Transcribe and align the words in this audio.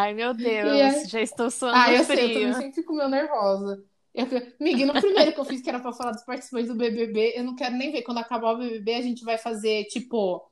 Ai, 0.00 0.14
meu 0.14 0.32
Deus, 0.34 0.66
é- 0.96 1.04
já 1.06 1.20
estou 1.20 1.50
suando 1.50 1.76
Ah, 1.76 1.92
eu 1.92 2.04
frio. 2.04 2.16
sei, 2.18 2.30
eu 2.30 2.34
também 2.40 2.52
sempre 2.54 2.72
fico 2.74 2.92
meio 2.94 3.08
nervosa. 3.08 3.84
Eu, 4.14 4.26
Miguel, 4.58 4.88
no 4.88 5.00
primeiro 5.00 5.32
que 5.32 5.38
eu 5.38 5.44
fiz, 5.44 5.60
que 5.62 5.68
era 5.68 5.78
pra 5.78 5.92
falar 5.92 6.12
dos 6.12 6.24
participantes 6.24 6.68
do 6.68 6.74
BBB, 6.74 7.34
eu 7.36 7.44
não 7.44 7.54
quero 7.54 7.76
nem 7.76 7.92
ver. 7.92 8.02
Quando 8.02 8.18
acabar 8.18 8.52
o 8.54 8.58
BBB, 8.58 8.94
a 8.94 9.02
gente 9.02 9.24
vai 9.24 9.38
fazer, 9.38 9.84
tipo, 9.84 10.44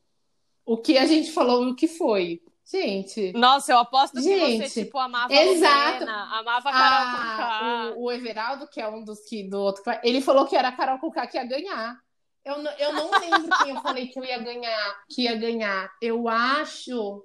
o 0.65 0.77
que 0.77 0.97
a 0.97 1.07
gente 1.07 1.33
falou 1.33 1.67
e 1.67 1.71
o 1.73 1.75
que 1.77 1.89
foi. 1.89 2.41
Gente, 2.71 3.33
Nossa, 3.33 3.73
eu 3.73 3.79
aposto 3.79 4.13
que 4.19 4.23
Gente, 4.23 4.69
você, 4.69 4.85
tipo, 4.85 4.99
amava 4.99 5.33
exato. 5.33 5.75
a 5.75 5.91
Lorena, 5.93 6.39
amava 6.39 6.69
a 6.69 6.73
Carol 6.73 6.99
a- 6.99 7.17
Conká. 7.17 7.95
o, 7.97 8.03
o 8.05 8.13
Everaldo, 8.13 8.69
que 8.69 8.79
é 8.81 8.87
um 8.89 9.03
dos 9.03 9.21
que 9.21 9.43
do 9.49 9.59
outro, 9.59 9.83
ele 10.05 10.21
falou 10.21 10.45
que 10.47 10.55
era 10.55 10.69
a 10.69 10.73
Carol 10.73 10.99
Conká 10.99 11.27
que 11.27 11.39
ia 11.39 11.45
ganhar. 11.47 11.99
Eu, 12.45 12.57
eu 12.79 12.93
não 12.93 13.11
lembro 13.19 13.49
quem 13.63 13.75
eu 13.75 13.81
falei 13.81 14.09
que 14.09 14.19
eu 14.19 14.25
ia 14.25 14.39
ganhar, 14.39 15.03
que 15.09 15.23
ia 15.23 15.35
ganhar. 15.37 15.91
Eu 16.01 16.29
acho. 16.29 17.25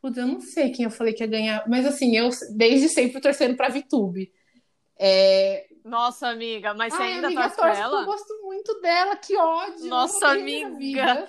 Putz, 0.00 0.16
eu 0.16 0.26
não 0.26 0.40
sei 0.40 0.70
quem 0.72 0.84
eu 0.84 0.90
falei 0.90 1.12
que 1.12 1.22
ia 1.22 1.28
ganhar, 1.28 1.68
mas 1.68 1.84
assim, 1.86 2.16
eu 2.16 2.30
desde 2.56 2.88
sempre 2.88 3.20
torcendo 3.20 3.56
pra 3.56 3.68
Vitube. 3.68 4.32
É, 5.02 5.66
Nossa, 5.82 6.28
amiga, 6.28 6.74
mas 6.74 6.92
você 6.92 7.02
Ai, 7.02 7.12
ainda 7.14 7.26
amiga, 7.28 7.42
torce 7.42 7.56
pra 7.56 7.78
ela? 7.78 8.00
Eu 8.00 8.04
gosto 8.06 8.42
muito 8.42 8.80
dela, 8.82 9.16
que 9.16 9.34
ódio. 9.36 9.86
Nossa, 9.86 10.26
eu 10.26 10.30
amiga. 10.66 11.28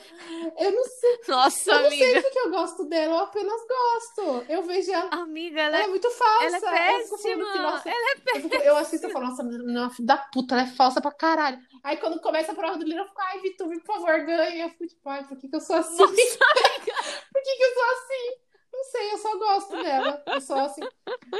Eu 0.59 0.71
não 0.73 0.83
sei, 0.83 1.19
Nossa, 1.29 1.71
eu 1.71 1.81
não 1.83 1.89
sei 1.89 2.03
amiga. 2.07 2.21
porque 2.21 2.39
eu 2.39 2.49
gosto 2.51 2.85
dela, 2.85 3.13
eu 3.13 3.19
apenas 3.19 3.61
gosto. 3.67 4.45
Eu 4.51 4.63
vejo 4.63 4.91
ela. 4.91 5.09
Amiga, 5.11 5.61
ela 5.61 5.75
Ela 5.77 5.83
é, 5.83 5.87
é 5.87 5.89
muito 5.89 6.09
falsa. 6.11 6.45
ela 6.45 6.55
é 6.57 6.59
Eu 6.59 6.99
péssima. 6.99 7.61
nossa, 7.61 7.89
Ela 7.89 8.11
é 8.11 8.37
eu, 8.37 8.41
fico- 8.41 8.55
eu 8.55 8.75
assisto 8.77 9.07
e 9.07 9.11
falo, 9.11 9.25
nossa, 9.25 9.43
menina, 9.43 9.89
filha 9.89 10.05
da 10.05 10.17
puta, 10.17 10.55
ela 10.55 10.63
é 10.63 10.67
falsa 10.67 10.99
pra 11.01 11.11
caralho. 11.13 11.59
Aí 11.83 11.95
quando 11.97 12.19
começa 12.19 12.51
a 12.51 12.55
prova 12.55 12.77
do 12.77 12.83
livro, 12.83 13.03
eu 13.03 13.07
fico, 13.07 13.21
ai, 13.21 13.39
Vitube, 13.39 13.79
por 13.79 13.95
favor, 13.95 14.19
ganha. 14.25 14.65
Eu 14.65 14.69
fico 14.71 14.87
tipo, 14.87 15.09
ai, 15.09 15.25
por 15.25 15.37
que, 15.37 15.47
que 15.47 15.55
eu 15.55 15.61
sou 15.61 15.77
assim? 15.77 15.95
por 15.97 16.13
que, 16.13 17.55
que 17.55 17.63
eu 17.63 17.73
sou 17.73 17.83
assim? 17.83 18.40
Não 18.73 18.83
sei, 18.85 19.11
eu 19.13 19.17
só 19.17 19.37
gosto 19.37 19.71
dela. 19.83 20.23
Eu 20.27 20.41
sou 20.41 20.57
assim. 20.57 20.81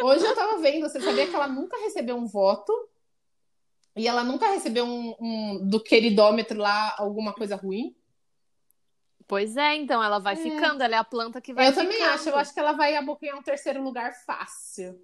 Hoje 0.03 0.25
eu 0.25 0.35
tava 0.35 0.57
vendo, 0.59 0.87
você 0.87 0.99
sabia 1.01 1.27
que 1.27 1.35
ela 1.35 1.47
nunca 1.47 1.77
recebeu 1.77 2.15
um 2.15 2.25
voto? 2.27 2.71
E 3.95 4.07
ela 4.07 4.23
nunca 4.23 4.47
recebeu 4.47 4.85
um, 4.85 5.15
um- 5.19 5.67
do 5.67 5.81
queridômetro 5.81 6.57
lá 6.57 6.95
alguma 6.97 7.33
coisa 7.33 7.55
ruim? 7.55 7.95
Pois 9.27 9.55
é, 9.55 9.75
então, 9.75 10.03
ela 10.03 10.19
vai 10.19 10.33
É. 10.33 10.37
ficando, 10.37 10.81
ela 10.83 10.95
é 10.95 10.99
a 10.99 11.03
planta 11.03 11.39
que 11.39 11.53
vai 11.53 11.67
eu 11.69 11.73
também 11.73 11.93
ficando. 11.97 12.13
acho, 12.13 12.29
eu 12.29 12.35
acho 12.37 12.53
que 12.53 12.59
ela 12.59 12.73
vai 12.73 12.95
abocanhar 12.95 13.37
um 13.37 13.41
terceiro 13.43 13.81
lugar 13.81 14.13
fácil. 14.25 14.99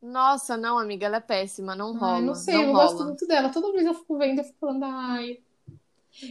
Nossa, 0.00 0.56
não, 0.56 0.78
amiga, 0.78 1.06
ela 1.06 1.16
é 1.18 1.20
péssima, 1.20 1.74
não 1.76 1.96
rola. 1.96 2.14
Ai, 2.16 2.22
não 2.22 2.34
sei, 2.34 2.54
não 2.54 2.62
eu 2.64 2.72
rola. 2.72 2.84
gosto 2.84 3.04
muito 3.04 3.26
dela. 3.26 3.48
Toda 3.50 3.72
vez 3.72 3.84
eu 3.86 3.94
fico 3.94 4.16
vendo, 4.18 4.38
eu 4.38 4.44
fico 4.44 4.58
falando, 4.58 4.84
ai. 4.84 5.38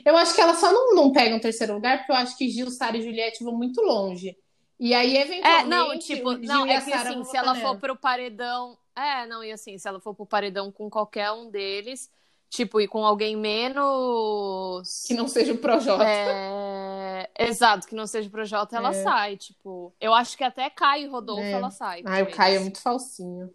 Eu 0.06 0.16
acho 0.18 0.36
que 0.36 0.42
ela 0.42 0.54
só 0.54 0.72
não, 0.72 0.94
não 0.94 1.12
pega 1.12 1.36
um 1.36 1.40
terceiro 1.40 1.74
lugar, 1.74 2.00
porque 2.00 2.12
eu 2.12 2.16
acho 2.18 2.38
que 2.38 2.50
Gil, 2.50 2.70
Sara 2.70 2.98
e 2.98 3.02
Juliette 3.02 3.44
vão 3.44 3.56
muito 3.56 3.82
longe. 3.82 4.38
E 4.84 4.96
aí, 4.96 5.16
É, 5.16 5.22
eventualmente, 5.22 5.70
não, 5.70 6.00
tipo, 6.00 6.30
o 6.30 6.38
não, 6.40 6.66
é 6.66 6.82
que 6.82 6.92
assim, 6.92 7.24
se 7.24 7.38
ela 7.38 7.54
for 7.54 7.78
pro 7.78 7.96
paredão. 7.96 8.76
É, 8.96 9.28
não, 9.28 9.44
e 9.44 9.52
assim, 9.52 9.78
se 9.78 9.88
ela 9.88 10.00
for 10.00 10.16
pro 10.16 10.26
paredão 10.26 10.72
com 10.72 10.90
qualquer 10.90 11.32
um 11.32 11.52
deles, 11.52 12.10
tipo, 12.50 12.82
e 12.82 12.88
com 12.88 13.06
alguém 13.06 13.36
menos. 13.38 15.04
Que 15.08 15.14
não 15.14 15.28
seja 15.28 15.54
o 15.54 15.58
Projota. 15.60 16.04
É, 16.04 17.30
Exato, 17.38 17.88
que 17.88 17.94
não 17.94 18.08
seja 18.08 18.28
pro 18.30 18.44
Jota, 18.44 18.76
ela 18.76 18.90
É. 18.90 19.04
sai, 19.04 19.38
tipo. 19.38 19.94
Eu 20.02 20.16
acho 20.16 20.36
que 20.36 20.44
até 20.44 20.68
Caio 20.72 21.06
e 21.06 21.10
Rodolfo 21.10 21.44
É. 21.44 21.52
ela 21.52 21.70
sai. 21.70 22.02
Ai, 22.04 22.26
com 22.26 22.32
o 22.32 22.36
Caio 22.36 22.56
é 22.56 22.56
eles. 22.56 22.62
muito 22.64 22.82
falsinho. 22.82 23.54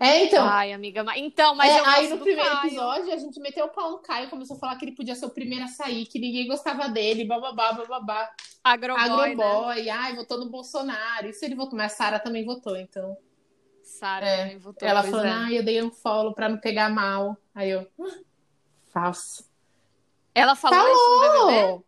É, 0.00 0.24
então. 0.24 0.46
Ai, 0.48 0.72
amiga, 0.72 1.04
mas... 1.04 1.18
então, 1.20 1.54
mas 1.54 1.70
é, 1.70 1.78
eu 1.80 1.84
aí 1.84 2.08
no 2.08 2.18
primeiro 2.18 2.50
Caio. 2.50 2.66
episódio 2.66 3.12
a 3.12 3.16
gente 3.16 3.38
meteu 3.40 3.66
o 3.66 3.68
pau 3.68 3.90
no 3.90 3.98
Caio, 3.98 4.30
começou 4.30 4.56
a 4.56 4.60
falar 4.60 4.76
que 4.76 4.84
ele 4.86 4.94
podia 4.96 5.14
ser 5.14 5.26
o 5.26 5.30
primeiro 5.30 5.64
a 5.64 5.68
sair, 5.68 6.06
que 6.06 6.18
ninguém 6.18 6.46
gostava 6.46 6.88
dele, 6.88 7.24
bababá, 7.24 7.72
bababá. 7.72 8.30
Agroboy, 8.64 9.34
né? 9.36 9.44
Agroboy, 9.44 9.90
ai, 9.90 10.16
votou 10.16 10.38
no 10.38 10.48
Bolsonaro. 10.50 11.28
Isso 11.28 11.44
ele 11.44 11.54
votou, 11.54 11.76
mas 11.76 11.92
a 11.92 11.96
Sara 11.96 12.18
também 12.18 12.44
votou, 12.44 12.76
então. 12.76 13.16
Sara 13.82 14.26
É, 14.26 14.36
também 14.38 14.58
votou, 14.58 14.88
Ela 14.88 15.02
falando, 15.02 15.26
é. 15.26 15.30
ai, 15.30 15.58
eu 15.58 15.62
dei 15.64 15.82
um 15.82 15.90
follow 15.90 16.32
pra 16.34 16.48
não 16.48 16.58
pegar 16.58 16.88
mal. 16.88 17.36
Aí 17.54 17.70
eu, 17.70 17.86
"Ah, 18.00 18.18
falso. 18.92 19.44
Ela 20.34 20.56
falou 20.56 20.78
isso 20.88 21.10
no 21.10 21.46
BBB? 21.46 21.84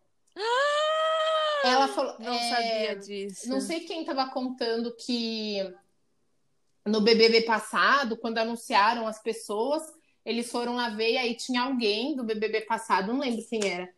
Ela 1.64 1.88
falou. 1.88 2.14
Não 2.18 2.32
é, 2.32 2.50
sabia 2.50 2.96
disso. 2.96 3.48
Não 3.48 3.60
sei 3.60 3.80
quem 3.80 4.04
tava 4.04 4.30
contando 4.30 4.94
que 4.94 5.58
no 6.88 7.00
BBB 7.00 7.42
passado, 7.42 8.16
quando 8.16 8.38
anunciaram 8.38 9.06
as 9.06 9.22
pessoas, 9.22 9.82
eles 10.24 10.50
foram 10.50 10.76
lá 10.76 10.90
ver 10.90 11.12
e 11.12 11.18
aí 11.18 11.34
tinha 11.34 11.62
alguém 11.62 12.16
do 12.16 12.24
BBB 12.24 12.62
passado, 12.62 13.12
não 13.12 13.20
lembro 13.20 13.46
quem 13.48 13.60
era, 13.66 13.88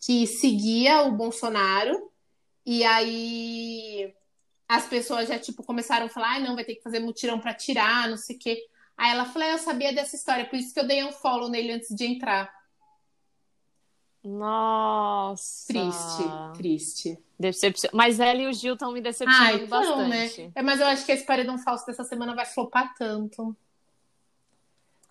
que 0.00 0.26
seguia 0.26 1.02
o 1.02 1.12
Bolsonaro 1.12 2.10
e 2.64 2.84
aí 2.84 4.14
as 4.68 4.86
pessoas 4.86 5.28
já 5.28 5.38
tipo 5.38 5.62
começaram 5.62 6.06
a 6.06 6.08
falar, 6.08 6.32
ai 6.32 6.42
não, 6.42 6.54
vai 6.54 6.64
ter 6.64 6.76
que 6.76 6.82
fazer 6.82 7.00
mutirão 7.00 7.38
pra 7.38 7.54
tirar, 7.54 8.08
não 8.08 8.16
sei 8.16 8.36
o 8.36 8.38
quê. 8.38 8.58
Aí 8.96 9.10
ela 9.10 9.24
falou, 9.24 9.48
"Ah, 9.48 9.52
eu 9.52 9.58
sabia 9.58 9.92
dessa 9.92 10.16
história, 10.16 10.46
por 10.46 10.56
isso 10.56 10.72
que 10.72 10.80
eu 10.80 10.86
dei 10.86 11.04
um 11.04 11.12
follow 11.12 11.48
nele 11.48 11.72
antes 11.72 11.94
de 11.94 12.04
entrar. 12.04 12.50
Nossa. 14.24 15.66
Triste, 15.68 16.22
triste. 16.56 17.18
Decepcion... 17.38 17.90
Mas 17.92 18.18
ela 18.20 18.40
e 18.40 18.46
o 18.46 18.52
Gil 18.52 18.74
estão 18.74 18.92
me 18.92 19.00
decepcionando 19.00 19.44
Ah, 19.50 19.54
então, 19.54 20.08
né? 20.08 20.22
bastante. 20.24 20.52
É, 20.54 20.62
mas 20.62 20.80
eu 20.80 20.86
acho 20.86 21.04
que 21.04 21.12
esse 21.12 21.26
paredão 21.26 21.58
falso 21.58 21.84
dessa 21.86 22.04
semana 22.04 22.34
vai 22.34 22.46
flopar 22.46 22.94
tanto. 22.94 23.54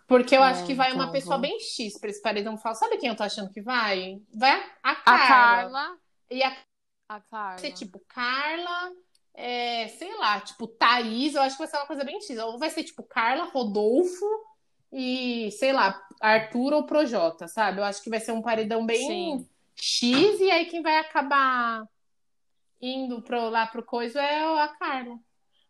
Porque 0.08 0.36
eu 0.36 0.44
É, 0.44 0.48
acho 0.50 0.66
que 0.66 0.74
vai 0.74 0.92
uma 0.94 1.04
então, 1.04 1.14
pessoa 1.14 1.36
vamos. 1.38 1.50
bem 1.50 1.60
X 1.60 1.98
pra 2.00 2.10
esse 2.10 2.22
paredão 2.22 2.58
falso. 2.58 2.80
Sabe 2.82 2.98
quem 2.98 3.10
eu 3.10 3.16
tô 3.16 3.24
achando 3.24 3.50
que 3.52 3.62
vai? 3.62 4.22
Vai 4.34 4.52
a 4.82 4.92
A 4.92 4.96
Carla. 4.96 5.28
Carla. 5.28 5.98
E 6.30 6.44
a 6.44 6.58
A 7.10 7.20
Carla. 7.22 7.58
ser 7.60 7.72
tipo 7.72 8.00
Carla, 8.08 8.92
é, 9.34 9.88
sei 9.90 10.14
lá, 10.18 10.42
tipo 10.42 10.68
Thaís, 10.68 11.36
eu 11.36 11.42
acho 11.42 11.56
que 11.56 11.64
vai 11.64 11.68
ser 11.68 11.78
uma 11.78 11.88
coisa 11.88 12.04
bem 12.04 12.20
X. 12.20 12.38
Ou 12.40 12.58
vai 12.58 12.70
ser 12.70 12.84
tipo 12.84 13.04
Carla, 13.04 13.46
Rodolfo 13.46 14.26
e, 14.94 15.52
sei 15.52 15.74
lá, 15.74 16.00
Arthur 16.22 16.74
ou 16.74 16.86
Projota, 16.86 17.48
sabe? 17.48 17.80
Eu 17.80 17.84
acho 17.84 18.02
que 18.04 18.10
vai 18.10 18.20
ser 18.20 18.32
um 18.32 18.42
paredão 18.42 18.86
bem 18.86 19.08
Sim. 19.08 19.50
X 19.76 20.40
e 20.40 20.52
aí 20.52 20.66
quem 20.66 20.84
vai 20.84 21.00
acabar 21.00 21.84
indo 22.80 23.22
pro, 23.22 23.50
lá 23.50 23.66
pro 23.66 23.84
coisa 23.84 24.22
é 24.22 24.44
a 24.44 24.68
Carla. 24.68 25.18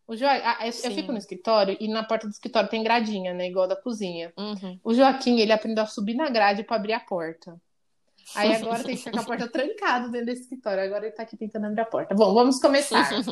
O 0.05 0.15
Jo... 0.15 0.25
ah, 0.25 0.57
eu, 0.61 0.73
eu 0.83 0.91
fico 0.91 1.13
no 1.13 1.17
escritório 1.17 1.77
e 1.79 1.87
na 1.87 2.03
porta 2.03 2.27
do 2.27 2.31
escritório 2.31 2.69
tem 2.69 2.83
gradinha, 2.83 3.33
né? 3.33 3.47
Igual 3.47 3.67
da 3.67 3.75
cozinha. 3.77 4.33
Uhum. 4.37 4.77
O 4.83 4.93
Joaquim, 4.93 5.39
ele 5.39 5.53
aprendeu 5.53 5.85
a 5.85 5.87
subir 5.87 6.15
na 6.15 6.29
grade 6.29 6.63
pra 6.63 6.75
abrir 6.75 6.91
a 6.91 6.99
porta. 6.99 7.57
Aí 8.35 8.53
agora 8.55 8.83
tem 8.83 8.95
que 8.95 9.03
ficar 9.03 9.11
com 9.11 9.19
a 9.19 9.23
porta 9.23 9.47
trancada 9.51 10.09
dentro 10.09 10.25
desse 10.27 10.41
escritório. 10.43 10.83
Agora 10.83 11.05
ele 11.05 11.15
tá 11.15 11.23
aqui 11.23 11.37
tentando 11.37 11.67
abrir 11.67 11.81
a 11.81 11.85
porta. 11.85 12.13
Bom, 12.13 12.33
vamos 12.33 12.59
começar. 12.59 13.09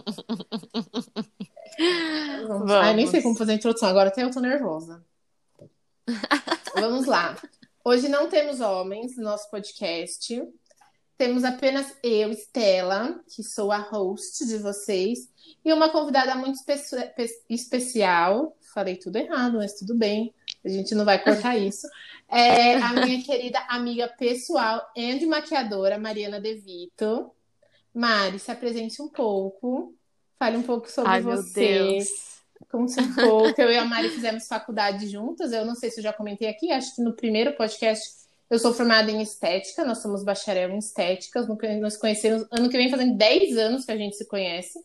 Vamos. 2.48 2.96
Nem 2.96 3.08
sei 3.08 3.22
como 3.22 3.36
fazer 3.36 3.54
a 3.54 3.56
introdução. 3.56 3.90
Agora 3.90 4.10
até 4.10 4.24
eu 4.24 4.32
tô 4.32 4.40
nervosa. 4.40 5.04
Vamos 6.76 7.06
lá. 7.06 7.38
Hoje 7.84 8.08
não 8.08 8.28
temos 8.30 8.60
homens 8.60 9.18
no 9.18 9.24
nosso 9.24 9.50
podcast. 9.50 10.42
Temos 11.18 11.44
apenas 11.44 11.94
eu, 12.04 12.32
Estela, 12.32 13.20
que 13.34 13.44
sou 13.44 13.72
a 13.72 13.78
host 13.78 14.46
de 14.46 14.58
vocês, 14.58 15.30
e 15.64 15.72
uma 15.72 15.90
convidada 15.90 16.34
muito 16.36 16.56
espe- 16.56 17.06
pe- 17.16 17.44
especial. 17.50 18.58
Falei 18.74 18.96
tudo 18.96 19.18
errado, 19.18 19.58
mas 19.58 19.74
tudo 19.74 19.94
bem. 19.96 20.34
A 20.66 20.70
gente 20.70 20.96
não 20.96 21.06
vai 21.06 21.24
cortar 21.24 21.56
isso. 21.58 21.88
É 22.28 22.76
a 22.76 22.94
minha 22.94 23.22
querida 23.24 23.60
amiga 23.70 24.08
pessoal 24.08 24.82
e 24.96 25.26
maquiadora, 25.26 25.98
Mariana 26.00 26.40
De 26.40 26.56
Vito. 26.56 27.30
Mari, 27.94 28.40
se 28.40 28.50
apresente 28.50 29.02
um 29.02 29.10
pouco. 29.10 29.94
Fale 30.40 30.58
um 30.58 30.64
pouco 30.64 30.90
sobre 30.90 31.12
Ai, 31.12 31.22
meu 31.22 31.38
você. 31.38 32.00
Deus. 32.72 32.96
Conte 32.96 33.00
um 33.00 33.16
pouco. 33.16 33.62
Eu 33.62 33.72
e 33.72 33.78
a 33.78 33.86
Mari 33.86 34.10
fizemos 34.10 34.48
faculdade 34.48 35.08
juntas. 35.08 35.52
Eu 35.52 35.66
não 35.66 35.76
sei 35.76 35.90
se 35.90 36.00
eu 36.00 36.04
já 36.04 36.14
comentei 36.14 36.48
aqui, 36.48 36.72
acho 36.72 36.96
que 36.96 37.02
no 37.02 37.14
primeiro 37.14 37.56
podcast 37.56 38.22
eu 38.50 38.60
sou 38.60 38.74
formada 38.74 39.10
em 39.10 39.22
estética, 39.22 39.86
nós 39.86 40.00
somos 40.00 40.26
bacharel 40.26 40.72
em 40.72 40.78
estética. 40.78 41.48
Nós 41.80 41.96
conhecemos 41.96 42.46
ano 42.52 42.70
que 42.70 42.76
vem 42.76 42.90
fazendo 42.90 43.18
10 43.18 43.58
anos 43.58 43.86
que 43.86 43.92
a 43.94 43.98
gente 43.98 44.18
se 44.18 44.26
conhece. 44.26 44.78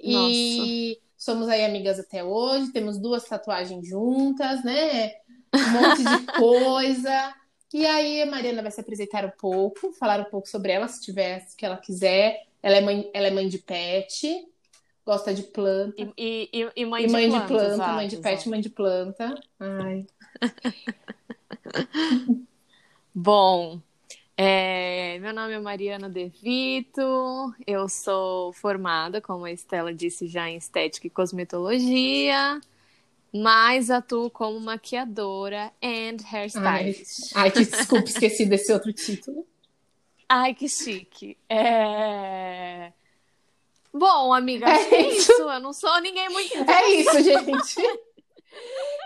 E 0.00 0.12
Nossa. 0.12 1.00
somos 1.16 1.48
aí 1.48 1.62
amigas 1.62 2.00
até 2.00 2.24
hoje, 2.24 2.72
temos 2.72 2.98
duas 2.98 3.24
tatuagens 3.24 3.86
juntas, 3.86 4.64
né? 4.64 5.12
Um 5.54 5.70
monte 5.72 6.04
de 6.04 6.26
coisa. 6.38 7.34
E 7.72 7.84
aí 7.84 8.22
a 8.22 8.26
Mariana 8.26 8.62
vai 8.62 8.70
se 8.70 8.80
apresentar 8.80 9.26
um 9.26 9.32
pouco, 9.38 9.92
falar 9.92 10.20
um 10.20 10.30
pouco 10.30 10.48
sobre 10.48 10.72
ela, 10.72 10.88
se 10.88 11.02
tiver, 11.02 11.40
se 11.40 11.56
que 11.56 11.66
ela 11.66 11.76
quiser. 11.76 12.46
Ela 12.62 12.76
é 12.76 12.80
mãe, 12.80 13.10
ela 13.12 13.26
é 13.26 13.30
mãe 13.30 13.46
de 13.46 13.58
pet, 13.58 14.46
gosta 15.04 15.34
de 15.34 15.42
planta. 15.42 16.12
E, 16.16 16.48
e, 16.52 16.70
e 16.76 16.86
mãe, 16.86 17.04
e 17.04 17.10
mãe 17.10 17.24
de, 17.24 17.30
planta, 17.30 17.46
de 17.46 17.52
planta, 17.52 17.74
exato, 17.74 17.94
mãe 17.94 18.08
de 18.08 18.16
pet, 18.16 18.34
exato. 18.34 18.50
mãe 18.50 18.60
de 18.60 18.70
planta. 18.70 19.42
Ai. 19.60 20.06
Bom, 23.14 23.80
é, 24.36 25.18
meu 25.20 25.32
nome 25.32 25.52
é 25.52 25.60
Mariana 25.60 26.08
De 26.08 26.28
Vito, 26.28 27.54
eu 27.66 27.88
sou 27.88 28.52
formada, 28.52 29.20
como 29.20 29.44
a 29.44 29.52
Estela 29.52 29.94
disse, 29.94 30.26
já 30.26 30.48
em 30.48 30.56
estética 30.56 31.06
e 31.06 31.10
cosmetologia 31.10 32.60
mas 33.34 33.90
atuo 33.90 34.30
como 34.30 34.60
maquiadora 34.60 35.72
and 35.82 36.18
hairstylist. 36.24 37.32
Ai, 37.34 37.42
ai 37.42 37.50
que 37.50 37.64
desculpa, 37.66 38.08
esqueci 38.08 38.46
desse 38.46 38.72
outro 38.72 38.92
título. 38.92 39.44
Ai, 40.28 40.54
que 40.54 40.68
chique. 40.68 41.36
É... 41.48 42.92
Bom, 43.96 44.34
amiga, 44.34 44.66
é, 44.68 44.94
é 44.94 45.08
isso. 45.12 45.30
Eu 45.30 45.60
não 45.60 45.72
sou 45.72 46.00
ninguém 46.00 46.28
muito. 46.28 46.68
É 46.68 46.90
isso, 46.90 47.12
gente. 47.22 47.80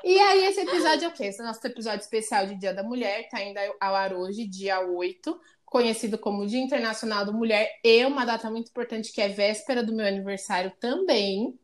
e 0.02 0.18
aí, 0.18 0.46
esse 0.46 0.60
episódio 0.62 1.04
é 1.04 1.08
o 1.08 1.12
quê? 1.12 1.26
Esse 1.26 1.42
é 1.42 1.44
nosso 1.44 1.64
episódio 1.66 2.00
especial 2.00 2.46
de 2.46 2.54
Dia 2.54 2.72
da 2.72 2.82
Mulher, 2.82 3.28
tá 3.28 3.42
indo 3.42 3.58
ao 3.78 3.94
ar 3.94 4.14
hoje, 4.14 4.46
dia 4.46 4.80
8, 4.80 5.38
conhecido 5.66 6.16
como 6.16 6.46
Dia 6.46 6.62
Internacional 6.62 7.26
da 7.26 7.32
Mulher, 7.32 7.70
e 7.84 8.02
uma 8.06 8.24
data 8.24 8.50
muito 8.50 8.70
importante 8.70 9.12
que 9.12 9.20
é 9.20 9.28
véspera 9.28 9.82
do 9.82 9.94
meu 9.94 10.06
aniversário 10.06 10.72
também. 10.80 11.58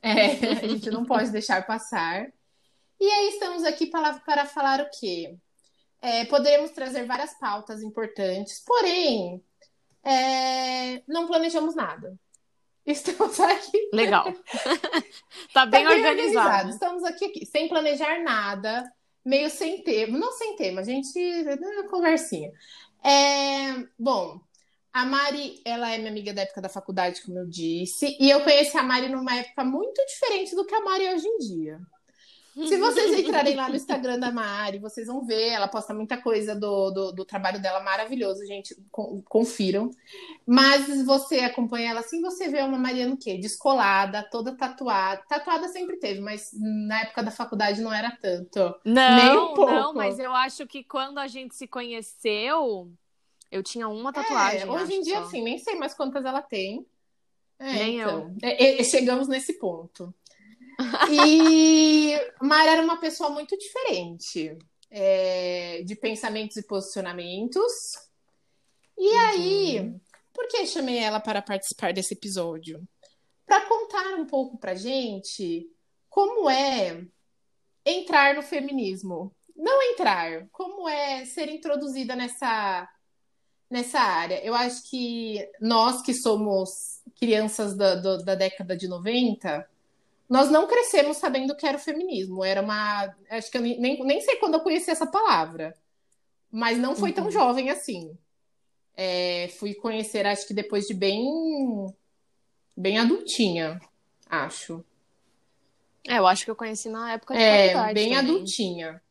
É, 0.00 0.62
a 0.64 0.66
gente 0.66 0.90
não 0.90 1.04
pode 1.04 1.28
deixar 1.30 1.66
passar. 1.66 2.26
E 2.98 3.04
aí 3.04 3.28
estamos 3.28 3.64
aqui 3.64 3.86
para, 3.86 4.14
para 4.20 4.46
falar 4.46 4.80
o 4.80 4.88
quê? 4.98 5.36
É, 6.00 6.24
poderemos 6.24 6.70
trazer 6.70 7.04
várias 7.04 7.38
pautas 7.38 7.82
importantes, 7.82 8.62
porém, 8.66 9.44
é, 10.02 11.02
não 11.06 11.26
planejamos 11.26 11.74
nada. 11.74 12.18
Estamos 12.86 13.38
aqui. 13.38 13.90
Legal. 13.92 14.24
tá 15.54 15.66
bem, 15.66 15.84
tá 15.84 15.90
bem 15.90 15.98
organizado. 15.98 16.08
organizado. 16.08 16.70
Estamos 16.70 17.04
aqui, 17.04 17.24
aqui, 17.26 17.46
sem 17.46 17.68
planejar 17.68 18.22
nada, 18.22 18.90
meio 19.24 19.48
sem 19.50 19.82
tema. 19.82 20.18
Não 20.18 20.32
sem 20.32 20.56
tema, 20.56 20.80
a 20.80 20.84
gente. 20.84 21.18
Né, 21.18 21.56
conversinha. 21.88 22.52
É, 23.04 23.86
bom, 23.98 24.40
a 24.92 25.06
Mari, 25.06 25.60
ela 25.64 25.90
é 25.90 25.98
minha 25.98 26.10
amiga 26.10 26.34
da 26.34 26.42
época 26.42 26.60
da 26.60 26.68
faculdade, 26.68 27.22
como 27.22 27.38
eu 27.38 27.46
disse, 27.46 28.16
e 28.20 28.30
eu 28.30 28.42
conheci 28.42 28.76
a 28.76 28.82
Mari 28.82 29.08
numa 29.08 29.34
época 29.36 29.64
muito 29.64 30.04
diferente 30.06 30.54
do 30.54 30.66
que 30.66 30.74
a 30.74 30.80
Mari 30.80 31.06
é 31.06 31.14
hoje 31.14 31.26
em 31.26 31.38
dia. 31.38 31.80
Se 32.54 32.76
vocês 32.76 33.12
entrarem 33.18 33.56
lá 33.56 33.68
no 33.68 33.76
Instagram 33.76 34.18
da 34.18 34.30
Mari, 34.30 34.78
vocês 34.78 35.06
vão 35.06 35.24
ver, 35.24 35.48
ela 35.48 35.66
posta 35.66 35.94
muita 35.94 36.18
coisa 36.18 36.54
do, 36.54 36.90
do, 36.90 37.12
do 37.12 37.24
trabalho 37.24 37.60
dela 37.60 37.80
maravilhoso, 37.80 38.44
gente, 38.44 38.76
confiram. 39.24 39.90
Mas 40.46 41.04
você 41.04 41.40
acompanha 41.40 41.90
ela 41.90 42.00
assim, 42.00 42.20
você 42.20 42.48
vê 42.48 42.60
uma 42.60 42.78
Mariana 42.78 43.14
o 43.14 43.16
quê? 43.16 43.38
Descolada, 43.38 44.22
toda 44.30 44.54
tatuada. 44.54 45.22
Tatuada 45.26 45.68
sempre 45.68 45.96
teve, 45.96 46.20
mas 46.20 46.50
na 46.52 47.00
época 47.00 47.22
da 47.22 47.30
faculdade 47.30 47.80
não 47.80 47.92
era 47.92 48.10
tanto. 48.20 48.74
Não, 48.84 49.16
Nem 49.16 49.36
um 49.38 49.54
pouco. 49.54 49.72
não, 49.72 49.94
mas 49.94 50.18
eu 50.18 50.34
acho 50.34 50.66
que 50.66 50.84
quando 50.84 51.18
a 51.18 51.26
gente 51.26 51.54
se 51.54 51.66
conheceu, 51.66 52.92
eu 53.50 53.62
tinha 53.62 53.88
uma 53.88 54.10
é, 54.10 54.12
tatuagem. 54.12 54.60
É, 54.62 54.70
hoje 54.70 54.94
em 54.94 55.00
dia, 55.00 55.22
só. 55.22 55.30
sim, 55.30 55.42
nem 55.42 55.58
sei 55.58 55.76
mais 55.76 55.94
quantas 55.94 56.24
ela 56.24 56.42
tem. 56.42 56.86
É, 57.58 57.72
nem 57.72 58.00
então, 58.00 58.34
eu. 58.42 58.48
É, 58.48 58.80
é, 58.80 58.84
chegamos 58.84 59.28
nesse 59.28 59.54
ponto. 59.54 60.12
E 61.10 62.16
Mara 62.40 62.72
era 62.72 62.82
uma 62.82 63.00
pessoa 63.00 63.30
muito 63.30 63.56
diferente 63.56 64.56
é, 64.90 65.82
de 65.82 65.96
pensamentos 65.96 66.56
e 66.56 66.66
posicionamentos. 66.66 67.72
E 68.98 69.08
uhum. 69.08 69.18
aí, 69.18 69.94
por 70.32 70.46
que 70.48 70.66
chamei 70.66 70.98
ela 70.98 71.20
para 71.20 71.42
participar 71.42 71.92
desse 71.92 72.14
episódio? 72.14 72.82
Para 73.46 73.66
contar 73.66 74.14
um 74.14 74.26
pouco 74.26 74.58
pra 74.58 74.74
gente 74.74 75.66
como 76.08 76.48
é 76.48 77.04
entrar 77.84 78.34
no 78.34 78.42
feminismo. 78.42 79.34
Não 79.56 79.82
entrar, 79.82 80.46
como 80.50 80.88
é 80.88 81.24
ser 81.24 81.48
introduzida 81.48 82.14
nessa 82.16 82.88
nessa 83.72 84.00
área. 84.00 84.44
Eu 84.44 84.54
acho 84.54 84.88
que 84.90 85.50
nós 85.58 86.02
que 86.02 86.12
somos 86.12 87.00
crianças 87.18 87.74
da, 87.74 87.94
do, 87.94 88.22
da 88.22 88.34
década 88.34 88.76
de 88.76 88.86
90, 88.86 89.66
nós 90.32 90.50
não 90.50 90.66
crescemos 90.66 91.18
sabendo 91.18 91.52
o 91.52 91.54
que 91.56 91.66
era 91.66 91.76
o 91.76 91.80
feminismo. 91.80 92.42
Era 92.42 92.62
uma. 92.62 93.14
Acho 93.28 93.50
que 93.50 93.58
eu 93.58 93.60
nem, 93.60 94.02
nem 94.02 94.20
sei 94.22 94.36
quando 94.36 94.54
eu 94.54 94.60
conheci 94.60 94.90
essa 94.90 95.06
palavra. 95.06 95.76
Mas 96.50 96.78
não 96.78 96.96
foi 96.96 97.10
uhum. 97.10 97.16
tão 97.16 97.30
jovem 97.30 97.68
assim. 97.68 98.16
É, 98.96 99.48
fui 99.58 99.74
conhecer, 99.74 100.26
acho 100.26 100.46
que 100.46 100.54
depois 100.54 100.86
de 100.86 100.94
bem. 100.94 101.22
bem 102.74 102.98
adultinha, 102.98 103.78
acho. 104.26 104.82
É, 106.08 106.16
eu 106.16 106.26
acho 106.26 106.46
que 106.46 106.50
eu 106.50 106.56
conheci 106.56 106.88
na 106.88 107.12
época 107.12 107.34
de 107.34 107.42
é, 107.42 107.66
faculdade. 107.66 107.94
Bem 107.94 108.14
também. 108.14 108.34
adultinha. 108.34 109.02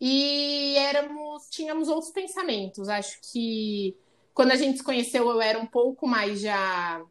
E 0.00 0.76
éramos, 0.78 1.46
tínhamos 1.50 1.88
outros 1.90 2.10
pensamentos. 2.10 2.88
Acho 2.88 3.18
que 3.30 3.98
quando 4.32 4.52
a 4.52 4.56
gente 4.56 4.78
se 4.78 4.84
conheceu, 4.84 5.28
eu 5.28 5.42
era 5.42 5.58
um 5.58 5.66
pouco 5.66 6.06
mais 6.06 6.40
já 6.40 7.04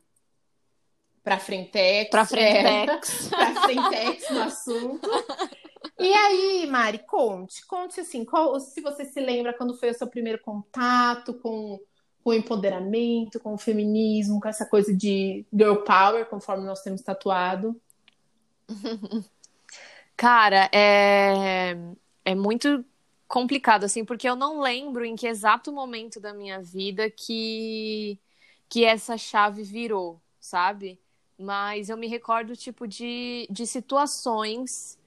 para 1.23 1.39
frentex. 1.39 2.09
Para 2.09 2.25
frentex. 2.25 3.29
É, 3.33 3.35
para 3.35 3.61
frentex 3.61 4.29
no 4.29 4.41
assunto. 4.41 5.09
E 5.99 6.11
aí, 6.11 6.67
Mari, 6.67 6.99
conte, 6.99 7.65
conte 7.65 7.99
assim, 7.99 8.25
qual, 8.25 8.59
se 8.59 8.81
você 8.81 9.05
se 9.05 9.19
lembra 9.19 9.53
quando 9.53 9.77
foi 9.77 9.89
o 9.89 9.93
seu 9.93 10.07
primeiro 10.07 10.41
contato 10.41 11.33
com, 11.35 11.79
com 12.23 12.29
o 12.29 12.33
empoderamento, 12.33 13.39
com 13.39 13.53
o 13.53 13.57
feminismo, 13.57 14.39
com 14.39 14.47
essa 14.47 14.65
coisa 14.65 14.93
de 14.95 15.45
girl 15.53 15.77
power, 15.77 16.25
conforme 16.25 16.65
nós 16.65 16.81
temos 16.81 17.01
tatuado. 17.01 17.79
Cara, 20.15 20.69
é 20.73 21.75
é 22.25 22.35
muito 22.35 22.85
complicado, 23.27 23.83
assim, 23.83 24.05
porque 24.05 24.27
eu 24.27 24.35
não 24.35 24.59
lembro 24.61 25.03
em 25.03 25.15
que 25.15 25.27
exato 25.27 25.71
momento 25.71 26.19
da 26.19 26.33
minha 26.33 26.61
vida 26.61 27.09
que, 27.09 28.19
que 28.69 28.85
essa 28.85 29.17
chave 29.17 29.63
virou, 29.63 30.21
sabe? 30.39 30.99
Mas 31.37 31.89
eu 31.89 31.97
me 31.97 32.07
recordo, 32.07 32.55
tipo, 32.55 32.87
de, 32.87 33.47
de 33.49 33.65
situações 33.65 34.97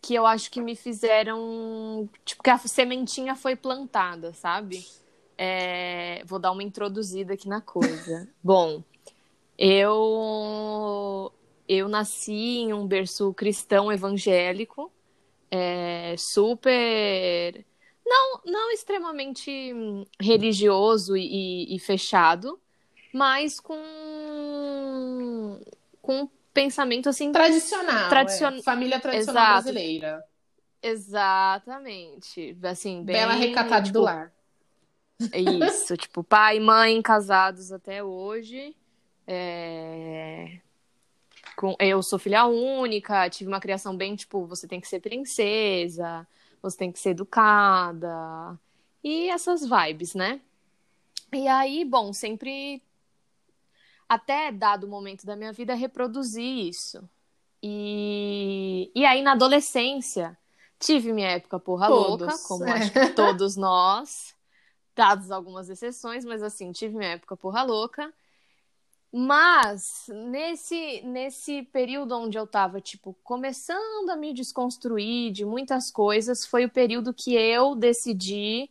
que 0.00 0.14
eu 0.14 0.26
acho 0.26 0.50
que 0.50 0.60
me 0.60 0.76
fizeram. 0.76 2.08
Tipo, 2.24 2.42
que 2.42 2.50
a 2.50 2.58
sementinha 2.58 3.34
foi 3.34 3.56
plantada, 3.56 4.32
sabe? 4.34 4.86
É, 5.36 6.22
vou 6.24 6.38
dar 6.38 6.52
uma 6.52 6.62
introduzida 6.62 7.34
aqui 7.34 7.48
na 7.48 7.60
coisa. 7.60 8.28
Bom, 8.42 8.82
eu 9.56 11.32
eu 11.68 11.88
nasci 11.88 12.32
em 12.32 12.72
um 12.72 12.86
berço 12.86 13.32
cristão 13.34 13.90
evangélico 13.90 14.92
é, 15.52 16.14
super. 16.16 17.62
Não, 18.04 18.40
não 18.46 18.72
extremamente 18.72 19.74
religioso 20.18 21.14
e, 21.14 21.76
e 21.76 21.78
fechado, 21.78 22.58
mas 23.12 23.60
com. 23.60 23.76
Com 26.00 26.22
um 26.22 26.28
pensamento 26.52 27.08
assim. 27.08 27.32
Tradicional. 27.32 28.08
Tradicion... 28.08 28.54
É. 28.54 28.62
Família 28.62 29.00
tradicional 29.00 29.42
Exato. 29.42 29.62
brasileira. 29.62 30.24
Exatamente. 30.82 32.56
Assim, 32.62 33.04
bem. 33.04 33.16
Bela 33.16 33.34
recatada 33.34 33.82
tipo, 33.82 33.98
do 33.98 34.02
lar. 34.02 34.32
Isso, 35.68 35.96
tipo, 35.96 36.24
pai 36.24 36.56
e 36.56 36.60
mãe 36.60 37.00
casados 37.00 37.70
até 37.70 38.02
hoje. 38.02 38.74
É 39.26 40.60
com, 41.56 41.76
eu 41.78 42.02
sou 42.02 42.18
filha 42.18 42.46
única, 42.46 43.28
tive 43.30 43.48
uma 43.48 43.60
criação 43.60 43.96
bem 43.96 44.14
tipo, 44.16 44.46
você 44.46 44.66
tem 44.66 44.80
que 44.80 44.88
ser 44.88 45.00
princesa, 45.00 46.26
você 46.60 46.76
tem 46.76 46.92
que 46.92 46.98
ser 46.98 47.10
educada, 47.10 48.58
e 49.02 49.28
essas 49.28 49.62
vibes, 49.62 50.14
né? 50.14 50.40
E 51.32 51.48
aí, 51.48 51.84
bom, 51.84 52.12
sempre 52.12 52.82
até 54.14 54.52
dado 54.52 54.84
o 54.84 54.90
momento 54.90 55.24
da 55.24 55.34
minha 55.34 55.52
vida 55.52 55.74
reproduzi 55.74 56.68
isso. 56.68 57.08
E, 57.62 58.90
e 58.94 59.04
aí 59.06 59.22
na 59.22 59.32
adolescência 59.32 60.36
tive 60.78 61.12
minha 61.12 61.30
época 61.30 61.58
porra 61.60 61.86
todos, 61.88 62.26
louca, 62.26 62.38
como 62.48 62.64
é. 62.64 62.72
acho 62.72 62.92
que 62.92 63.10
todos 63.10 63.56
nós, 63.56 64.34
dados 64.96 65.30
algumas 65.30 65.70
exceções, 65.70 66.24
mas 66.24 66.42
assim, 66.42 66.72
tive 66.72 66.96
minha 66.96 67.12
época 67.12 67.36
porra 67.36 67.62
louca. 67.62 68.12
Mas 69.14 70.06
nesse, 70.08 71.02
nesse 71.02 71.62
período 71.64 72.16
onde 72.16 72.38
eu 72.38 72.46
tava, 72.46 72.80
tipo, 72.80 73.14
começando 73.22 74.08
a 74.10 74.16
me 74.16 74.32
desconstruir 74.32 75.30
de 75.30 75.44
muitas 75.44 75.90
coisas, 75.90 76.46
foi 76.46 76.64
o 76.64 76.70
período 76.70 77.12
que 77.12 77.34
eu 77.34 77.74
decidi, 77.74 78.70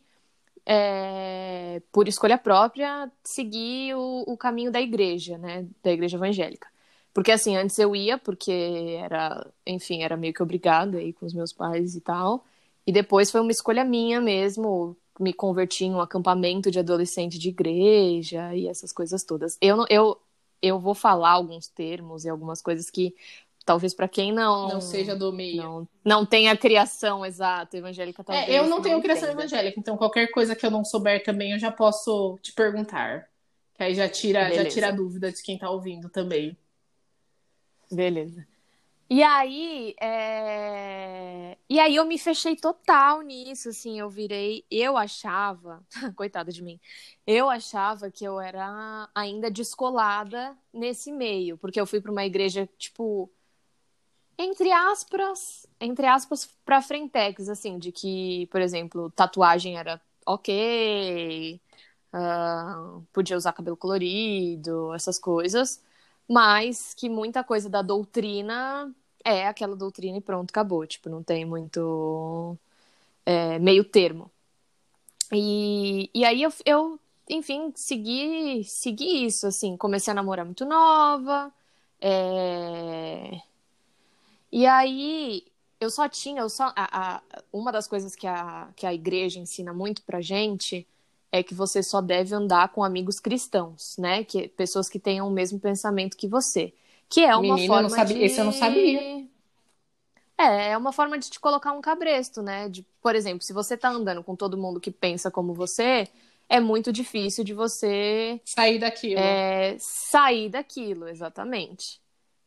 é, 0.66 1.82
por 1.92 2.08
escolha 2.08 2.38
própria, 2.38 3.10
seguir 3.24 3.94
o, 3.94 4.24
o 4.26 4.36
caminho 4.36 4.70
da 4.70 4.80
igreja, 4.80 5.38
né? 5.38 5.66
Da 5.82 5.92
igreja 5.92 6.16
evangélica. 6.16 6.68
Porque 7.12 7.30
assim, 7.32 7.56
antes 7.56 7.78
eu 7.78 7.94
ia, 7.94 8.18
porque 8.18 8.96
era, 9.00 9.46
enfim, 9.66 10.02
era 10.02 10.16
meio 10.16 10.32
que 10.32 10.42
obrigada 10.42 10.98
aí 10.98 11.12
com 11.12 11.26
os 11.26 11.34
meus 11.34 11.52
pais 11.52 11.94
e 11.94 12.00
tal. 12.00 12.44
E 12.86 12.92
depois 12.92 13.30
foi 13.30 13.40
uma 13.40 13.50
escolha 13.52 13.84
minha 13.84 14.20
mesmo, 14.20 14.96
me 15.20 15.32
converti 15.32 15.84
em 15.84 15.94
um 15.94 16.00
acampamento 16.00 16.70
de 16.70 16.78
adolescente 16.78 17.38
de 17.38 17.48
igreja 17.50 18.54
e 18.54 18.66
essas 18.68 18.92
coisas 18.92 19.24
todas. 19.24 19.56
Eu 19.60 19.76
não, 19.76 19.86
eu 19.90 20.18
eu 20.62 20.78
vou 20.78 20.94
falar 20.94 21.32
alguns 21.32 21.66
termos 21.66 22.24
e 22.24 22.28
algumas 22.28 22.62
coisas 22.62 22.88
que 22.88 23.14
talvez 23.64 23.94
para 23.94 24.08
quem 24.08 24.32
não 24.32 24.68
não 24.68 24.80
seja 24.80 25.14
do 25.14 25.32
meio 25.32 25.62
não, 25.62 25.88
não 26.04 26.26
tenha 26.26 26.56
criação 26.56 27.24
exata 27.24 27.76
evangélica 27.76 28.24
talvez 28.24 28.48
é, 28.48 28.58
eu 28.58 28.66
não 28.66 28.82
tenho 28.82 28.96
não 28.96 29.02
criação 29.02 29.28
entenda. 29.28 29.42
evangélica 29.42 29.78
então 29.78 29.96
qualquer 29.96 30.28
coisa 30.28 30.54
que 30.56 30.64
eu 30.64 30.70
não 30.70 30.84
souber 30.84 31.22
também 31.22 31.52
eu 31.52 31.58
já 31.58 31.70
posso 31.70 32.38
te 32.42 32.52
perguntar 32.52 33.28
que 33.74 33.82
aí 33.82 33.94
já 33.94 34.08
tira 34.08 34.44
Beleza. 34.44 34.64
já 34.64 34.70
tira 34.70 34.88
a 34.88 34.92
dúvida 34.92 35.32
de 35.32 35.42
quem 35.42 35.58
tá 35.58 35.70
ouvindo 35.70 36.08
também 36.08 36.56
Beleza. 37.92 38.46
E 39.10 39.22
aí, 39.22 39.94
é... 40.00 41.58
e 41.68 41.78
aí 41.78 41.96
eu 41.96 42.06
me 42.06 42.16
fechei 42.16 42.56
total 42.56 43.20
nisso, 43.20 43.68
assim, 43.68 44.00
eu 44.00 44.08
virei, 44.08 44.64
eu 44.70 44.96
achava, 44.96 45.84
coitada 46.16 46.50
de 46.50 46.62
mim, 46.62 46.80
eu 47.26 47.50
achava 47.50 48.10
que 48.10 48.24
eu 48.24 48.40
era 48.40 49.10
ainda 49.14 49.50
descolada 49.50 50.56
nesse 50.72 51.12
meio, 51.12 51.58
porque 51.58 51.78
eu 51.78 51.86
fui 51.86 52.00
para 52.00 52.10
uma 52.10 52.24
igreja, 52.24 52.66
tipo, 52.78 53.30
entre 54.42 54.70
aspas, 54.72 55.66
entre 55.80 56.06
aspas, 56.06 56.46
pra 56.64 56.82
frentex, 56.82 57.48
assim, 57.48 57.78
de 57.78 57.92
que, 57.92 58.46
por 58.50 58.60
exemplo, 58.60 59.10
tatuagem 59.10 59.78
era 59.78 60.00
ok, 60.26 61.60
uh, 62.14 63.02
podia 63.12 63.36
usar 63.36 63.52
cabelo 63.52 63.76
colorido, 63.76 64.94
essas 64.94 65.18
coisas, 65.18 65.82
mas 66.28 66.94
que 66.94 67.08
muita 67.08 67.44
coisa 67.44 67.68
da 67.68 67.82
doutrina 67.82 68.92
é 69.24 69.46
aquela 69.46 69.76
doutrina 69.76 70.18
e 70.18 70.20
pronto, 70.20 70.50
acabou. 70.50 70.86
Tipo, 70.86 71.08
não 71.10 71.22
tem 71.22 71.44
muito 71.44 72.56
é, 73.26 73.58
meio 73.58 73.84
termo. 73.84 74.30
E, 75.32 76.10
e 76.14 76.24
aí 76.24 76.42
eu, 76.42 76.52
eu, 76.66 77.00
enfim, 77.28 77.72
segui, 77.74 78.64
segui 78.64 79.24
isso, 79.26 79.46
assim. 79.46 79.76
Comecei 79.76 80.10
a 80.12 80.14
namorar 80.14 80.44
muito 80.44 80.64
nova. 80.64 81.52
É... 82.00 83.40
E 84.52 84.66
aí 84.66 85.46
eu 85.80 85.90
só 85.90 86.08
tinha, 86.08 86.42
eu 86.42 86.48
só, 86.48 86.72
a, 86.76 87.16
a, 87.16 87.22
uma 87.52 87.72
das 87.72 87.88
coisas 87.88 88.14
que 88.14 88.26
a, 88.26 88.68
que 88.76 88.86
a 88.86 88.94
igreja 88.94 89.40
ensina 89.40 89.72
muito 89.72 90.02
pra 90.02 90.20
gente 90.20 90.86
é 91.32 91.42
que 91.42 91.54
você 91.54 91.82
só 91.82 92.00
deve 92.00 92.34
andar 92.34 92.68
com 92.68 92.84
amigos 92.84 93.18
cristãos, 93.18 93.96
né? 93.98 94.22
Que 94.22 94.48
pessoas 94.48 94.88
que 94.88 94.98
tenham 95.00 95.26
o 95.26 95.30
mesmo 95.30 95.58
pensamento 95.58 96.16
que 96.16 96.28
você. 96.28 96.74
Que 97.08 97.24
é 97.24 97.34
uma 97.34 97.54
Menina, 97.54 97.66
forma 97.66 97.82
não 97.82 97.88
sabia, 97.88 98.16
de... 98.16 98.24
Esse 98.24 98.38
eu 98.38 98.44
não 98.44 98.52
sabia. 98.52 99.26
É, 100.38 100.70
é 100.70 100.76
uma 100.76 100.92
forma 100.92 101.18
de 101.18 101.30
te 101.30 101.40
colocar 101.40 101.72
um 101.72 101.80
cabresto, 101.80 102.42
né? 102.42 102.68
De, 102.68 102.86
por 103.00 103.14
exemplo, 103.14 103.42
se 103.42 103.52
você 103.52 103.76
tá 103.76 103.88
andando 103.88 104.22
com 104.22 104.36
todo 104.36 104.58
mundo 104.58 104.80
que 104.80 104.90
pensa 104.90 105.30
como 105.30 105.54
você, 105.54 106.06
é 106.48 106.60
muito 106.60 106.92
difícil 106.92 107.44
de 107.44 107.54
você 107.54 108.40
sair 108.44 108.78
daquilo. 108.78 109.18
É, 109.18 109.76
sair 109.78 110.50
daquilo, 110.50 111.08
exatamente. 111.08 112.01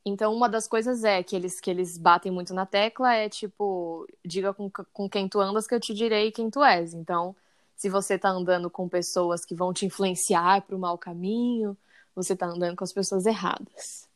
Então, 0.05 0.33
uma 0.33 0.47
das 0.47 0.67
coisas 0.67 1.03
é 1.03 1.23
que 1.23 1.35
eles, 1.35 1.59
que 1.59 1.69
eles 1.69 1.97
batem 1.97 2.31
muito 2.31 2.53
na 2.53 2.65
tecla 2.65 3.13
é 3.15 3.27
tipo, 3.27 4.07
diga 4.23 4.53
com, 4.53 4.69
com 4.69 5.09
quem 5.09 5.27
tu 5.27 5.39
andas 5.39 5.65
que 5.65 5.73
eu 5.73 5.79
te 5.79 5.93
direi 5.93 6.31
quem 6.31 6.49
tu 6.49 6.63
és. 6.63 6.93
Então, 6.93 7.35
se 7.75 7.89
você 7.89 8.13
está 8.15 8.29
andando 8.29 8.69
com 8.69 8.87
pessoas 8.87 9.43
que 9.43 9.55
vão 9.55 9.73
te 9.73 9.85
influenciar 9.85 10.61
para 10.61 10.75
o 10.75 10.79
mau 10.79 10.97
caminho, 10.97 11.75
você 12.15 12.33
está 12.33 12.45
andando 12.45 12.75
com 12.75 12.83
as 12.83 12.93
pessoas 12.93 13.25
erradas. 13.25 14.07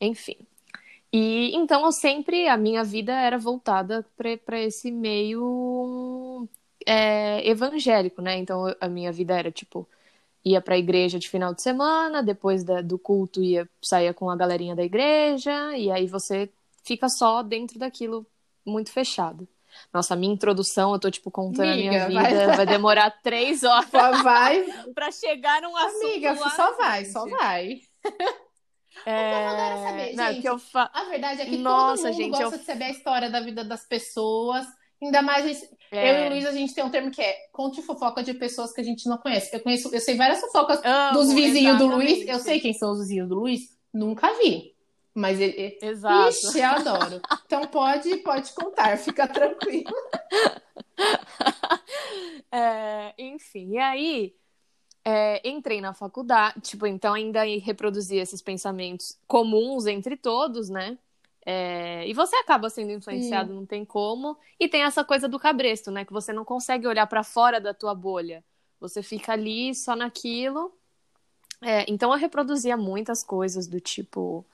Enfim. 0.00 0.36
E 1.12 1.56
então 1.56 1.84
eu 1.84 1.92
sempre, 1.92 2.48
a 2.48 2.56
minha 2.56 2.84
vida 2.84 3.12
era 3.12 3.38
voltada 3.38 4.04
para 4.16 4.60
esse 4.60 4.90
meio 4.90 6.46
é, 6.86 7.48
evangélico, 7.48 8.20
né? 8.22 8.36
Então 8.38 8.74
a 8.80 8.88
minha 8.88 9.10
vida 9.12 9.36
era 9.38 9.50
tipo, 9.50 9.88
ia 10.50 10.60
para 10.60 10.74
a 10.74 10.78
igreja 10.78 11.18
de 11.18 11.28
final 11.28 11.54
de 11.54 11.62
semana, 11.62 12.22
depois 12.22 12.64
da, 12.64 12.80
do 12.80 12.98
culto 12.98 13.42
ia 13.42 13.68
saía 13.82 14.12
com 14.12 14.30
a 14.30 14.36
galerinha 14.36 14.74
da 14.74 14.84
igreja, 14.84 15.76
e 15.76 15.90
aí 15.90 16.06
você 16.06 16.50
fica 16.84 17.08
só 17.08 17.42
dentro 17.42 17.78
daquilo 17.78 18.26
muito 18.64 18.90
fechado. 18.90 19.48
Nossa, 19.92 20.16
minha 20.16 20.32
introdução, 20.32 20.92
eu 20.92 20.98
tô, 20.98 21.10
tipo, 21.10 21.30
contando 21.30 21.70
Amiga, 21.70 22.04
a 22.04 22.08
minha 22.08 22.22
vida. 22.22 22.46
Vai, 22.46 22.56
vai 22.56 22.66
demorar 22.66 23.10
três 23.22 23.62
horas. 23.62 24.22
Vai. 24.22 24.64
pra 24.94 25.10
chegar 25.10 25.62
num 25.62 25.76
assunto. 25.76 26.06
Amiga, 26.06 26.36
só 26.36 26.76
vai, 26.76 27.04
só 27.04 27.26
vai. 27.26 27.80
É... 29.06 29.72
Eu 29.72 29.82
saber, 29.84 30.16
Não, 30.16 30.26
gente. 30.26 30.42
Que 30.42 30.48
eu 30.48 30.58
fa... 30.58 30.90
A 30.92 31.04
verdade 31.04 31.42
é 31.42 31.44
que 31.44 31.56
Nossa, 31.56 32.02
todo 32.02 32.12
mundo 32.12 32.16
gente, 32.16 32.30
gosta 32.30 32.56
eu... 32.56 32.58
de 32.58 32.64
saber 32.64 32.84
a 32.84 32.90
história 32.90 33.30
da 33.30 33.40
vida 33.40 33.64
das 33.64 33.86
pessoas. 33.86 34.66
Ainda 35.00 35.22
mais 35.22 35.44
gente... 35.44 35.70
é. 35.92 36.10
eu 36.10 36.24
e 36.24 36.26
o 36.26 36.30
Luiz, 36.30 36.46
a 36.46 36.52
gente 36.52 36.74
tem 36.74 36.84
um 36.84 36.90
termo 36.90 37.10
que 37.10 37.22
é 37.22 37.34
conte 37.52 37.80
fofoca 37.82 38.22
de 38.22 38.34
pessoas 38.34 38.72
que 38.72 38.80
a 38.80 38.84
gente 38.84 39.08
não 39.08 39.18
conhece. 39.18 39.54
Eu 39.54 39.60
conheço, 39.60 39.94
eu 39.94 40.00
sei 40.00 40.16
várias 40.16 40.40
fofocas 40.40 40.80
Amo, 40.84 41.12
dos 41.12 41.32
vizinhos 41.32 41.76
exatamente. 41.76 41.90
do 41.90 41.96
Luiz. 41.96 42.28
Eu 42.28 42.38
sei 42.40 42.60
quem 42.60 42.72
são 42.72 42.92
os 42.92 42.98
vizinhos 42.98 43.28
do 43.28 43.36
Luiz. 43.36 43.76
Nunca 43.92 44.32
vi. 44.34 44.74
Mas 45.14 45.40
ele. 45.40 45.78
Exato. 45.82 46.28
Ixi, 46.28 46.58
eu 46.58 46.66
adoro. 46.66 47.20
Então 47.46 47.66
pode, 47.66 48.16
pode 48.18 48.52
contar, 48.52 48.96
fica 48.98 49.26
tranquilo. 49.26 49.92
É, 52.50 53.14
enfim, 53.18 53.72
e 53.72 53.78
aí 53.78 54.34
é, 55.04 55.48
entrei 55.48 55.80
na 55.80 55.92
faculdade, 55.92 56.60
tipo, 56.60 56.86
então 56.86 57.14
ainda 57.14 57.42
reproduzi 57.62 58.16
esses 58.16 58.40
pensamentos 58.40 59.18
comuns 59.26 59.86
entre 59.86 60.16
todos, 60.16 60.68
né? 60.70 60.98
É, 61.50 62.06
e 62.06 62.12
você 62.12 62.36
acaba 62.36 62.68
sendo 62.68 62.92
influenciado, 62.92 63.48
Sim. 63.48 63.54
não 63.54 63.64
tem 63.64 63.82
como. 63.82 64.36
E 64.60 64.68
tem 64.68 64.82
essa 64.82 65.02
coisa 65.02 65.26
do 65.26 65.38
cabresto, 65.38 65.90
né? 65.90 66.04
Que 66.04 66.12
você 66.12 66.30
não 66.30 66.44
consegue 66.44 66.86
olhar 66.86 67.06
para 67.06 67.24
fora 67.24 67.58
da 67.58 67.72
tua 67.72 67.94
bolha. 67.94 68.44
Você 68.78 69.02
fica 69.02 69.32
ali 69.32 69.74
só 69.74 69.96
naquilo. 69.96 70.70
É, 71.62 71.90
então 71.90 72.12
eu 72.12 72.18
reproduzia 72.18 72.76
muitas 72.76 73.24
coisas 73.24 73.66
do 73.66 73.80
tipo 73.80 74.44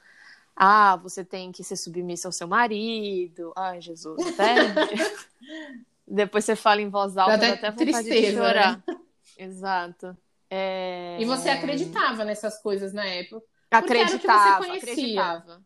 ah, 0.54 0.94
você 0.94 1.24
tem 1.24 1.50
que 1.50 1.64
ser 1.64 1.74
submissa 1.74 2.28
ao 2.28 2.32
seu 2.32 2.46
marido. 2.46 3.52
Ai, 3.56 3.80
Jesus, 3.80 4.24
até. 4.28 4.54
Depois 6.06 6.44
você 6.44 6.54
fala 6.54 6.80
em 6.80 6.88
voz 6.88 7.16
alta, 7.16 7.36
dá 7.36 7.48
até, 7.54 7.70
vontade 7.72 7.90
tristeza, 7.90 8.30
de 8.30 8.36
chorar. 8.36 8.82
Né? 8.86 8.96
Exato. 9.36 10.16
É... 10.48 11.16
E 11.20 11.24
você 11.24 11.48
acreditava 11.48 12.24
nessas 12.24 12.62
coisas 12.62 12.92
na 12.92 13.04
época? 13.04 13.44
Acreditava, 13.68 14.64
acreditava. 14.64 15.60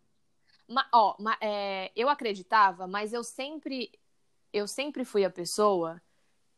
Ó, 0.92 1.16
ma, 1.18 1.36
é, 1.40 1.90
eu 1.96 2.08
acreditava, 2.08 2.86
mas 2.86 3.12
eu 3.12 3.24
sempre, 3.24 3.90
eu 4.52 4.66
sempre 4.66 5.04
fui 5.04 5.24
a 5.24 5.30
pessoa 5.30 6.00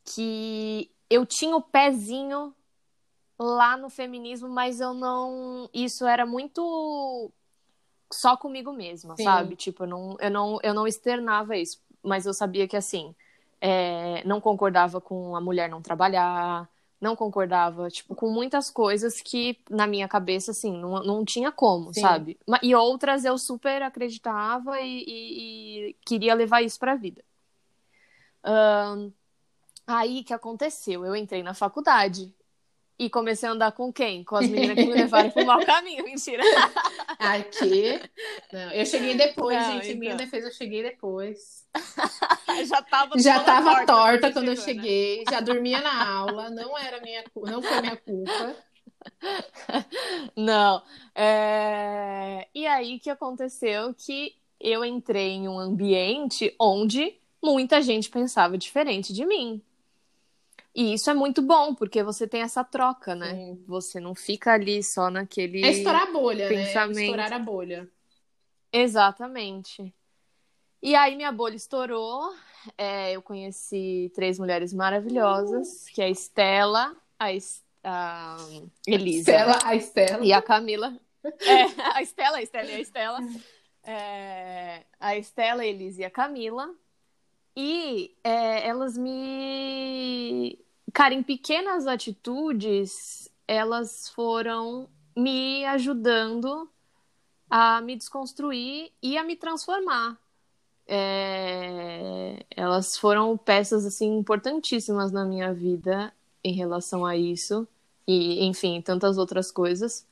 que 0.04 0.90
eu 1.08 1.24
tinha 1.24 1.56
o 1.56 1.62
pezinho 1.62 2.54
lá 3.38 3.76
no 3.76 3.88
feminismo, 3.88 4.48
mas 4.48 4.80
eu 4.80 4.92
não. 4.92 5.68
Isso 5.72 6.06
era 6.06 6.26
muito 6.26 7.30
só 8.12 8.36
comigo 8.36 8.72
mesma, 8.72 9.16
Sim. 9.16 9.24
sabe? 9.24 9.56
Tipo, 9.56 9.84
eu 9.84 9.88
não, 9.88 10.16
eu, 10.18 10.30
não, 10.30 10.58
eu 10.62 10.74
não 10.74 10.86
externava 10.86 11.56
isso, 11.56 11.80
mas 12.02 12.26
eu 12.26 12.34
sabia 12.34 12.66
que, 12.66 12.76
assim, 12.76 13.14
é, 13.60 14.22
não 14.24 14.40
concordava 14.40 15.00
com 15.00 15.36
a 15.36 15.40
mulher 15.40 15.68
não 15.68 15.80
trabalhar, 15.80 16.68
não 17.00 17.16
concordava, 17.16 17.88
tipo, 17.88 18.14
com 18.14 18.30
muitas 18.30 18.70
coisas 18.70 19.20
que, 19.22 19.58
na 19.70 19.86
minha 19.86 20.06
cabeça, 20.06 20.50
assim, 20.50 20.76
não, 20.76 21.02
não 21.02 21.24
tinha 21.24 21.50
como, 21.50 21.94
Sim. 21.94 22.02
sabe? 22.02 22.38
E 22.62 22.74
outras 22.74 23.24
eu 23.24 23.38
super 23.38 23.82
acreditava 23.82 24.78
e, 24.80 25.04
e, 25.06 25.88
e 25.88 25.96
queria 26.04 26.34
levar 26.34 26.62
isso 26.62 26.78
pra 26.78 26.96
vida. 26.96 27.24
Um, 28.44 29.12
aí, 29.86 30.22
que 30.22 30.34
aconteceu? 30.34 31.04
Eu 31.04 31.16
entrei 31.16 31.42
na 31.42 31.54
faculdade, 31.54 32.34
e 33.00 33.08
comecei 33.08 33.48
a 33.48 33.52
andar 33.52 33.72
com 33.72 33.90
quem? 33.90 34.22
Com 34.22 34.36
as 34.36 34.46
meninas 34.46 34.76
que 34.76 34.84
me 34.84 34.92
levaram 34.92 35.30
pro 35.30 35.46
mau 35.46 35.64
caminho. 35.64 36.04
Mentira. 36.04 36.42
Aqui. 37.18 37.98
Não, 38.52 38.70
eu 38.72 38.84
cheguei 38.84 39.14
depois, 39.14 39.56
não, 39.56 39.72
gente. 39.72 39.86
Então. 39.86 40.00
Minha 40.00 40.14
defesa, 40.16 40.48
eu 40.48 40.52
cheguei 40.52 40.82
depois. 40.82 41.66
já 42.68 42.82
tava, 42.82 43.18
já 43.18 43.40
tava 43.40 43.86
torta, 43.86 43.86
torta 43.86 44.32
quando 44.32 44.48
chegou, 44.48 44.52
eu 44.52 44.56
né? 44.58 44.62
cheguei. 44.62 45.18
Né? 45.20 45.24
Já 45.30 45.40
dormia 45.40 45.80
na 45.80 46.10
aula. 46.10 46.50
Não 46.50 46.76
era 46.76 47.00
minha 47.00 47.24
não 47.34 47.62
foi 47.62 47.80
minha 47.80 47.96
culpa. 47.96 48.56
Não. 50.36 50.82
É... 51.14 52.48
E 52.54 52.66
aí 52.66 52.98
que 52.98 53.08
aconteceu 53.08 53.94
que 53.94 54.34
eu 54.60 54.84
entrei 54.84 55.30
em 55.30 55.48
um 55.48 55.58
ambiente 55.58 56.54
onde 56.60 57.14
muita 57.42 57.80
gente 57.80 58.10
pensava 58.10 58.58
diferente 58.58 59.14
de 59.14 59.24
mim. 59.24 59.62
E 60.74 60.94
isso 60.94 61.10
é 61.10 61.14
muito 61.14 61.42
bom, 61.42 61.74
porque 61.74 62.02
você 62.02 62.26
tem 62.28 62.42
essa 62.42 62.62
troca, 62.62 63.14
né? 63.14 63.34
Sim. 63.34 63.64
Você 63.66 63.98
não 63.98 64.14
fica 64.14 64.52
ali 64.52 64.82
só 64.82 65.10
naquele. 65.10 65.64
É 65.64 65.70
estourar 65.70 66.02
a 66.02 66.12
bolha, 66.12 66.48
pensamento. 66.48 66.94
né? 66.96 67.02
Estourar 67.02 67.32
a 67.32 67.38
bolha. 67.38 67.88
Exatamente. 68.72 69.92
E 70.82 70.94
aí 70.94 71.16
minha 71.16 71.32
bolha 71.32 71.56
estourou. 71.56 72.32
É, 72.78 73.12
eu 73.12 73.22
conheci 73.22 74.12
três 74.14 74.38
mulheres 74.38 74.72
maravilhosas, 74.72 75.86
que 75.88 76.00
é 76.00 76.04
a 76.06 76.10
Estela, 76.10 76.94
a, 77.18 77.32
Es- 77.32 77.64
a 77.82 78.36
Elisa 78.86 79.30
Estela, 79.32 79.58
a 79.64 79.74
Estela. 79.74 80.24
e 80.24 80.32
a 80.32 80.40
Camila. 80.42 80.96
É, 81.24 81.62
a 81.94 82.02
Estela, 82.02 82.36
a 82.38 82.42
Estela 82.42 82.66
e 82.70 82.74
a 82.74 82.80
Estela. 82.80 83.18
É, 83.82 84.84
a 85.00 85.16
Estela, 85.16 85.62
a 85.62 85.66
Elisa 85.66 86.02
e 86.02 86.04
a 86.04 86.10
Camila. 86.10 86.70
E 87.62 88.16
é, 88.24 88.66
elas 88.66 88.96
me. 88.96 90.58
Cara, 90.94 91.12
em 91.12 91.22
pequenas 91.22 91.86
atitudes, 91.86 93.30
elas 93.46 94.08
foram 94.08 94.88
me 95.14 95.62
ajudando 95.66 96.70
a 97.50 97.82
me 97.82 97.96
desconstruir 97.96 98.90
e 99.02 99.18
a 99.18 99.24
me 99.24 99.36
transformar. 99.36 100.18
É, 100.86 102.44
Elas 102.56 102.96
foram 102.96 103.36
peças 103.36 103.84
assim 103.86 104.18
importantíssimas 104.18 105.12
na 105.12 105.24
minha 105.24 105.52
vida 105.52 106.12
em 106.42 106.54
relação 106.54 107.04
a 107.06 107.16
isso 107.16 107.68
e, 108.06 108.44
enfim, 108.46 108.80
tantas 108.80 109.18
outras 109.18 109.52
coisas. 109.52 110.06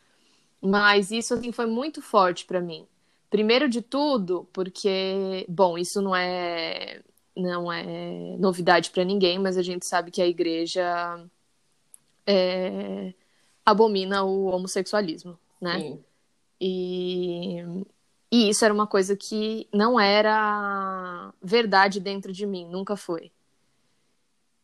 Mas 0.63 1.11
isso 1.11 1.35
assim 1.35 1.53
foi 1.53 1.67
muito 1.67 2.03
forte 2.03 2.45
para 2.47 2.61
mim. 2.61 2.87
Primeiro 3.31 3.69
de 3.69 3.83
tudo, 3.83 4.49
porque, 4.53 5.47
bom, 5.49 5.79
isso 5.79 6.03
não 6.03 6.15
é 6.17 7.03
não 7.39 7.73
é 7.73 8.37
novidade 8.39 8.91
para 8.91 9.05
ninguém, 9.05 9.39
mas 9.39 9.57
a 9.57 9.63
gente 9.63 9.87
sabe 9.87 10.11
que 10.11 10.21
a 10.21 10.27
igreja 10.27 11.25
é, 12.27 13.15
abomina 13.65 14.25
o 14.25 14.47
homossexualismo, 14.47 15.39
né? 15.61 15.79
Sim. 15.79 16.05
E, 16.61 17.59
e 18.31 18.49
isso 18.49 18.65
era 18.65 18.75
uma 18.75 18.87
coisa 18.87 19.17
que 19.17 19.69
não 19.73 19.99
era 19.99 21.33
verdade 21.41 22.01
dentro 22.01 22.33
de 22.33 22.45
mim, 22.45 22.69
nunca 22.69 22.97
foi. 22.97 23.31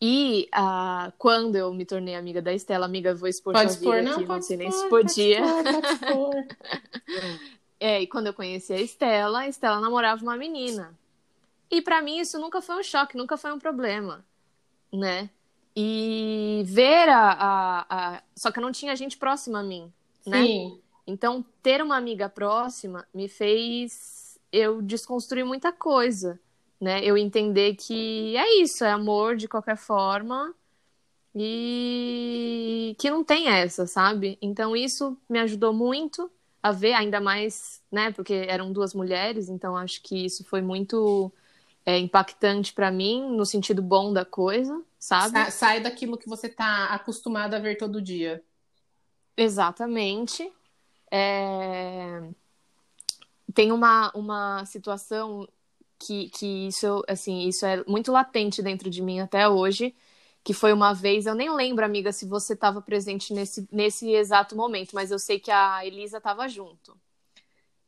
E 0.01 0.49
ah, 0.53 1.13
quando 1.17 1.57
eu 1.57 1.73
me 1.73 1.87
tornei 1.87 2.15
amiga 2.17 2.43
da 2.43 2.53
Estela, 2.53 2.85
amiga, 2.85 3.15
vou 3.15 3.29
expor 3.29 3.55
Pode 3.55 3.71
expor, 3.71 3.97
vida 3.97 4.03
não? 4.03 4.13
aqui, 4.13 4.21
não 4.21 4.27
Pode 4.27 4.45
sei 4.45 4.57
nem 4.57 4.71
se 4.71 4.89
pode 4.89 5.07
podia. 5.09 5.41
expor, 5.41 5.65
pode 5.65 5.87
expor. 5.87 6.35
É, 7.81 8.01
e 8.01 8.07
quando 8.07 8.29
eu 8.29 8.33
conheci 8.33 8.73
a 8.73 8.81
Estela, 8.81 9.41
a 9.41 9.49
Estela 9.49 9.79
namorava 9.79 10.23
uma 10.23 10.39
menina. 10.39 10.97
E 11.75 11.83
pra 11.83 12.01
mim 12.03 12.19
isso 12.21 12.39
nunca 12.39 12.61
foi 12.63 12.77
um 12.79 12.83
choque, 12.83 13.17
nunca 13.17 13.37
foi 13.37 13.53
um 13.53 13.59
problema, 13.59 14.25
né? 14.93 15.31
E 15.77 16.63
ver 16.67 17.09
a, 17.09 17.33
a, 17.33 18.17
a- 18.17 18.23
Só 18.37 18.53
que 18.53 18.59
eu 18.59 18.63
não 18.63 18.73
tinha 18.73 18.97
gente 18.97 19.17
próxima 19.19 19.61
a 19.61 19.63
mim, 19.63 19.93
né? 20.27 20.53
Sim. 20.55 20.81
Então, 21.07 21.45
ter 21.63 21.83
uma 21.83 21.97
amiga 21.97 22.29
próxima 22.29 23.07
me 23.15 23.29
fez 23.29 24.39
eu 24.53 24.83
desconstruir 24.83 25.45
muita 25.45 25.73
coisa, 25.73 26.41
né? 26.81 27.05
Eu 27.05 27.17
entender 27.19 27.77
que 27.77 28.37
é 28.37 28.63
isso, 28.63 28.85
é 28.85 28.91
amor 28.93 29.37
de 29.37 29.49
qualquer 29.49 29.77
forma 29.77 30.55
e 31.35 32.97
que 32.99 33.11
não 33.11 33.25
tem 33.25 33.49
essa, 33.49 33.87
sabe? 33.87 34.39
Então, 34.41 34.77
isso 34.77 35.17
me 35.29 35.39
ajudou 35.41 35.73
muito 35.73 36.31
a 36.63 36.73
ver, 36.73 36.95
ainda 36.95 37.21
mais, 37.21 37.83
né? 37.93 38.13
Porque 38.13 38.33
eram 38.49 38.73
duas 38.73 38.95
mulheres, 38.95 39.49
então 39.49 39.77
acho 39.77 40.03
que 40.03 40.25
isso 40.25 40.45
foi 40.45 40.63
muito 40.63 41.33
é, 41.87 41.99
impactante 41.99 42.73
pra 42.73 42.91
mim, 42.91 43.37
no 43.37 43.45
sentido 43.45 43.83
bom 43.83 44.13
da 44.13 44.25
coisa, 44.25 44.83
sabe? 44.99 45.33
Sa- 45.33 45.51
Sai 45.51 45.81
daquilo 45.81 46.17
que 46.19 46.29
você 46.29 46.49
tá 46.49 46.87
acostumado 46.87 47.55
a 47.55 47.59
ver 47.59 47.77
todo 47.77 48.01
dia. 48.01 48.43
Exatamente. 49.37 50.51
É, 51.11 52.21
Tem 53.53 53.71
uma, 53.73 54.11
uma 54.15 54.65
situação 54.67 55.47
que, 55.99 56.29
que 56.31 56.67
isso, 56.69 57.03
assim, 57.09 57.47
isso 57.47 57.65
é 57.65 57.85
muito 57.87 58.11
latente 58.11 58.63
dentro 58.63 58.91
de 58.91 59.01
mim 59.03 59.21
até 59.21 59.49
hoje, 59.49 59.95
que 60.43 60.53
foi 60.53 60.73
uma 60.73 60.93
vez, 60.93 61.25
eu 61.27 61.35
nem 61.35 61.51
lembro, 61.55 61.85
amiga, 61.85 62.13
se 62.13 62.27
você 62.27 62.55
estava 62.55 62.83
presente 62.83 63.33
nesse, 63.33 63.67
nesse 63.71 64.11
exato 64.11 64.57
momento, 64.57 64.93
mas 64.95 65.11
eu 65.11 65.19
sei 65.19 65.39
que 65.39 65.51
a 65.51 65.85
Elisa 65.87 66.19
estava 66.19 66.49
junto. 66.49 66.99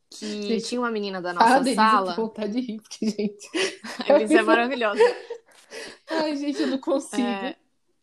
Que 0.09 0.25
Gente, 0.43 0.65
tinha 0.67 0.81
uma 0.81 0.89
menina 0.91 1.21
da 1.21 1.33
nossa 1.33 1.59
Denise, 1.59 1.75
sala. 1.75 2.11
eu 2.11 2.15
tô 2.15 2.21
vontade 2.23 2.53
de 2.53 2.61
rir, 2.61 2.81
porque, 2.81 3.09
gente. 3.09 3.49
A 4.09 4.13
Elisa 4.13 4.39
é 4.39 4.41
maravilhosa. 4.41 5.01
Ai, 6.09 6.35
gente, 6.37 6.61
eu 6.61 6.67
não 6.67 6.77
consigo. 6.77 7.21
É, 7.21 7.55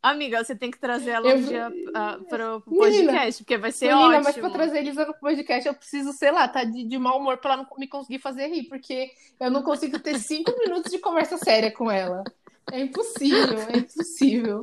Amiga, 0.02 0.44
você 0.44 0.54
tem 0.54 0.70
que 0.70 0.78
trazer 0.78 1.12
ela 1.12 1.26
Eu- 1.30 1.38
um 1.38 1.42
dia 1.42 1.72
ah, 1.94 2.18
pro 2.28 2.60
pro 2.60 2.70
Menina, 2.84 3.10
podcast, 3.12 3.42
porque 3.42 3.56
vai 3.56 3.72
ser 3.72 3.86
Menina, 3.88 4.06
ótimo. 4.18 4.24
mas 4.24 4.36
pra 4.36 4.50
trazer 4.50 4.78
Elisa 4.80 5.06
no 5.06 5.14
podcast, 5.14 5.66
eu 5.66 5.72
preciso, 5.74 6.12
sei 6.12 6.30
lá, 6.30 6.46
tá 6.46 6.62
de, 6.62 6.84
de 6.84 6.98
mau 6.98 7.18
humor 7.18 7.38
pra 7.38 7.54
ela 7.54 7.62
não 7.62 7.78
me 7.78 7.88
conseguir 7.88 8.18
fazer 8.18 8.48
rir, 8.48 8.64
porque 8.64 9.10
eu 9.40 9.50
não 9.50 9.62
consigo 9.62 9.98
ter 9.98 10.18
cinco 10.18 10.52
minutos 10.60 10.92
de 10.92 10.98
conversa 10.98 11.38
séria 11.38 11.70
com 11.72 11.90
ela. 11.90 12.22
É 12.70 12.80
impossível, 12.80 13.58
é 13.72 13.78
impossível. 13.78 14.60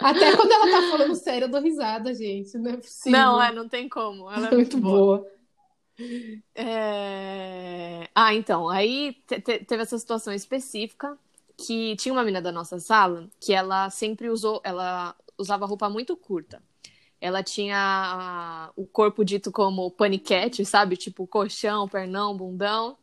Até 0.00 0.34
quando 0.36 0.50
ela 0.50 0.66
tá 0.70 0.90
falando 0.90 1.14
sério, 1.14 1.44
eu 1.44 1.48
dou 1.50 1.60
risada, 1.60 2.12
gente. 2.12 2.58
Não 2.58 2.72
é 2.72 2.76
possível. 2.76 3.18
Não, 3.18 3.40
é, 3.42 3.52
não 3.52 3.68
tem 3.68 3.88
como. 3.88 4.28
Ela 4.30 4.48
é 4.48 4.50
É 4.54 4.56
muito 4.56 4.78
boa. 4.78 5.24
É, 6.54 8.08
Ah, 8.14 8.34
então, 8.34 8.68
aí 8.68 9.14
te- 9.26 9.40
te- 9.40 9.64
teve 9.64 9.82
essa 9.82 9.98
situação 9.98 10.32
específica 10.32 11.18
que 11.56 11.96
tinha 11.96 12.12
uma 12.12 12.22
menina 12.22 12.40
da 12.42 12.52
nossa 12.52 12.78
sala 12.80 13.28
que 13.40 13.52
ela 13.52 13.90
sempre 13.90 14.28
usou, 14.30 14.60
ela 14.64 15.14
usava 15.38 15.66
roupa 15.66 15.88
muito 15.90 16.16
curta. 16.16 16.62
Ela 17.20 17.42
tinha 17.42 18.72
o 18.76 18.86
corpo 18.86 19.24
dito 19.24 19.52
como 19.52 19.90
paniquete, 19.92 20.64
sabe? 20.66 20.96
Tipo 20.96 21.26
colchão, 21.26 21.88
pernão, 21.88 22.36
bundão. 22.36 22.98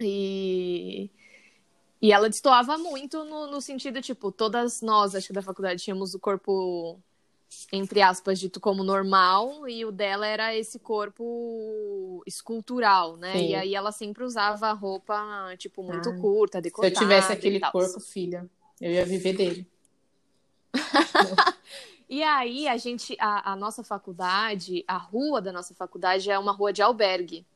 E, 0.00 1.10
e 2.02 2.12
ela 2.12 2.28
destoava 2.30 2.78
muito 2.78 3.24
no, 3.24 3.48
no 3.50 3.60
sentido, 3.60 4.00
tipo, 4.02 4.32
todas 4.32 4.80
nós, 4.82 5.14
acho 5.14 5.28
que 5.28 5.32
da 5.34 5.42
faculdade, 5.42 5.82
tínhamos 5.82 6.14
o 6.14 6.20
corpo 6.20 7.00
entre 7.72 8.00
aspas, 8.02 8.38
dito 8.38 8.60
como 8.60 8.84
normal, 8.84 9.68
e 9.68 9.84
o 9.84 9.92
dela 9.92 10.26
era 10.26 10.54
esse 10.54 10.78
corpo 10.78 12.22
escultural, 12.26 13.16
né? 13.16 13.36
Sim. 13.36 13.48
E 13.48 13.54
aí 13.54 13.74
ela 13.74 13.92
sempre 13.92 14.24
usava 14.24 14.72
roupa, 14.72 15.54
tipo, 15.56 15.82
muito 15.82 16.10
Ah, 16.10 16.18
curta, 16.20 16.62
Se 16.62 16.86
eu 16.86 16.92
tivesse 16.92 17.32
aquele 17.32 17.60
corpo, 17.60 18.00
filha, 18.00 18.48
eu 18.80 18.90
ia 18.90 19.04
viver 19.04 19.34
dele. 19.34 19.66
E 22.12 22.24
aí 22.24 22.66
a 22.66 22.76
gente, 22.76 23.16
a, 23.20 23.52
a 23.52 23.56
nossa 23.56 23.84
faculdade, 23.84 24.84
a 24.88 24.96
rua 24.96 25.40
da 25.40 25.52
nossa 25.52 25.72
faculdade 25.76 26.28
é 26.28 26.36
uma 26.36 26.50
rua 26.50 26.72
de 26.72 26.82
albergue. 26.82 27.46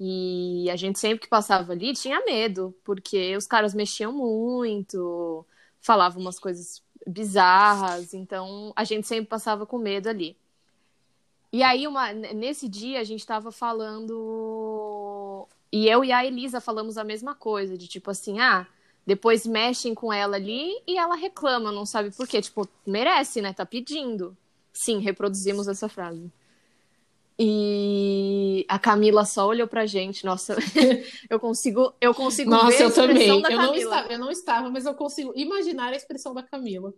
E 0.00 0.66
a 0.70 0.76
gente 0.76 0.98
sempre 0.98 1.20
que 1.20 1.28
passava 1.28 1.72
ali 1.72 1.92
tinha 1.92 2.24
medo, 2.24 2.74
porque 2.82 3.36
os 3.36 3.46
caras 3.46 3.74
mexiam 3.74 4.14
muito, 4.14 5.44
falavam 5.78 6.22
umas 6.22 6.38
coisas 6.38 6.82
bizarras, 7.06 8.12
então 8.12 8.72
a 8.74 8.84
gente 8.84 9.06
sempre 9.06 9.26
passava 9.26 9.64
com 9.64 9.78
medo 9.78 10.08
ali. 10.08 10.36
E 11.52 11.62
aí, 11.62 11.86
uma, 11.86 12.12
nesse 12.12 12.68
dia, 12.68 13.00
a 13.00 13.04
gente 13.04 13.24
tava 13.26 13.50
falando. 13.52 15.46
E 15.72 15.88
eu 15.88 16.04
e 16.04 16.12
a 16.12 16.24
Elisa 16.24 16.60
falamos 16.60 16.98
a 16.98 17.04
mesma 17.04 17.34
coisa, 17.34 17.78
de 17.78 17.86
tipo 17.88 18.10
assim, 18.10 18.40
ah, 18.40 18.66
depois 19.06 19.46
mexem 19.46 19.94
com 19.94 20.12
ela 20.12 20.36
ali 20.36 20.72
e 20.86 20.98
ela 20.98 21.14
reclama, 21.14 21.70
não 21.72 21.86
sabe 21.86 22.10
por 22.10 22.26
quê. 22.26 22.42
Tipo, 22.42 22.68
merece, 22.86 23.40
né? 23.40 23.52
Tá 23.52 23.64
pedindo. 23.64 24.36
Sim, 24.72 24.98
reproduzimos 24.98 25.68
essa 25.68 25.88
frase. 25.88 26.30
E 27.38 28.64
a 28.68 28.78
Camila 28.78 29.24
só 29.24 29.46
olhou 29.46 29.68
pra 29.68 29.84
gente. 29.86 30.24
Nossa, 30.24 30.56
eu 31.28 31.38
consigo, 31.38 31.94
eu 32.00 32.14
consigo 32.14 32.50
ver 32.50 32.56
Nossa, 32.56 32.82
a 32.82 32.86
eu 32.86 32.94
também. 32.94 33.16
expressão 33.16 33.40
da 33.42 33.50
Eu 33.50 33.56
não, 33.58 33.66
Camila. 33.66 33.82
estava, 33.96 34.12
eu 34.12 34.18
não 34.18 34.30
estava, 34.30 34.70
mas 34.70 34.86
eu 34.86 34.94
consigo 34.94 35.32
imaginar 35.36 35.92
a 35.92 35.96
expressão 35.96 36.32
da 36.34 36.42
Camila. 36.42 36.94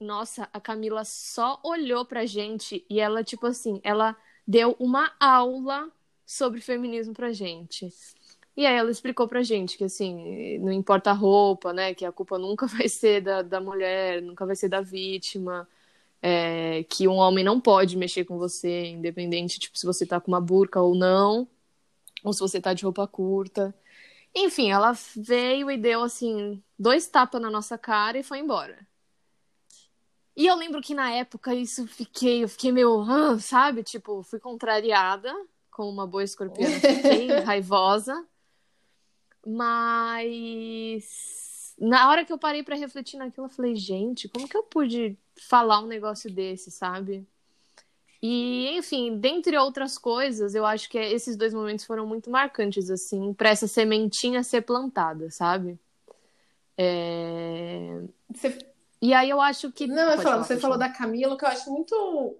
Nossa, 0.00 0.48
a 0.52 0.60
Camila 0.60 1.04
só 1.04 1.60
olhou 1.64 2.04
pra 2.04 2.26
gente 2.26 2.84
e 2.90 3.00
ela, 3.00 3.24
tipo 3.24 3.46
assim, 3.46 3.80
ela 3.82 4.16
deu 4.46 4.76
uma 4.78 5.12
aula 5.18 5.90
sobre 6.26 6.60
feminismo 6.60 7.14
pra 7.14 7.32
gente. 7.32 7.88
E 8.56 8.66
aí 8.66 8.76
ela 8.76 8.90
explicou 8.90 9.26
pra 9.26 9.42
gente 9.42 9.76
que, 9.78 9.84
assim, 9.84 10.58
não 10.58 10.72
importa 10.72 11.10
a 11.10 11.14
roupa, 11.14 11.72
né? 11.72 11.94
Que 11.94 12.04
a 12.04 12.12
culpa 12.12 12.38
nunca 12.38 12.66
vai 12.68 12.88
ser 12.88 13.20
da, 13.22 13.42
da 13.42 13.60
mulher, 13.60 14.20
nunca 14.22 14.46
vai 14.46 14.56
ser 14.56 14.68
da 14.68 14.80
vítima. 14.80 15.66
É, 16.26 16.82
que 16.84 17.06
um 17.06 17.16
homem 17.16 17.44
não 17.44 17.60
pode 17.60 17.98
mexer 17.98 18.24
com 18.24 18.38
você, 18.38 18.86
independente, 18.86 19.60
tipo, 19.60 19.78
se 19.78 19.84
você 19.84 20.06
tá 20.06 20.18
com 20.18 20.30
uma 20.30 20.40
burca 20.40 20.80
ou 20.80 20.94
não, 20.94 21.46
ou 22.24 22.32
se 22.32 22.40
você 22.40 22.58
tá 22.58 22.72
de 22.72 22.82
roupa 22.82 23.06
curta. 23.06 23.74
Enfim, 24.34 24.70
ela 24.70 24.96
veio 25.14 25.70
e 25.70 25.76
deu, 25.76 26.02
assim, 26.02 26.62
dois 26.78 27.06
tapas 27.06 27.42
na 27.42 27.50
nossa 27.50 27.76
cara 27.76 28.18
e 28.18 28.22
foi 28.22 28.38
embora. 28.38 28.78
E 30.34 30.46
eu 30.46 30.56
lembro 30.56 30.80
que 30.80 30.94
na 30.94 31.10
época 31.12 31.54
isso 31.54 31.86
fiquei, 31.86 32.42
eu 32.42 32.48
fiquei 32.48 32.72
meio, 32.72 33.02
ah, 33.02 33.38
sabe? 33.38 33.82
Tipo, 33.82 34.22
fui 34.22 34.40
contrariada, 34.40 35.30
como 35.70 35.90
uma 35.90 36.06
boa 36.06 36.24
escorpiana, 36.24 36.80
fiquei 36.80 37.28
raivosa. 37.44 38.26
Mas 39.46 41.43
na 41.78 42.08
hora 42.08 42.24
que 42.24 42.32
eu 42.32 42.38
parei 42.38 42.62
para 42.62 42.76
refletir 42.76 43.16
naquilo, 43.16 43.46
eu 43.46 43.50
falei, 43.50 43.74
gente, 43.74 44.28
como 44.28 44.48
que 44.48 44.56
eu 44.56 44.62
pude 44.62 45.18
falar 45.48 45.80
um 45.80 45.86
negócio 45.86 46.30
desse, 46.30 46.70
sabe? 46.70 47.26
E, 48.22 48.70
enfim, 48.78 49.18
dentre 49.18 49.56
outras 49.58 49.98
coisas, 49.98 50.54
eu 50.54 50.64
acho 50.64 50.88
que 50.88 50.96
esses 50.96 51.36
dois 51.36 51.52
momentos 51.52 51.84
foram 51.84 52.06
muito 52.06 52.30
marcantes, 52.30 52.88
assim, 52.88 53.34
para 53.34 53.50
essa 53.50 53.66
sementinha 53.66 54.42
ser 54.42 54.62
plantada, 54.62 55.30
sabe? 55.30 55.78
É... 56.78 58.00
Você... 58.32 58.56
E 59.02 59.12
aí 59.12 59.28
eu 59.28 59.38
acho 59.38 59.70
que. 59.70 59.86
Não, 59.86 60.12
eu 60.12 60.18
falo, 60.22 60.42
você 60.42 60.56
falou 60.56 60.78
da 60.78 60.88
Camila, 60.88 61.36
que 61.36 61.44
eu 61.44 61.48
acho 61.50 61.70
muito. 61.70 62.38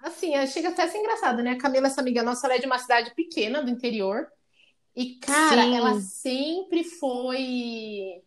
Assim, 0.00 0.34
chega 0.48 0.70
até 0.70 0.82
a 0.82 0.88
ser 0.88 0.98
engraçado, 0.98 1.40
né? 1.40 1.52
A 1.52 1.58
Camila, 1.58 1.86
essa 1.86 2.00
amiga 2.00 2.24
nossa, 2.24 2.48
ela 2.48 2.56
é 2.56 2.58
de 2.58 2.66
uma 2.66 2.78
cidade 2.78 3.14
pequena 3.14 3.62
do 3.62 3.70
interior. 3.70 4.26
E, 4.96 5.14
cara, 5.20 5.62
Sim. 5.62 5.76
ela 5.76 6.00
sempre 6.00 6.82
foi. 6.82 8.20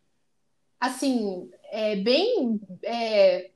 Assim, 0.83 1.49
é, 1.71 1.95
bem. 1.95 2.59
É, 2.83 3.51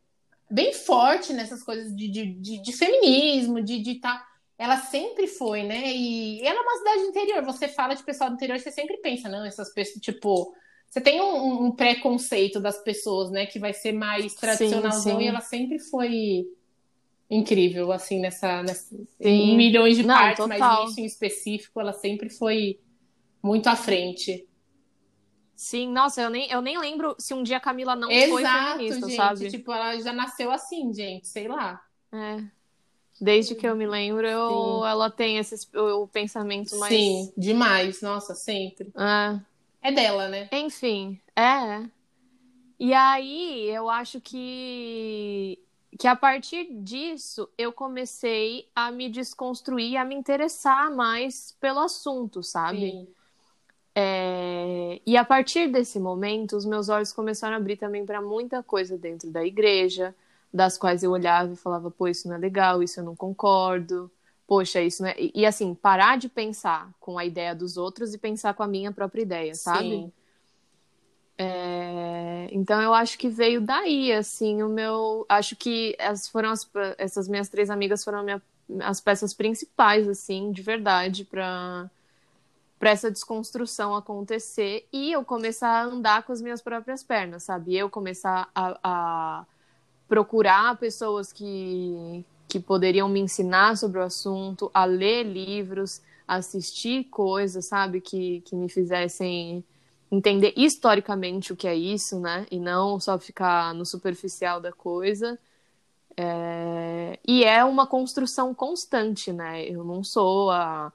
bem 0.49 0.71
forte 0.71 1.33
nessas 1.33 1.61
coisas 1.61 1.93
de, 1.93 2.07
de, 2.07 2.25
de, 2.35 2.61
de 2.61 2.71
feminismo, 2.71 3.61
de 3.61 3.81
estar. 3.91 4.19
Tá... 4.19 4.27
Ela 4.57 4.77
sempre 4.77 5.27
foi, 5.27 5.63
né? 5.63 5.91
E 5.93 6.41
ela 6.41 6.57
é 6.57 6.61
uma 6.61 6.77
cidade 6.77 7.01
interior. 7.01 7.43
Você 7.43 7.67
fala 7.67 7.95
de 7.95 8.03
pessoal 8.03 8.29
do 8.29 8.35
interior, 8.35 8.57
você 8.57 8.71
sempre 8.71 8.95
pensa, 8.97 9.27
não, 9.27 9.43
essas 9.45 9.73
pessoas, 9.73 10.01
tipo. 10.01 10.55
Você 10.89 11.01
tem 11.01 11.21
um, 11.21 11.65
um 11.65 11.71
preconceito 11.71 12.61
das 12.61 12.81
pessoas, 12.81 13.29
né? 13.29 13.45
Que 13.45 13.59
vai 13.59 13.73
ser 13.73 13.91
mais 13.91 14.33
tradicionalzão 14.35 15.19
e 15.19 15.27
ela 15.27 15.41
sempre 15.41 15.79
foi 15.79 16.47
incrível, 17.29 17.91
assim, 17.91 18.21
nessa. 18.21 18.63
nessa 18.63 18.95
em 19.19 19.57
milhões 19.57 19.97
de 19.97 20.03
não, 20.03 20.15
partes, 20.15 20.45
total. 20.45 20.57
mas 20.57 20.87
nisso 20.87 21.01
em 21.01 21.05
específico, 21.05 21.81
ela 21.81 21.91
sempre 21.91 22.29
foi 22.29 22.79
muito 23.43 23.67
à 23.67 23.75
frente. 23.75 24.47
Sim, 25.57 25.91
nossa, 25.91 26.21
eu 26.21 26.29
nem, 26.29 26.47
eu 26.51 26.61
nem 26.61 26.77
lembro 26.77 27.15
se 27.17 27.33
um 27.33 27.41
dia 27.41 27.57
a 27.57 27.59
Camila 27.59 27.95
não 27.95 28.11
Exato, 28.11 28.29
foi 28.31 28.45
feminista, 28.45 29.07
gente, 29.07 29.15
sabe? 29.15 29.49
Tipo, 29.49 29.71
ela 29.71 29.99
já 29.99 30.13
nasceu 30.13 30.51
assim, 30.51 30.93
gente, 30.93 31.27
sei 31.27 31.47
lá. 31.47 31.83
É. 32.11 32.43
Desde 33.19 33.55
que 33.55 33.67
eu 33.67 33.75
me 33.75 33.87
lembro, 33.87 34.27
eu, 34.27 34.85
ela 34.85 35.09
tem 35.09 35.39
esse 35.39 35.67
o 35.75 36.07
pensamento 36.07 36.77
mais. 36.77 36.93
Sim, 36.93 37.33
demais, 37.35 38.03
nossa, 38.03 38.35
sempre. 38.35 38.93
É. 38.95 39.39
É 39.89 39.91
dela, 39.91 40.29
né? 40.29 40.47
Enfim, 40.51 41.19
é. 41.35 41.89
E 42.79 42.93
aí, 42.93 43.67
eu 43.71 43.89
acho 43.89 44.21
que 44.21 45.57
que 45.97 46.07
a 46.07 46.15
partir 46.15 46.67
disso 46.83 47.49
eu 47.57 47.73
comecei 47.73 48.69
a 48.75 48.91
me 48.91 49.09
desconstruir, 49.09 49.97
a 49.97 50.05
me 50.05 50.13
interessar 50.13 50.91
mais 50.91 51.57
pelo 51.59 51.79
assunto, 51.79 52.43
sabe? 52.43 52.91
Sim. 52.91 53.07
É... 53.99 55.01
E 55.07 55.17
a 55.17 55.25
partir 55.25 55.71
desse 55.71 55.99
momento, 55.99 56.55
os 56.55 56.65
meus 56.65 56.87
olhos 56.87 57.11
começaram 57.11 57.55
a 57.55 57.57
abrir 57.57 57.77
também 57.77 58.05
para 58.05 58.21
muita 58.21 58.61
coisa 58.61 58.95
dentro 58.95 59.31
da 59.31 59.43
igreja, 59.43 60.13
das 60.53 60.77
quais 60.77 61.01
eu 61.01 61.09
olhava 61.09 61.53
e 61.53 61.55
falava, 61.55 61.89
pô, 61.89 62.07
isso 62.07 62.27
não 62.27 62.35
é 62.35 62.37
legal, 62.37 62.83
isso 62.83 62.99
eu 62.99 63.03
não 63.03 63.15
concordo, 63.15 64.11
poxa, 64.45 64.79
isso 64.83 65.01
não 65.01 65.09
é. 65.09 65.15
E, 65.17 65.43
assim, 65.47 65.73
parar 65.73 66.15
de 66.19 66.29
pensar 66.29 66.91
com 66.99 67.17
a 67.17 67.25
ideia 67.25 67.55
dos 67.55 67.75
outros 67.75 68.13
e 68.13 68.19
pensar 68.19 68.53
com 68.53 68.61
a 68.61 68.67
minha 68.67 68.91
própria 68.91 69.23
ideia, 69.23 69.55
sabe? 69.55 69.89
Sim. 69.89 70.11
É... 71.35 72.49
Então 72.51 72.79
eu 72.79 72.93
acho 72.93 73.17
que 73.17 73.29
veio 73.29 73.61
daí, 73.61 74.11
assim, 74.13 74.61
o 74.61 74.69
meu. 74.69 75.25
Acho 75.27 75.55
que 75.55 75.95
as 75.99 76.29
foram 76.29 76.51
as... 76.51 76.69
essas 76.99 77.27
minhas 77.27 77.49
três 77.49 77.71
amigas 77.71 78.03
foram 78.03 78.23
minha... 78.23 78.41
as 78.81 79.01
peças 79.01 79.33
principais, 79.33 80.07
assim, 80.07 80.51
de 80.51 80.61
verdade, 80.61 81.25
para 81.25 81.89
para 82.79 82.91
essa 82.91 83.09
desconstrução 83.09 83.95
acontecer 83.95 84.87
e 84.93 85.11
eu 85.11 85.25
começar 85.25 85.69
a 85.69 85.85
andar 85.85 86.23
com 86.23 86.31
as 86.31 86.41
minhas 86.41 86.61
próprias 86.61 87.03
pernas, 87.03 87.43
sabe? 87.43 87.75
Eu 87.75 87.89
começar 87.89 88.49
a, 88.53 88.79
a 88.83 89.45
procurar 90.07 90.77
pessoas 90.77 91.33
que, 91.33 92.23
que 92.47 92.59
poderiam 92.59 93.09
me 93.09 93.19
ensinar 93.19 93.75
sobre 93.77 93.99
o 93.99 94.03
assunto, 94.03 94.69
a 94.73 94.85
ler 94.85 95.23
livros, 95.23 96.01
assistir 96.27 97.05
coisas, 97.05 97.65
sabe? 97.65 97.99
Que, 97.99 98.41
que 98.41 98.55
me 98.55 98.69
fizessem 98.69 99.63
entender 100.11 100.53
historicamente 100.55 101.51
o 101.51 101.55
que 101.55 101.67
é 101.67 101.75
isso, 101.75 102.19
né? 102.19 102.45
E 102.51 102.59
não 102.59 102.99
só 102.99 103.17
ficar 103.17 103.73
no 103.73 103.85
superficial 103.85 104.61
da 104.61 104.71
coisa. 104.71 105.37
É... 106.15 107.19
E 107.27 107.43
é 107.43 107.63
uma 107.65 107.87
construção 107.87 108.53
constante, 108.53 109.33
né? 109.33 109.65
Eu 109.65 109.83
não 109.83 110.03
sou 110.03 110.51
a 110.51 110.93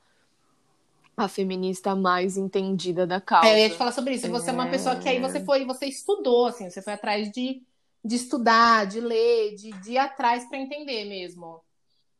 a 1.16 1.28
feminista 1.28 1.94
mais 1.94 2.36
entendida 2.36 3.06
da 3.06 3.20
causa. 3.20 3.48
É, 3.48 3.54
eu 3.54 3.64
ia 3.64 3.70
te 3.70 3.76
falar 3.76 3.92
sobre 3.92 4.14
isso. 4.14 4.28
Você 4.28 4.48
é, 4.48 4.50
é 4.50 4.52
uma 4.52 4.68
pessoa 4.68 4.96
que 4.96 5.08
aí 5.08 5.20
você 5.20 5.44
foi, 5.44 5.64
você 5.64 5.86
estudou, 5.86 6.46
assim, 6.46 6.68
você 6.70 6.80
foi 6.82 6.92
atrás 6.94 7.30
de, 7.30 7.62
de 8.04 8.16
estudar, 8.16 8.86
de 8.86 9.00
ler, 9.00 9.54
de, 9.54 9.70
de 9.72 9.92
ir 9.92 9.98
atrás 9.98 10.44
para 10.48 10.58
entender 10.58 11.04
mesmo. 11.04 11.60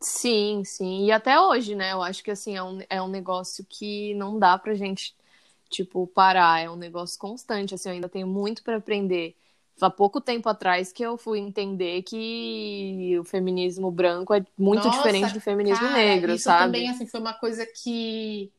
Sim, 0.00 0.64
sim. 0.64 1.07
E 1.07 1.12
até 1.12 1.40
hoje, 1.40 1.74
né? 1.74 1.92
Eu 1.92 2.02
acho 2.02 2.22
que 2.24 2.31
assim, 2.31 2.57
é 2.57 2.62
um, 2.62 2.81
é 2.90 3.00
um 3.00 3.09
negócio 3.09 3.64
que 3.68 4.14
não 4.14 4.38
dá 4.38 4.59
pra 4.59 4.74
gente, 4.74 5.14
tipo, 5.70 6.07
parar. 6.09 6.61
É 6.61 6.68
um 6.68 6.76
negócio 6.76 7.18
constante. 7.18 7.74
Assim, 7.74 7.88
eu 7.88 7.94
ainda 7.94 8.09
tenho 8.09 8.26
muito 8.26 8.62
para 8.62 8.76
aprender. 8.76 9.37
Há 9.81 9.90
pouco 9.90 10.20
tempo 10.20 10.48
atrás 10.48 10.92
que 10.92 11.02
eu 11.02 11.16
fui 11.16 11.38
entender 11.38 12.02
que 12.02 13.16
o 13.18 13.24
feminismo 13.24 13.90
branco 13.90 14.35
é 14.35 14.44
muito 14.57 14.85
Nossa, 14.85 14.96
diferente 14.96 15.35
do 15.35 15.40
feminismo 15.40 15.85
cara, 15.87 15.96
negro, 15.96 16.33
isso 16.33 16.44
sabe? 16.44 16.66
também, 16.66 16.88
assim, 16.90 17.07
foi 17.07 17.20
uma 17.20 17.33
coisa 17.33 17.66
que 17.66 18.52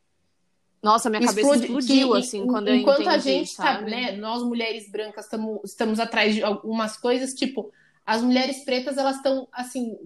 nossa, 0.83 1.09
minha 1.09 1.25
cabeça 1.25 1.55
explodiu, 1.55 2.11
que, 2.11 2.17
assim, 2.17 2.45
quando 2.45 2.67
eu 2.67 2.75
enquanto 2.75 3.03
entendi, 3.03 3.15
a 3.15 3.17
gente 3.17 3.55
tá, 3.55 3.63
sabe, 3.63 3.89
né, 3.89 4.11
nós 4.17 4.43
mulheres 4.43 4.91
brancas 4.91 5.29
tamo, 5.29 5.61
estamos 5.63 5.97
atrás 5.97 6.35
de 6.35 6.43
algumas 6.43 6.97
coisas, 6.97 7.33
tipo, 7.33 7.71
as 8.05 8.21
mulheres 8.21 8.65
pretas, 8.65 8.97
elas 8.97 9.15
estão, 9.15 9.47
assim, 9.53 9.97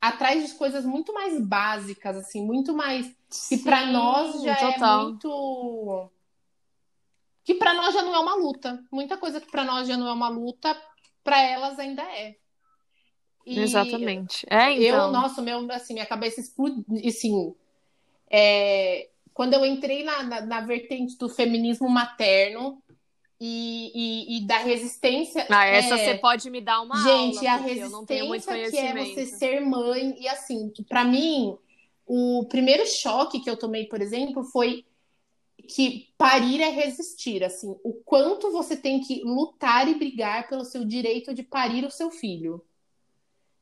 atrás 0.00 0.48
de 0.48 0.54
coisas 0.54 0.84
muito 0.84 1.12
mais 1.12 1.40
básicas, 1.40 2.16
assim, 2.16 2.40
muito 2.46 2.72
mais... 2.72 3.12
Sim, 3.28 3.58
que 3.58 3.64
para 3.64 3.86
nós 3.86 4.42
já 4.42 4.52
é 4.52 4.72
total. 4.72 5.00
é 5.00 5.04
muito... 5.06 6.10
Que 7.42 7.54
para 7.54 7.74
nós 7.74 7.92
já 7.92 8.02
não 8.02 8.14
é 8.14 8.18
uma 8.20 8.36
luta. 8.36 8.80
Muita 8.92 9.16
coisa 9.16 9.40
que 9.40 9.50
para 9.50 9.64
nós 9.64 9.88
já 9.88 9.96
não 9.96 10.06
é 10.06 10.12
uma 10.12 10.28
luta, 10.28 10.80
para 11.24 11.42
elas 11.42 11.80
ainda 11.80 12.02
é. 12.02 12.36
E 13.44 13.58
Exatamente. 13.58 14.46
É, 14.48 14.70
então... 14.70 15.06
Eu, 15.06 15.10
nossa, 15.10 15.42
meu, 15.42 15.68
assim, 15.72 15.94
minha 15.94 16.06
cabeça 16.06 16.40
explodiu, 16.40 16.84
assim... 17.04 17.52
É, 18.30 19.08
quando 19.34 19.54
eu 19.54 19.64
entrei 19.64 20.04
na, 20.04 20.22
na, 20.22 20.40
na 20.40 20.60
vertente 20.60 21.16
do 21.16 21.28
feminismo 21.28 21.88
materno 21.88 22.82
e, 23.40 23.90
e, 23.94 24.38
e 24.38 24.46
da 24.46 24.58
resistência. 24.58 25.46
Ah, 25.50 25.64
essa 25.64 25.96
é... 25.96 25.98
você 25.98 26.18
pode 26.18 26.48
me 26.48 26.60
dar 26.60 26.80
uma 26.80 26.96
Gente, 27.02 27.46
aula, 27.46 27.50
a 27.50 27.56
resistência 27.56 28.70
que 28.70 28.76
é 28.78 28.94
você 28.94 29.26
ser 29.26 29.60
mãe. 29.60 30.14
E 30.18 30.28
assim, 30.28 30.72
para 30.88 31.04
mim, 31.04 31.56
o 32.06 32.46
primeiro 32.48 32.86
choque 32.86 33.40
que 33.40 33.50
eu 33.50 33.56
tomei, 33.56 33.86
por 33.86 34.00
exemplo, 34.00 34.44
foi 34.44 34.84
que 35.74 36.08
parir 36.18 36.60
é 36.60 36.70
resistir, 36.70 37.42
assim, 37.42 37.74
o 37.84 37.94
quanto 38.04 38.50
você 38.50 38.76
tem 38.76 39.00
que 39.00 39.22
lutar 39.24 39.88
e 39.88 39.94
brigar 39.94 40.48
pelo 40.48 40.64
seu 40.64 40.84
direito 40.84 41.32
de 41.32 41.42
parir 41.42 41.84
o 41.84 41.90
seu 41.90 42.10
filho. 42.10 42.64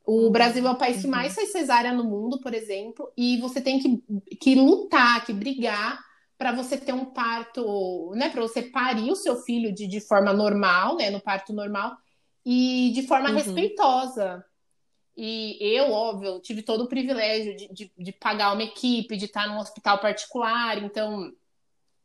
O 0.05 0.25
uhum. 0.25 0.31
Brasil 0.31 0.67
é 0.67 0.71
o 0.71 0.77
país 0.77 0.99
que 1.01 1.05
uhum. 1.05 1.11
mais 1.11 1.35
faz 1.35 1.53
cesárea 1.53 1.93
no 1.93 2.05
mundo, 2.05 2.41
por 2.41 2.55
exemplo, 2.55 3.13
e 3.17 3.39
você 3.39 3.61
tem 3.61 3.79
que, 3.79 4.03
que 4.37 4.55
lutar, 4.55 5.25
que 5.25 5.33
brigar 5.33 5.99
para 6.39 6.53
você 6.53 6.79
ter 6.79 6.93
um 6.93 7.05
parto, 7.05 8.13
né? 8.15 8.31
Para 8.31 8.41
você 8.41 8.63
parir 8.63 9.11
o 9.11 9.17
seu 9.17 9.37
filho 9.37 9.75
de, 9.75 9.87
de 9.87 10.01
forma 10.01 10.33
normal, 10.33 10.97
né? 10.97 11.11
No 11.11 11.21
parto 11.21 11.53
normal, 11.53 11.97
e 12.45 12.93
de 12.95 13.07
forma 13.07 13.29
uhum. 13.29 13.37
respeitosa. 13.37 14.45
E 15.17 15.59
eu, 15.61 15.91
óbvio, 15.91 16.41
tive 16.41 16.63
todo 16.63 16.85
o 16.85 16.89
privilégio 16.89 17.55
de, 17.55 17.69
de, 17.71 17.93
de, 17.97 18.13
pagar 18.13 18.55
uma 18.55 18.63
equipe, 18.63 19.19
de 19.19 19.27
estar 19.27 19.47
num 19.49 19.59
hospital 19.59 19.99
particular. 19.99 20.83
Então, 20.83 21.31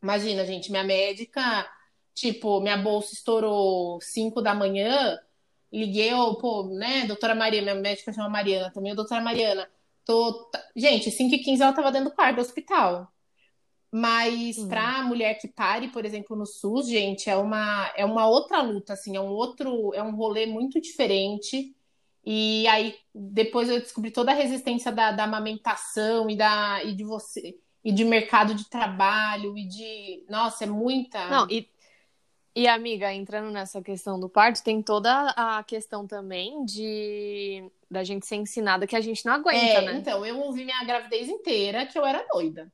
imagina, 0.03 0.45
gente, 0.45 0.69
minha 0.69 0.83
médica, 0.83 1.65
tipo, 2.13 2.59
minha 2.59 2.75
bolsa 2.75 3.13
estourou 3.13 4.01
5 4.01 4.41
da 4.41 4.53
manhã 4.53 5.17
liguei, 5.75 6.13
oh, 6.13 6.35
pô, 6.35 6.63
né, 6.63 7.05
doutora 7.05 7.35
Maria, 7.35 7.61
minha 7.61 7.75
médica 7.75 8.13
chama 8.13 8.29
Mariana 8.29 8.71
também, 8.71 8.95
doutora 8.95 9.21
Mariana, 9.21 9.69
tô... 10.05 10.49
Gente, 10.75 11.11
5 11.11 11.35
e 11.35 11.39
15 11.39 11.63
ela 11.63 11.73
tava 11.73 11.91
dentro 11.91 12.09
do 12.09 12.15
quarto 12.15 12.35
do 12.35 12.41
hospital. 12.41 13.11
Mas 13.91 14.57
uhum. 14.57 14.67
para 14.67 15.03
mulher 15.03 15.35
que 15.35 15.47
pare, 15.47 15.87
por 15.87 16.03
exemplo, 16.03 16.35
no 16.35 16.45
SUS, 16.45 16.87
gente, 16.87 17.29
é 17.29 17.35
uma, 17.37 17.91
é 17.95 18.03
uma 18.03 18.27
outra 18.27 18.61
luta, 18.61 18.93
assim, 18.93 19.15
é 19.15 19.21
um 19.21 19.29
outro, 19.29 19.93
é 19.93 20.03
um 20.03 20.15
rolê 20.15 20.45
muito 20.45 20.81
diferente. 20.81 21.73
E 22.25 22.67
aí 22.67 22.95
depois 23.13 23.69
eu 23.69 23.79
descobri 23.79 24.11
toda 24.11 24.31
a 24.31 24.35
resistência 24.35 24.91
da, 24.91 25.11
da 25.11 25.23
amamentação 25.23 26.29
e 26.29 26.35
da 26.35 26.83
e 26.83 26.93
de 26.93 27.03
você 27.03 27.57
e 27.85 27.91
de 27.91 28.03
mercado 28.03 28.55
de 28.55 28.67
trabalho 28.67 29.55
e 29.55 29.67
de, 29.67 30.25
nossa, 30.27 30.63
é 30.63 30.67
muita. 30.67 31.29
Não, 31.29 31.47
e 31.49 31.69
e, 32.55 32.67
amiga, 32.67 33.13
entrando 33.13 33.51
nessa 33.51 33.81
questão 33.81 34.19
do 34.19 34.29
parto, 34.29 34.63
tem 34.63 34.81
toda 34.81 35.29
a 35.35 35.61
questão 35.63 36.07
também 36.07 36.63
de 36.63 37.69
da 37.91 38.03
gente 38.03 38.25
ser 38.25 38.37
ensinada 38.37 38.87
que 38.87 38.95
a 38.95 39.01
gente 39.01 39.25
não 39.25 39.33
aguenta, 39.33 39.57
é, 39.57 39.81
né? 39.81 39.93
Então, 39.97 40.25
eu 40.25 40.39
ouvi 40.39 40.63
minha 40.65 40.83
gravidez 40.83 41.27
inteira 41.29 41.85
que 41.85 41.97
eu 41.97 42.05
era 42.05 42.25
doida. 42.31 42.71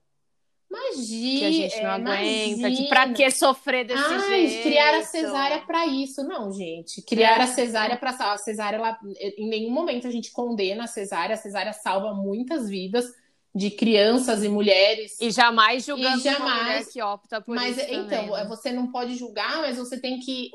Imagina, 0.69 1.39
que 1.39 1.45
a 1.45 1.51
gente 1.51 1.81
não 1.81 1.89
é, 1.89 1.93
aguenta, 1.93 2.59
imagina. 2.59 2.77
que 2.77 2.87
pra 2.87 3.13
que 3.13 3.31
sofrer 3.31 3.85
desse 3.85 4.01
Ai, 4.03 4.47
jeito? 4.47 4.63
criar 4.63 4.95
a 4.95 5.03
cesárea 5.03 5.59
para 5.59 5.85
isso. 5.85 6.23
Não, 6.23 6.49
gente. 6.51 7.01
Criar 7.01 7.39
É. 7.39 7.43
a 7.43 7.47
cesárea 7.47 7.97
para 7.97 8.11
A 8.11 8.37
cesárea, 8.37 8.77
ela, 8.77 8.97
em 9.37 9.49
nenhum 9.49 9.71
momento 9.71 10.07
a 10.07 10.11
gente 10.11 10.31
condena 10.31 10.85
a 10.85 10.87
cesárea. 10.87 11.33
A 11.33 11.37
cesárea 11.37 11.73
salva 11.73 12.13
muitas 12.13 12.69
vidas 12.69 13.05
de 13.53 13.69
crianças 13.71 14.43
e 14.43 14.49
mulheres. 14.49 15.19
E 15.19 15.29
jamais 15.29 15.85
julgando 15.85 16.19
E 16.19 16.23
jamais- 16.23 16.41
uma 16.41 16.63
mulher 16.63 16.85
que 16.85 17.01
opta 17.01 17.41
por 17.41 17.55
mas 17.55 17.77
isso 17.77 17.85
então, 17.91 18.31
né? 18.31 18.45
você 18.45 18.71
não 18.71 18.91
pode 18.91 19.15
julgar, 19.15 19.57
mas 19.61 19.77
você 19.77 19.99
tem 19.99 20.19
que 20.19 20.49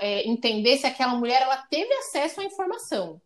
é, 0.00 0.28
entender 0.28 0.76
se 0.76 0.86
aquela 0.86 1.14
mulher 1.14 1.42
ela 1.42 1.58
teve 1.70 1.92
acesso 1.94 2.40
à 2.40 2.44
informação. 2.44 3.20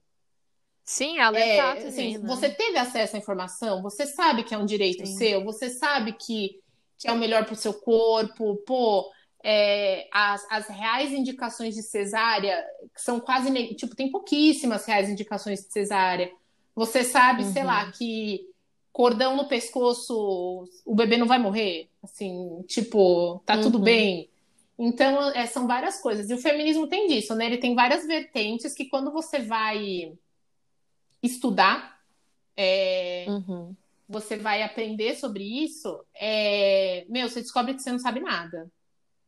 Sim, 0.85 1.19
ela 1.19 1.39
É, 1.39 1.57
é, 1.57 1.87
assim, 1.89 2.19
né? 2.19 2.29
Você 2.29 2.51
teve 2.51 2.77
acesso 2.77 3.17
à 3.17 3.19
informação, 3.19 3.81
você 3.83 4.07
sabe 4.07 4.45
que 4.45 4.55
é 4.55 4.59
um 4.59 4.67
direito 4.67 5.07
Sim. 5.07 5.17
seu, 5.17 5.43
você 5.45 5.71
sabe 5.71 6.13
que, 6.13 6.61
que 6.99 7.09
é 7.09 7.13
o 7.13 7.17
melhor 7.17 7.45
para 7.47 7.55
o 7.55 7.57
seu 7.57 7.73
corpo, 7.73 8.57
pô. 8.67 9.11
é, 9.47 10.07
as, 10.13 10.47
as 10.51 10.69
reais 10.69 11.13
indicações 11.13 11.75
de 11.75 11.83
cesárea 11.83 12.63
que 12.95 13.01
são 13.01 13.21
quase 13.21 13.51
tipo 13.75 13.95
tem 13.95 14.11
pouquíssimas 14.11 14.87
reais 14.87 15.09
indicações 15.09 15.61
de 15.61 15.71
cesárea. 15.73 16.31
Você 16.75 17.05
sabe, 17.05 17.45
sei 17.45 17.61
Uhum. 17.63 17.69
lá, 17.69 17.93
que 17.93 18.41
cordão 18.95 19.37
no 19.37 19.49
pescoço, 19.49 20.69
o 20.87 20.95
bebê 20.95 21.17
não 21.17 21.27
vai 21.27 21.37
morrer, 21.39 21.89
assim, 22.01 22.63
tipo, 22.69 23.43
tá 23.45 23.59
tudo 23.59 23.79
Uhum. 23.79 23.85
bem. 23.85 24.31
Então, 24.79 25.31
é, 25.33 25.47
são 25.47 25.67
várias 25.67 26.01
coisas. 26.01 26.31
E 26.31 26.35
o 26.35 26.39
feminismo 26.39 26.87
tem 26.87 27.09
disso, 27.09 27.35
né? 27.35 27.47
Ele 27.47 27.59
tem 27.59 27.75
várias 27.75 28.07
vertentes 28.07 28.73
que 28.73 28.85
quando 28.89 29.11
você 29.13 29.41
vai 29.41 30.13
estudar, 31.21 31.99
é, 32.57 33.27
Uhum. 33.29 33.75
você 34.09 34.37
vai 34.37 34.63
aprender 34.63 35.17
sobre 35.17 35.43
isso, 35.43 36.05
é, 36.15 37.05
meu, 37.09 37.29
você 37.29 37.41
descobre 37.41 37.75
que 37.75 37.83
você 37.83 37.91
não 37.91 37.99
sabe 37.99 38.21
nada. 38.21 38.71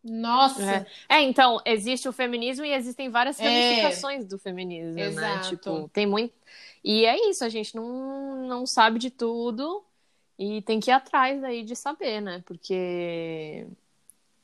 Nossa, 0.05 0.87
É. 1.09 1.17
É, 1.17 1.23
então, 1.23 1.61
existe 1.65 2.09
o 2.09 2.13
feminismo 2.13 2.65
e 2.65 2.73
existem 2.73 3.11
várias 3.11 3.41
É. 3.41 3.45
ramificações 3.49 4.25
do 4.27 4.39
feminismo, 4.39 4.93
né? 4.95 5.07
Exato. 5.07 5.49
Tipo, 5.57 5.91
tem 5.93 6.07
muito. 6.07 6.33
E 6.89 7.05
é 7.05 7.29
isso, 7.29 7.45
a 7.45 7.49
gente 7.49 7.75
não, 7.75 8.47
não 8.47 8.65
sabe 8.65 9.01
de 9.01 9.11
tudo 9.11 9.85
e 10.39 10.63
tem 10.63 10.79
que 10.79 10.89
ir 10.89 10.95
atrás 10.95 11.43
aí 11.43 11.65
de 11.65 11.75
saber, 11.75 12.21
né? 12.21 12.45
Porque 12.47 13.67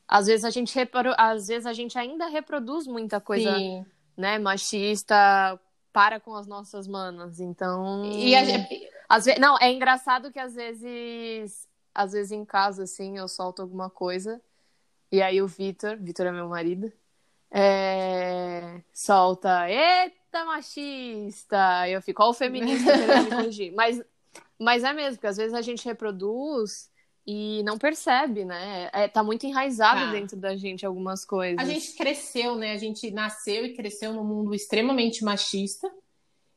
às 0.08 0.26
vezes 0.26 0.44
a 0.44 0.50
gente 0.50 0.74
repro... 0.74 1.14
às 1.16 1.46
vezes 1.46 1.66
a 1.66 1.72
gente 1.72 1.96
ainda 1.96 2.26
reproduz 2.26 2.84
muita 2.84 3.20
coisa, 3.20 3.56
sim. 3.56 3.86
né, 4.16 4.40
machista 4.40 5.14
para 5.92 6.18
com 6.18 6.34
as 6.34 6.48
nossas 6.48 6.88
manas. 6.88 7.38
Então, 7.38 8.04
E 8.06 8.34
a 8.34 8.44
gente, 8.44 8.90
às 9.08 9.24
vezes, 9.24 9.40
não, 9.40 9.56
é 9.60 9.70
engraçado 9.70 10.32
que 10.32 10.40
às 10.40 10.56
vezes, 10.56 11.68
às 11.94 12.10
vezes 12.10 12.32
em 12.32 12.44
casa 12.44 12.82
assim, 12.82 13.18
eu 13.18 13.28
solto 13.28 13.62
alguma 13.62 13.88
coisa 13.88 14.42
e 15.12 15.22
aí 15.22 15.40
o 15.40 15.46
Vitor, 15.46 15.96
Vitor 15.96 16.26
é 16.26 16.32
meu 16.32 16.48
marido, 16.48 16.92
é, 17.52 18.80
solta, 18.92 19.70
eita 19.70 20.21
machista, 20.44 21.88
e 21.88 21.92
eu 21.92 22.02
fico, 22.02 22.22
ó 22.22 22.30
o 22.30 22.34
feminista 22.34 22.84
querendo 22.98 23.24
me 23.24 23.30
corrigir. 23.30 23.72
Mas, 23.74 24.00
mas 24.58 24.84
é 24.84 24.92
mesmo, 24.92 25.16
porque 25.16 25.26
às 25.26 25.36
vezes 25.36 25.54
a 25.54 25.62
gente 25.62 25.84
reproduz 25.84 26.90
e 27.26 27.62
não 27.64 27.78
percebe, 27.78 28.44
né? 28.44 28.90
É, 28.92 29.06
tá 29.08 29.22
muito 29.22 29.46
enraizado 29.46 30.00
Tá. 30.06 30.10
dentro 30.12 30.36
da 30.36 30.56
gente 30.56 30.84
algumas 30.84 31.24
coisas. 31.24 31.58
a 31.58 31.64
gente 31.64 31.92
cresceu, 31.94 32.56
né? 32.56 32.72
A 32.72 32.78
gente 32.78 33.10
nasceu 33.10 33.64
e 33.64 33.74
cresceu 33.74 34.12
num 34.12 34.24
mundo 34.24 34.52
extremamente 34.54 35.22
machista 35.24 35.88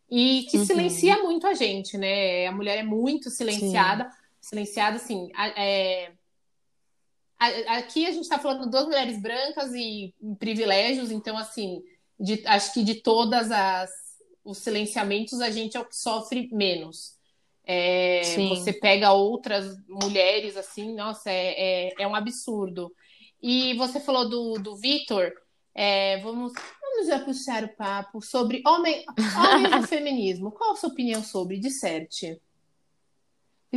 e 0.09 0.45
que 0.49 0.57
Uhum. 0.57 0.65
silencia 0.65 1.21
muito 1.23 1.45
a 1.45 1.53
gente, 1.53 1.97
né? 1.97 2.47
A 2.47 2.51
mulher 2.51 2.77
é 2.79 2.83
muito 2.83 3.29
silenciada, 3.29 4.09
silenciada 4.41 4.95
assim. 4.97 5.29
é, 5.35 6.11
Aqui 7.67 8.05
a 8.07 8.11
gente 8.11 8.23
está 8.23 8.39
falando 8.39 8.63
de 8.63 8.69
duas 8.71 8.85
mulheres 8.85 9.21
brancas 9.21 9.71
e 9.73 10.15
privilégios, 10.39 11.11
então 11.11 11.37
assim, 11.37 11.83
de- 12.19 12.43
acho 12.45 12.73
que 12.73 12.83
de 12.83 12.95
todas 12.95 13.51
as 13.51 13.89
os 14.45 14.59
silenciamentos 14.59 15.41
a 15.41 15.49
gente 15.49 15.75
é 15.75 15.79
o 15.79 15.85
que 15.85 15.95
sofre 15.95 16.47
menos. 16.51 17.15
É, 17.65 18.21
você 18.47 18.71
pega 18.71 19.11
outras 19.11 19.75
mulheres 19.89 20.55
assim, 20.55 20.93
nossa, 20.93 21.31
é, 21.31 21.87
é, 21.87 21.93
é 21.99 22.07
um 22.07 22.13
absurdo. 22.13 22.93
E 23.41 23.73
você 23.73 23.99
falou 23.99 24.29
do, 24.29 24.53
do 24.59 24.77
Vitor, 24.77 25.31
é, 25.73 26.19
vamos, 26.21 26.53
vamos 26.79 27.07
já 27.07 27.19
puxar 27.19 27.63
o 27.63 27.75
papo 27.75 28.21
sobre 28.21 28.61
homem, 28.67 29.03
homens 29.35 29.83
e 29.83 29.87
feminismo. 29.87 30.51
Qual 30.51 30.73
a 30.73 30.75
sua 30.75 30.89
opinião 30.89 31.23
sobre? 31.23 31.59
Disserte. 31.59 32.39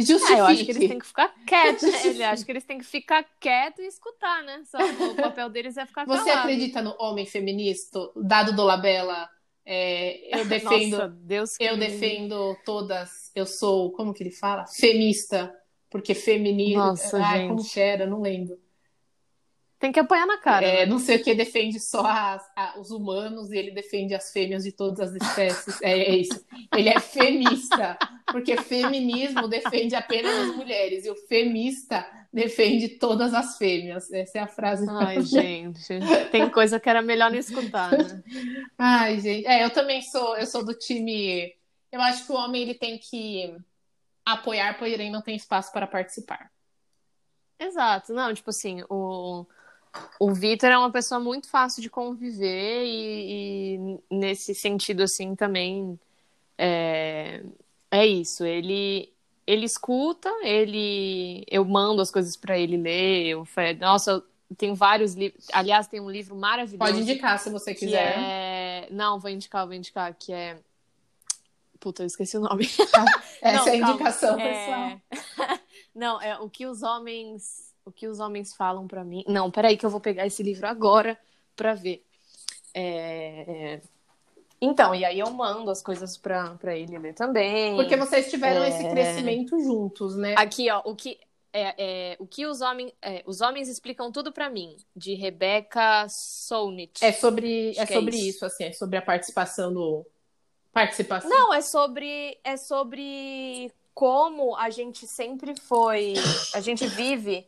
Justifique. 0.00 0.32
Ah, 0.34 0.38
eu 0.38 0.46
acho 0.46 0.64
que 0.64 0.70
eles 0.72 0.88
têm 0.88 0.98
que 0.98 1.06
ficar 1.06 1.34
quietos. 1.46 1.82
né? 1.82 2.26
Eu 2.26 2.30
acho 2.30 2.44
que 2.44 2.52
eles 2.52 2.64
têm 2.64 2.78
que 2.78 2.84
ficar 2.84 3.24
quietos 3.40 3.80
e 3.84 3.86
escutar, 3.88 4.42
né? 4.44 4.62
Só 4.64 4.78
o 4.78 5.14
papel 5.16 5.48
deles 5.50 5.76
é 5.76 5.86
ficar 5.86 6.06
Você 6.06 6.24
calado. 6.24 6.40
acredita 6.40 6.82
no 6.82 6.94
homem 6.98 7.26
feminista? 7.26 7.98
Dado 8.16 8.54
do 8.54 8.64
Labella, 8.64 9.28
é, 9.64 10.40
eu 10.40 10.44
defendo, 10.46 10.92
Nossa, 10.98 11.08
Deus 11.08 11.56
que 11.56 11.64
eu 11.64 11.76
me- 11.76 11.86
defendo 11.86 12.56
todas. 12.64 13.30
Eu 13.34 13.46
sou, 13.46 13.92
como 13.92 14.12
que 14.14 14.22
ele 14.22 14.30
fala? 14.30 14.66
Femista. 14.66 15.54
Porque 15.90 16.14
feminismo. 16.14 16.80
Nossa, 16.82 17.16
Ai, 17.22 17.38
gente. 17.40 17.48
como 17.48 17.64
que 17.68 17.80
era? 17.80 18.06
Não 18.06 18.20
lembro. 18.20 18.58
Tem 19.78 19.92
que 19.92 20.00
apanhar 20.00 20.26
na 20.26 20.38
cara. 20.38 20.66
É, 20.66 20.80
né? 20.80 20.86
não 20.86 20.98
sei 20.98 21.18
o 21.18 21.22
que 21.22 21.32
defende 21.34 21.78
só 21.78 22.04
as- 22.04 22.44
a- 22.56 22.74
os 22.80 22.90
humanos 22.90 23.52
e 23.52 23.56
ele 23.56 23.70
defende 23.70 24.12
as 24.12 24.32
fêmeas 24.32 24.64
de 24.64 24.72
todas 24.72 24.98
as 24.98 25.14
espécies. 25.14 25.80
É, 25.80 25.92
é 25.92 26.16
isso. 26.16 26.44
Ele 26.76 26.88
é 26.88 26.98
femista, 26.98 27.96
porque 28.26 28.56
feminismo 28.56 29.46
defende 29.46 29.94
apenas 29.94 30.34
as 30.48 30.56
mulheres 30.56 31.04
e 31.04 31.10
o 31.10 31.14
femista 31.28 32.04
defende 32.32 32.88
todas 32.88 33.32
as 33.32 33.56
fêmeas. 33.56 34.10
Essa 34.12 34.38
é 34.38 34.40
a 34.42 34.48
frase. 34.48 34.84
Ai, 34.90 35.22
gente. 35.22 35.80
Tem 36.32 36.50
coisa 36.50 36.80
que 36.80 36.88
era 36.88 37.00
melhor 37.00 37.30
não 37.30 37.38
escutar, 37.38 37.92
né? 37.92 38.22
Ai, 38.76 39.20
gente. 39.20 39.46
É, 39.46 39.64
eu 39.64 39.70
também 39.70 40.02
sou, 40.02 40.36
eu 40.36 40.46
sou 40.46 40.64
do 40.64 40.74
time. 40.74 41.54
Eu 41.92 42.00
acho 42.02 42.26
que 42.26 42.32
o 42.32 42.34
homem 42.36 42.62
ele 42.62 42.74
tem 42.74 42.98
que 42.98 43.54
apoiar, 44.26 44.76
porém 44.76 45.08
não 45.10 45.22
tem 45.22 45.36
espaço 45.36 45.72
para 45.72 45.86
participar. 45.86 46.50
Exato. 47.60 48.12
Não, 48.12 48.34
tipo 48.34 48.50
assim, 48.50 48.82
o, 48.90 49.46
o 50.20 50.32
Vitor 50.32 50.70
é 50.70 50.78
uma 50.78 50.90
pessoa 50.90 51.20
muito 51.20 51.48
fácil 51.48 51.82
de 51.82 51.90
conviver 51.90 52.84
e, 52.84 53.76
e 54.10 54.14
nesse 54.14 54.54
sentido, 54.54 55.02
assim, 55.02 55.34
também 55.34 55.98
é, 56.56 57.42
é 57.90 58.06
isso. 58.06 58.44
Ele, 58.44 59.12
ele 59.46 59.64
escuta, 59.64 60.28
ele 60.42 61.44
eu 61.50 61.64
mando 61.64 62.02
as 62.02 62.10
coisas 62.10 62.36
pra 62.36 62.58
ele 62.58 62.76
ler. 62.76 63.26
Eu, 63.28 63.46
nossa, 63.80 64.22
tenho 64.56 64.74
vários 64.74 65.14
livros. 65.14 65.46
Aliás, 65.52 65.86
tem 65.86 66.00
um 66.00 66.10
livro 66.10 66.34
maravilhoso. 66.34 66.78
Pode 66.78 67.00
indicar 67.00 67.38
se 67.38 67.50
você 67.50 67.74
quiser. 67.74 68.18
é... 68.18 68.88
Não, 68.90 69.18
vou 69.18 69.30
indicar, 69.30 69.66
vou 69.66 69.74
indicar, 69.74 70.14
que 70.14 70.32
é... 70.32 70.58
Puta, 71.78 72.02
eu 72.02 72.06
esqueci 72.06 72.36
o 72.36 72.40
nome. 72.40 72.64
Essa 73.40 73.64
Não, 73.64 73.68
é 73.68 73.76
a 73.76 73.80
calma. 73.80 73.94
indicação, 73.94 74.40
É... 74.40 75.00
pessoal. 75.06 75.58
Não, 75.94 76.22
é 76.22 76.38
o 76.38 76.48
que 76.48 76.66
os 76.66 76.82
homens, 76.82 77.67
o 77.88 77.92
que 77.92 78.06
os 78.06 78.20
homens 78.20 78.54
falam 78.54 78.86
pra 78.86 79.02
mim. 79.04 79.24
Não, 79.26 79.50
peraí 79.50 79.76
que 79.76 79.84
eu 79.86 79.90
vou 79.90 80.00
pegar 80.00 80.26
esse 80.26 80.42
livro 80.42 80.66
agora 80.66 81.18
pra 81.56 81.74
ver. 81.74 82.04
É, 82.74 83.44
é, 83.74 83.80
Então, 84.60 84.94
e 84.94 85.04
aí 85.04 85.18
eu 85.18 85.30
mando 85.30 85.70
as 85.70 85.80
coisas 85.82 86.16
pra, 86.16 86.50
pra 86.56 86.76
ele 86.76 86.98
ler 86.98 87.14
também. 87.14 87.76
Porque 87.76 87.96
vocês 87.96 88.28
tiveram 88.30 88.62
É. 88.62 88.68
esse 88.68 88.88
crescimento 88.88 89.58
juntos, 89.62 90.16
né? 90.16 90.34
Aqui, 90.36 90.70
ó, 90.70 90.82
o 90.84 90.94
que 90.94 91.18
é, 91.52 91.74
é, 92.12 92.16
o 92.20 92.26
que 92.26 92.44
os 92.46 92.60
homens, 92.60 92.92
é, 93.00 93.22
os 93.26 93.40
homens 93.40 93.68
explicam 93.68 94.12
tudo 94.12 94.30
pra 94.32 94.50
mim, 94.50 94.76
de 94.94 95.14
Rebecca 95.14 96.06
Solnit. 96.08 97.02
É 97.04 97.10
sobre, 97.12 97.70
Acho 97.70 97.80
é 97.80 97.82
é 97.82 97.86
sobre 97.86 98.16
isso. 98.16 98.28
isso. 98.28 98.44
assim, 98.46 98.64
é 98.64 98.72
sobre 98.72 98.98
a 98.98 99.02
participação 99.02 99.72
do. 99.72 100.04
Participação. 100.72 101.30
Não, 101.30 101.52
é 101.54 101.60
sobre 101.62 102.38
é 102.44 102.56
sobre 102.56 103.72
como 103.94 104.54
a 104.56 104.70
gente 104.70 105.06
sempre 105.08 105.58
foi, 105.58 106.14
a 106.54 106.60
gente 106.60 106.86
vive 106.86 107.44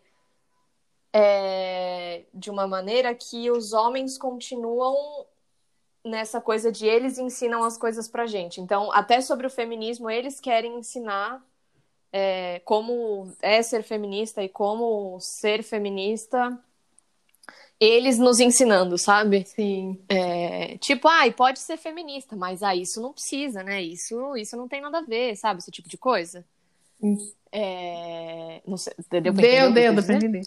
é, 1.13 2.23
de 2.33 2.51
uma 2.51 2.67
maneira 2.67 3.15
que 3.15 3.51
os 3.51 3.73
homens 3.73 4.17
continuam 4.17 5.27
nessa 6.05 6.41
coisa 6.41 6.73
de 6.73 6.87
eles 6.87 7.19
ensinam 7.19 7.63
as 7.63 7.77
coisas 7.77 8.09
pra 8.09 8.27
gente. 8.27 8.61
Então, 8.61 8.91
até 8.93 9.21
sobre 9.21 9.47
o 9.47 9.51
feminismo, 9.51 10.09
eles 10.09 10.41
querem 10.41 10.79
ensinar 10.79 11.45
é, 12.13 12.61
como 12.65 13.33
é 13.43 13.63
ser 13.63 13.83
feminista 13.83 14.43
e 14.43 14.49
como 14.49 15.19
ser 15.21 15.63
feminista, 15.63 16.59
eles 17.79 18.19
nos 18.19 18.41
ensinando, 18.41 18.99
sabe? 18.99 19.45
Sim. 19.47 19.99
É, 20.09 20.77
tipo, 20.79 21.09
ai, 21.09 21.33
pode 21.33 21.59
ser 21.59 21.77
feminista, 21.77 22.37
mas 22.37 22.63
ah, 22.63 22.75
isso 22.75 23.01
não 23.01 23.13
precisa, 23.13 23.63
né? 23.63 23.83
Isso, 23.83 24.37
isso 24.37 24.57
não 24.57 24.69
tem 24.69 24.81
nada 24.81 24.99
a 24.99 25.03
ver, 25.03 25.37
sabe? 25.37 25.61
Esse 25.61 25.71
tipo 25.71 25.89
de 25.89 25.99
coisa. 25.99 26.45
Hum. 27.03 27.17
É, 27.53 28.61
não 28.67 28.77
sei, 28.77 28.93
deu, 29.11 29.21
Deu, 29.21 29.33
deu, 29.33 29.73
deu 29.73 30.05
pra 30.05 30.15
entender. 30.15 30.43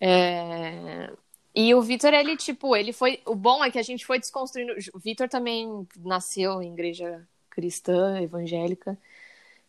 É, 0.00 1.10
E 1.54 1.74
o 1.74 1.80
Vitor, 1.80 2.12
ele, 2.12 2.36
tipo, 2.36 2.76
ele 2.76 2.92
foi. 2.92 3.20
O 3.24 3.34
bom 3.34 3.64
é 3.64 3.70
que 3.70 3.78
a 3.78 3.82
gente 3.82 4.04
foi 4.04 4.18
desconstruindo. 4.18 4.74
O 4.92 4.98
Vitor 4.98 5.28
também 5.28 5.86
nasceu 5.98 6.60
em 6.62 6.72
igreja 6.72 7.26
cristã, 7.50 8.20
evangélica. 8.20 8.98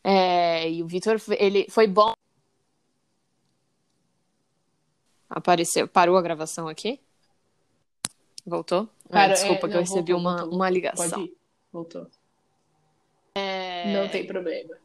É, 0.03 0.69
E 0.69 0.83
o 0.83 0.87
Vitor, 0.87 1.21
ele 1.39 1.67
foi 1.69 1.87
bom. 1.87 2.13
Apareceu, 5.29 5.87
parou 5.87 6.17
a 6.17 6.21
gravação 6.21 6.67
aqui? 6.67 6.99
Voltou? 8.45 8.89
Para- 9.09 9.33
desculpa 9.33 9.67
é, 9.67 9.69
que 9.69 9.75
eu 9.75 9.81
não, 9.81 9.81
recebi 9.81 10.11
voltou, 10.13 10.31
uma, 10.31 10.37
voltou. 10.39 10.55
uma 10.55 10.69
ligação. 10.69 11.29
Voltou. 11.71 12.07
É... 13.35 13.93
Não 13.93 14.09
tem 14.09 14.25
problema. 14.25 14.75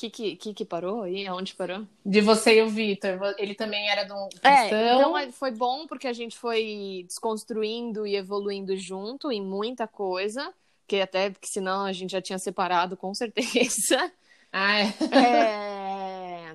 O 0.00 0.02
que, 0.02 0.10
que, 0.10 0.36
que 0.36 0.54
que 0.54 0.64
parou 0.64 1.02
aí? 1.02 1.26
Aonde 1.26 1.54
parou? 1.54 1.86
De 2.04 2.22
você 2.22 2.58
e 2.58 2.62
o 2.62 2.68
Vitor. 2.70 3.18
Ele 3.36 3.54
também 3.54 3.90
era 3.90 4.04
de 4.04 4.12
um 4.12 4.28
É, 4.42 4.70
cristão. 4.70 4.88
então 4.94 5.18
é- 5.18 5.30
foi 5.30 5.50
bom 5.50 5.86
porque 5.86 6.08
a 6.08 6.12
gente 6.14 6.38
foi 6.38 7.04
desconstruindo 7.06 8.06
e 8.06 8.16
evoluindo 8.16 8.74
junto 8.78 9.30
em 9.30 9.42
muita 9.42 9.86
coisa, 9.86 10.54
que 10.88 11.00
até 11.02 11.28
porque 11.30 11.46
senão 11.46 11.84
a 11.84 11.92
gente 11.92 12.12
já 12.12 12.22
tinha 12.22 12.38
separado 12.38 12.96
com 12.96 13.12
certeza. 13.14 14.10
Ah, 14.52 14.80
é. 14.80 14.92
É, 15.12 16.54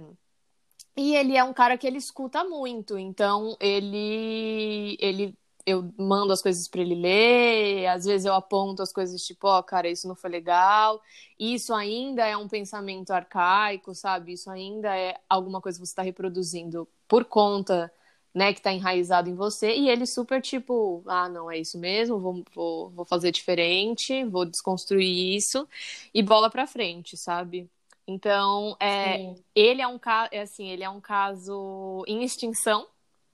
E 0.97 1.15
ele 1.15 1.35
é 1.37 1.43
um 1.43 1.53
cara 1.53 1.77
que 1.77 1.85
ele 1.87 1.97
escuta 1.97 2.43
muito, 2.43 2.97
então 2.97 3.57
ele 3.59 4.97
ele 4.99 5.37
eu 5.65 5.91
mando 5.97 6.31
as 6.31 6.41
coisas 6.41 6.67
para 6.67 6.81
ele 6.81 6.95
ler, 6.95 7.87
às 7.87 8.05
vezes 8.05 8.25
eu 8.25 8.33
aponto 8.33 8.81
as 8.83 8.93
coisas 8.93 9.21
tipo, 9.25 9.47
ó, 9.47 9.61
cara, 9.63 9.89
isso 9.89 10.07
não 10.07 10.15
foi 10.15 10.29
legal. 10.29 11.01
Isso 11.39 11.73
ainda 11.73 12.25
é 12.25 12.37
um 12.37 12.47
pensamento 12.47 13.11
arcaico, 13.11 13.95
sabe? 13.95 14.33
Isso 14.33 14.49
ainda 14.51 14.95
é 14.95 15.19
alguma 15.29 15.59
coisa 15.61 15.79
que 15.79 15.85
você 15.85 15.91
está 15.91 16.03
reproduzindo 16.03 16.87
por 17.07 17.25
conta, 17.25 17.91
né, 18.33 18.53
que 18.53 18.61
tá 18.61 18.71
enraizado 18.71 19.29
em 19.29 19.35
você. 19.35 19.75
E 19.75 19.89
ele 19.89 20.05
super 20.05 20.41
tipo, 20.41 21.03
ah, 21.07 21.27
não, 21.29 21.49
é 21.49 21.57
isso 21.57 21.79
mesmo, 21.79 22.19
vou, 22.19 22.43
vou, 22.53 22.89
vou 22.91 23.05
fazer 23.05 23.31
diferente, 23.31 24.23
vou 24.25 24.45
desconstruir 24.45 25.35
isso 25.35 25.67
e 26.13 26.21
bola 26.21 26.49
pra 26.49 26.67
frente, 26.67 27.17
sabe? 27.17 27.69
Então, 28.07 28.77
é, 28.79 29.17
Sim. 29.17 29.43
ele 29.55 29.81
é 29.81 29.87
um 29.87 29.97
caso, 29.97 30.29
é 30.31 30.41
assim, 30.41 30.69
ele 30.69 30.83
é 30.83 30.89
um 30.89 31.01
caso 31.01 32.03
em 32.07 32.23
extinção, 32.23 32.87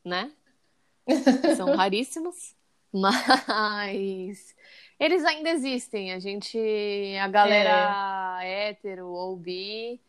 né? 0.04 0.32
São 1.56 1.76
raríssimos, 1.76 2.56
mas 2.94 4.56
eles 5.00 5.24
ainda 5.26 5.50
existem. 5.50 6.14
A 6.14 6.20
gente, 6.20 6.58
a 7.22 7.28
galera 7.28 8.40
hétero 8.44 9.08
ou 9.08 9.36
bi, 9.36 10.00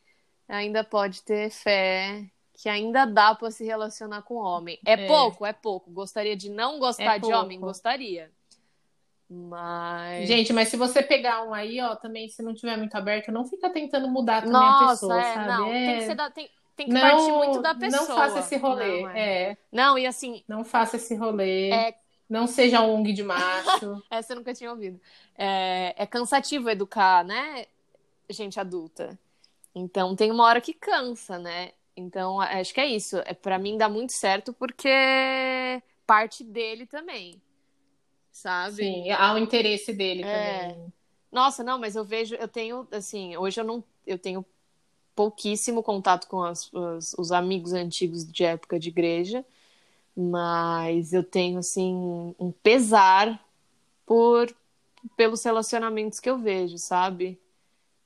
ainda 0.49 0.85
pode 0.85 1.23
ter 1.23 1.51
fé 1.51 2.25
que 2.55 2.69
ainda 2.69 3.05
dá 3.05 3.35
pra 3.35 3.51
se 3.51 3.65
relacionar 3.65 4.23
com 4.23 4.35
homem. 4.37 4.79
É, 4.87 4.93
É. 4.93 5.07
pouco, 5.09 5.45
é 5.45 5.53
pouco. 5.53 5.91
Gostaria 5.91 6.37
de 6.37 6.49
não 6.51 6.79
gostar 6.79 7.17
É 7.17 7.19
de 7.19 7.33
homem? 7.33 7.59
Gostaria. 7.59 8.31
Mas. 9.29 10.29
Gente, 10.29 10.53
mas 10.53 10.69
se 10.69 10.77
você 10.77 11.03
pegar 11.03 11.43
um 11.43 11.55
aí, 11.55 11.81
ó, 11.81 11.97
também, 11.97 12.29
se 12.29 12.43
não 12.43 12.55
tiver 12.55 12.77
muito 12.77 12.95
aberto, 12.95 13.33
não 13.33 13.47
fica 13.47 13.71
tentando 13.71 14.07
mudar 14.09 14.43
também 14.43 14.57
a 14.57 14.71
Nossa, 14.73 14.93
pessoa, 15.07 15.21
é, 15.21 15.35
sabe? 15.35 15.49
não, 15.49 15.71
tem 15.71 15.85
que 15.85 15.91
É. 15.91 16.07
ser 16.07 16.15
da- 16.15 16.31
tem, 16.31 16.51
tem 16.83 16.87
que 16.87 16.93
não, 16.93 17.01
partir 17.01 17.33
muito 17.33 17.63
da 17.63 17.75
pessoa. 17.75 18.09
Não 18.09 18.17
faça 18.17 18.39
esse 18.41 18.57
rolê. 18.57 19.03
Não, 19.03 19.11
é. 19.11 19.43
é. 19.43 19.57
Não, 19.71 19.99
e 19.99 20.07
assim, 20.07 20.43
Não 20.49 20.65
faça 20.65 20.97
esse 20.97 21.15
rolê. 21.15 21.71
É. 21.71 21.95
Não 22.29 22.47
seja 22.47 22.81
um 22.81 22.95
ONG 22.95 23.13
de 23.13 23.23
macho. 23.23 24.03
essa 24.11 24.33
eu 24.33 24.37
nunca 24.37 24.55
tinha 24.55 24.71
ouvido. 24.71 25.01
É, 25.37 25.95
é 25.97 26.07
cansativo 26.07 26.71
educar, 26.71 27.25
né? 27.25 27.67
Gente 28.31 28.59
adulta. 28.59 29.19
Então 29.75 30.17
tem 30.17 30.31
uma 30.31 30.45
hora 30.45 30.61
que 30.61 30.73
cansa, 30.73 31.39
né? 31.39 31.73
Então 31.97 32.41
acho 32.41 32.73
que 32.73 32.81
é 32.81 32.87
isso. 32.87 33.19
É, 33.19 33.35
para 33.35 33.59
mim 33.59 33.77
dá 33.77 33.89
muito 33.89 34.13
certo 34.13 34.53
porque 34.53 34.89
parte 36.07 36.43
dele 36.43 36.87
também. 36.87 37.41
Sabe? 38.31 38.77
Sim, 38.77 39.11
há 39.11 39.35
o 39.35 39.39
interesse 39.39 39.93
dele 39.93 40.23
É. 40.25 40.69
também. 40.69 40.93
Nossa, 41.31 41.63
não, 41.63 41.79
mas 41.79 41.97
eu 41.97 42.05
vejo, 42.05 42.35
eu 42.35 42.49
tenho, 42.49 42.87
assim, 42.93 43.37
hoje 43.37 43.59
eu 43.61 43.65
não, 43.65 43.83
eu 44.07 44.19
tenho 44.19 44.45
pouquíssimo 45.15 45.83
contato 45.83 46.27
com 46.29 46.43
as- 46.43 46.73
os, 46.73 47.15
os 47.19 47.33
amigos 47.33 47.73
antigos 47.73 48.27
de 48.31 48.45
época 48.45 48.79
de 48.79 48.89
igreja, 48.89 49.45
mas 50.17 51.13
eu 51.13 51.25
tenho, 51.25 51.59
assim, 51.59 52.35
um 52.39 52.53
pesar 52.63 53.41
por, 54.07 54.55
pelos 55.17 55.43
relacionamentos 55.45 56.21
que 56.21 56.31
eu 56.31 56.39
vejo, 56.39 56.79
sabe? 56.79 57.41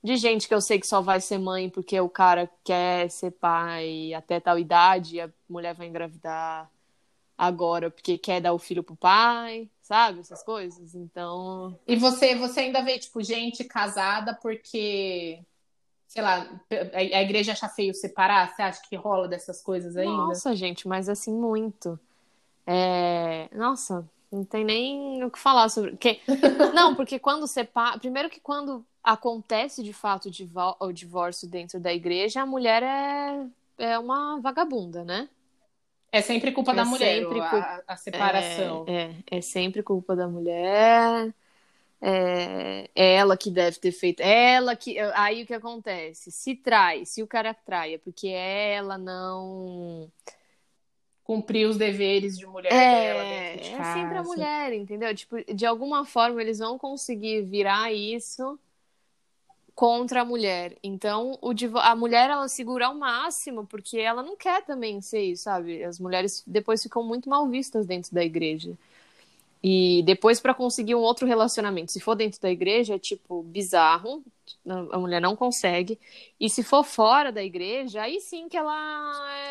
De 0.03 0.17
gente 0.17 0.49
que 0.49 0.55
eu 0.55 0.61
sei 0.61 0.79
que 0.81 0.87
só 0.87 1.01
vai 1.01 1.21
ser 1.21 1.39
mãe 1.39 1.69
porque 1.71 2.01
o 2.01 2.09
cara 2.09 2.51
quer 2.65 3.11
ser 3.11 3.33
pai 3.33 4.15
até 4.15 4.41
tal 4.41 4.59
idade 4.59 5.17
e 5.17 5.21
a 5.21 5.31
mulher 5.49 5.75
vai 5.75 5.89
engravidar 5.89 6.71
agora 7.37 7.91
porque 7.91 8.19
quer 8.19 8.41
dar 8.41 8.53
o 8.53 8.59
filho 8.59 8.83
pro 8.83 8.97
pai, 8.97 9.69
sabe? 9.83 10.21
Essas 10.21 10.43
coisas. 10.43 10.95
Então, 10.95 11.79
E 11.87 11.97
você, 11.97 12.35
você 12.37 12.61
ainda 12.61 12.83
vê, 12.83 12.99
tipo, 12.99 13.23
gente 13.23 13.65
casada 13.65 14.35
porque, 14.35 15.41
sei 16.07 16.23
lá, 16.23 16.49
a, 16.93 17.23
igreja 17.23 17.53
acha 17.53 17.69
feio 17.69 17.95
separar? 17.95 18.55
Você 18.55 18.63
acha 18.63 18.81
que 18.89 18.97
rola 18.97 19.29
dessas 19.29 19.63
coisas 19.63 19.97
ainda? 19.97 20.13
Nossa, 20.13 20.55
gente, 20.55 20.87
mas 20.87 21.09
assim, 21.09 21.33
muito. 21.33 21.99
É... 22.67 23.49
Nossa, 23.53 24.09
não 24.31 24.45
tem 24.45 24.65
nem 24.65 25.25
o 25.25 25.31
que 25.31 25.39
falar 25.39 25.69
sobre. 25.69 25.99
Não, 26.75 26.95
porque 26.95 27.19
quando 27.19 27.47
separa. 27.47 27.99
Primeiro 27.99 28.29
que 28.29 28.41
quando 28.41 28.85
acontece 29.03 29.83
de 29.83 29.93
fato 29.93 30.29
o 30.81 30.93
divórcio 30.93 31.49
dentro 31.49 31.79
da 31.79 31.93
igreja, 31.93 32.43
a 32.43 32.47
mulher 32.47 32.83
é, 32.83 33.47
é 33.79 33.99
uma 33.99 34.41
vagabunda, 34.41 35.05
né? 35.05 35.29
É 36.11 36.21
sempre 36.23 36.51
culpa 36.51 36.73
É 36.73 36.75
da 36.75 36.85
mulher, 36.85 37.23
sempre 37.23 37.41
a, 37.41 37.83
a 37.87 37.97
separação. 37.97 38.85
É, 38.89 39.15
é, 39.31 39.39
é 39.39 39.41
sempre 39.41 39.83
culpa 39.83 40.17
da 40.17 40.27
mulher. 40.27 41.33
É, 42.09 42.89
é 42.95 43.15
ela 43.15 43.37
que 43.37 43.51
deve 43.51 43.81
ter 43.81 43.91
feito. 43.91 44.21
é 44.21 44.55
Ela 44.55 44.77
que. 44.77 44.97
Aí 45.15 45.43
o 45.43 45.47
que 45.47 45.55
acontece? 45.55 46.31
Se 46.31 46.55
trai, 46.55 47.05
se 47.05 47.21
o 47.21 47.27
cara 47.27 47.53
trai, 47.53 47.95
é 47.95 47.99
porque 47.99 48.29
ela 48.29 48.97
não. 48.97 50.09
Cumprir 51.25 51.69
os 51.69 51.77
deveres 51.77 52.39
de 52.39 52.47
mulher 52.47 52.71
dela 52.71 53.25
É, 53.25 53.55
dentro 53.55 53.65
de 53.65 53.75
é 53.75 53.77
casa. 53.77 53.99
sempre 53.99 54.19
a 54.19 54.23
mulher, 54.23 54.73
entendeu? 54.73 55.13
Tipo, 55.13 55.37
de 55.53 55.67
alguma 55.67 56.05
forma 56.05 56.41
eles 56.41 56.61
vão 56.61 56.79
conseguir 56.79 57.43
virar 57.43 57.93
isso 57.93 58.57
contra 59.75 60.23
a 60.23 60.25
mulher. 60.25 60.77
Então, 60.83 61.37
o 61.43 61.53
a 61.81 61.97
mulher 61.97 62.31
ela 62.31 62.49
segura 62.49 62.87
ao 62.87 62.95
máximo 62.95 63.67
porque 63.67 63.99
ela 63.99 64.23
não 64.23 64.37
quer 64.37 64.65
também 64.65 65.01
ser 65.01 65.23
isso, 65.23 65.43
sabe? 65.43 65.83
As 65.83 65.99
mulheres 65.99 66.45
depois 66.47 66.83
ficam 66.83 67.03
muito 67.03 67.29
mal 67.29 67.49
vistas 67.49 67.85
dentro 67.85 68.15
da 68.15 68.25
igreja. 68.25 68.79
E 69.63 70.03
depois 70.05 70.39
para 70.41 70.55
conseguir 70.55 70.95
um 70.95 71.01
outro 71.01 71.27
relacionamento, 71.27 71.91
se 71.91 71.99
for 72.01 72.15
dentro 72.15 72.41
da 72.41 72.51
igreja, 72.51 72.95
é 72.95 72.99
tipo 72.99 73.43
bizarro, 73.43 74.23
a 74.93 74.99
mulher 74.99 75.21
não 75.21 75.35
consegue. 75.35 75.99
E 76.39 76.49
se 76.49 76.63
for 76.63 76.85
fora 76.85 77.33
da 77.33 77.43
igreja, 77.43 78.03
aí 78.03 78.21
sim 78.21 78.49
que 78.49 78.57
ela 78.57 78.73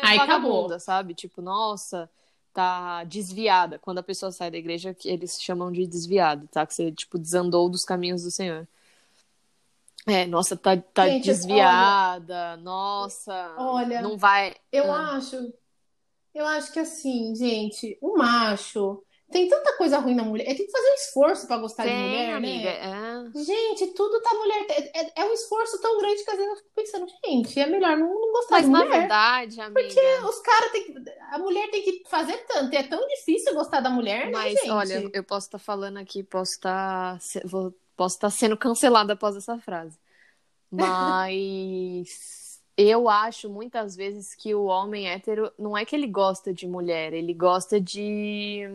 Aí 0.02 0.16
vagabunda, 0.18 0.76
acabou. 0.76 0.80
sabe? 0.80 1.12
Tipo, 1.14 1.42
nossa, 1.42 2.08
tá 2.54 3.04
desviada. 3.04 3.78
Quando 3.78 3.98
a 3.98 4.02
pessoa 4.02 4.32
sai 4.32 4.50
da 4.50 4.56
igreja, 4.56 4.94
que 4.94 5.08
eles 5.08 5.40
chamam 5.42 5.70
de 5.70 5.86
desviado, 5.86 6.48
tá? 6.48 6.64
Que 6.66 6.72
você, 6.74 6.90
tipo, 6.92 7.18
desandou 7.18 7.68
dos 7.68 7.84
caminhos 7.84 8.22
do 8.22 8.30
Senhor. 8.30 8.66
É, 10.06 10.24
nossa, 10.24 10.56
tá, 10.56 10.76
tá 10.76 11.08
Gente, 11.08 11.24
desviada, 11.24 12.56
nossa, 12.58 13.52
Olha, 13.58 14.00
não 14.00 14.16
vai. 14.16 14.54
Eu 14.70 14.92
Ah. 14.92 15.16
acho, 15.16 15.52
eu 16.32 16.46
acho 16.46 16.72
que 16.72 16.78
assim, 16.78 17.34
gente, 17.34 17.98
o 18.00 18.16
macho 18.16 19.02
tem 19.30 19.48
tanta 19.48 19.76
coisa 19.76 19.98
ruim 19.98 20.14
na 20.14 20.22
mulher. 20.22 20.44
Tem 20.44 20.66
que 20.66 20.70
fazer 20.70 20.88
um 20.90 20.94
esforço 20.94 21.46
pra 21.46 21.58
gostar 21.58 21.82
de 21.84 21.88
Tem, 21.90 22.00
mulher, 22.08 22.34
amiga, 22.34 22.64
né? 22.70 23.30
é. 23.34 23.38
Gente, 23.42 23.88
tudo 23.88 24.20
tá 24.22 24.34
mulher. 24.34 24.66
É, 24.70 25.00
é- 25.00 25.12
é 25.16 25.24
um 25.24 25.32
esforço 25.32 25.80
tão 25.80 25.98
grande 25.98 26.22
que 26.24 26.30
às 26.30 26.36
vezes 26.36 26.50
eu 26.52 26.56
fico 26.56 26.70
pensando, 26.74 27.06
gente, 27.24 27.58
é 27.60 27.66
melhor 27.66 27.96
não, 27.96 28.08
não 28.08 28.32
gostar 28.32 28.56
Mas 28.56 28.66
de 28.66 28.70
na 28.72 28.84
mulher. 28.84 28.98
verdade, 29.00 29.60
amiga. 29.60 30.26
Os 30.28 30.38
caras 30.40 30.70
têm 30.72 30.84
que. 30.84 30.94
A 31.32 31.38
mulher 31.38 31.68
tem 31.70 31.82
que 31.82 32.02
fazer 32.08 32.36
tanto. 32.46 32.72
E 32.72 32.76
é 32.76 32.82
tão 32.84 33.06
difícil 33.08 33.52
gostar 33.54 33.80
da 33.80 33.90
mulher, 33.90 34.26
né, 34.26 34.32
Mas 34.32 34.52
gente? 34.60 34.70
olha, 34.70 35.10
eu 35.12 35.24
posso 35.24 35.46
estar 35.48 35.58
falando 35.58 35.98
aqui, 35.98 36.22
posso 36.22 36.52
estar, 36.52 37.20
se- 37.20 37.42
vou- 37.44 37.74
posso 37.96 38.14
estar 38.16 38.30
sendo 38.30 38.56
cancelada 38.56 39.14
após 39.14 39.34
essa 39.36 39.58
frase. 39.58 39.98
Mas 40.70 42.60
eu 42.76 43.08
acho 43.08 43.48
muitas 43.50 43.96
vezes 43.96 44.34
que 44.34 44.54
o 44.54 44.64
homem 44.64 45.08
hétero 45.08 45.50
não 45.58 45.76
é 45.76 45.84
que 45.84 45.96
ele 45.96 46.06
gosta 46.06 46.52
de 46.52 46.66
mulher, 46.66 47.12
ele 47.12 47.32
gosta 47.34 47.80
de 47.80 48.68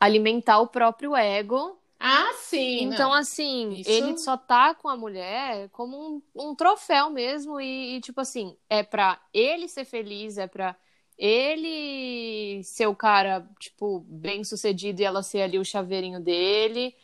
alimentar 0.00 0.60
o 0.60 0.66
próprio 0.68 1.16
ego. 1.16 1.78
Ah, 2.00 2.32
sim. 2.34 2.84
Então, 2.84 3.08
não. 3.10 3.14
assim, 3.14 3.70
Isso- 3.72 3.90
ele 3.90 4.16
só 4.18 4.36
tá 4.36 4.74
com 4.74 4.88
a 4.88 4.96
mulher 4.96 5.68
como 5.70 5.96
um, 5.98 6.22
um 6.50 6.54
troféu 6.54 7.10
mesmo, 7.10 7.60
e, 7.60 7.96
e, 7.96 8.00
tipo 8.00 8.20
assim, 8.20 8.56
é 8.70 8.82
pra 8.82 9.20
ele 9.34 9.66
ser 9.68 9.84
feliz, 9.84 10.38
é 10.38 10.46
pra 10.46 10.76
ele 11.16 12.62
ser 12.62 12.86
o 12.86 12.94
cara, 12.94 13.44
tipo, 13.58 14.00
bem 14.06 14.44
sucedido 14.44 15.00
e 15.02 15.04
ela 15.04 15.22
ser 15.24 15.42
ali 15.42 15.58
o 15.58 15.64
chaveirinho 15.64 16.20
dele, 16.20 16.94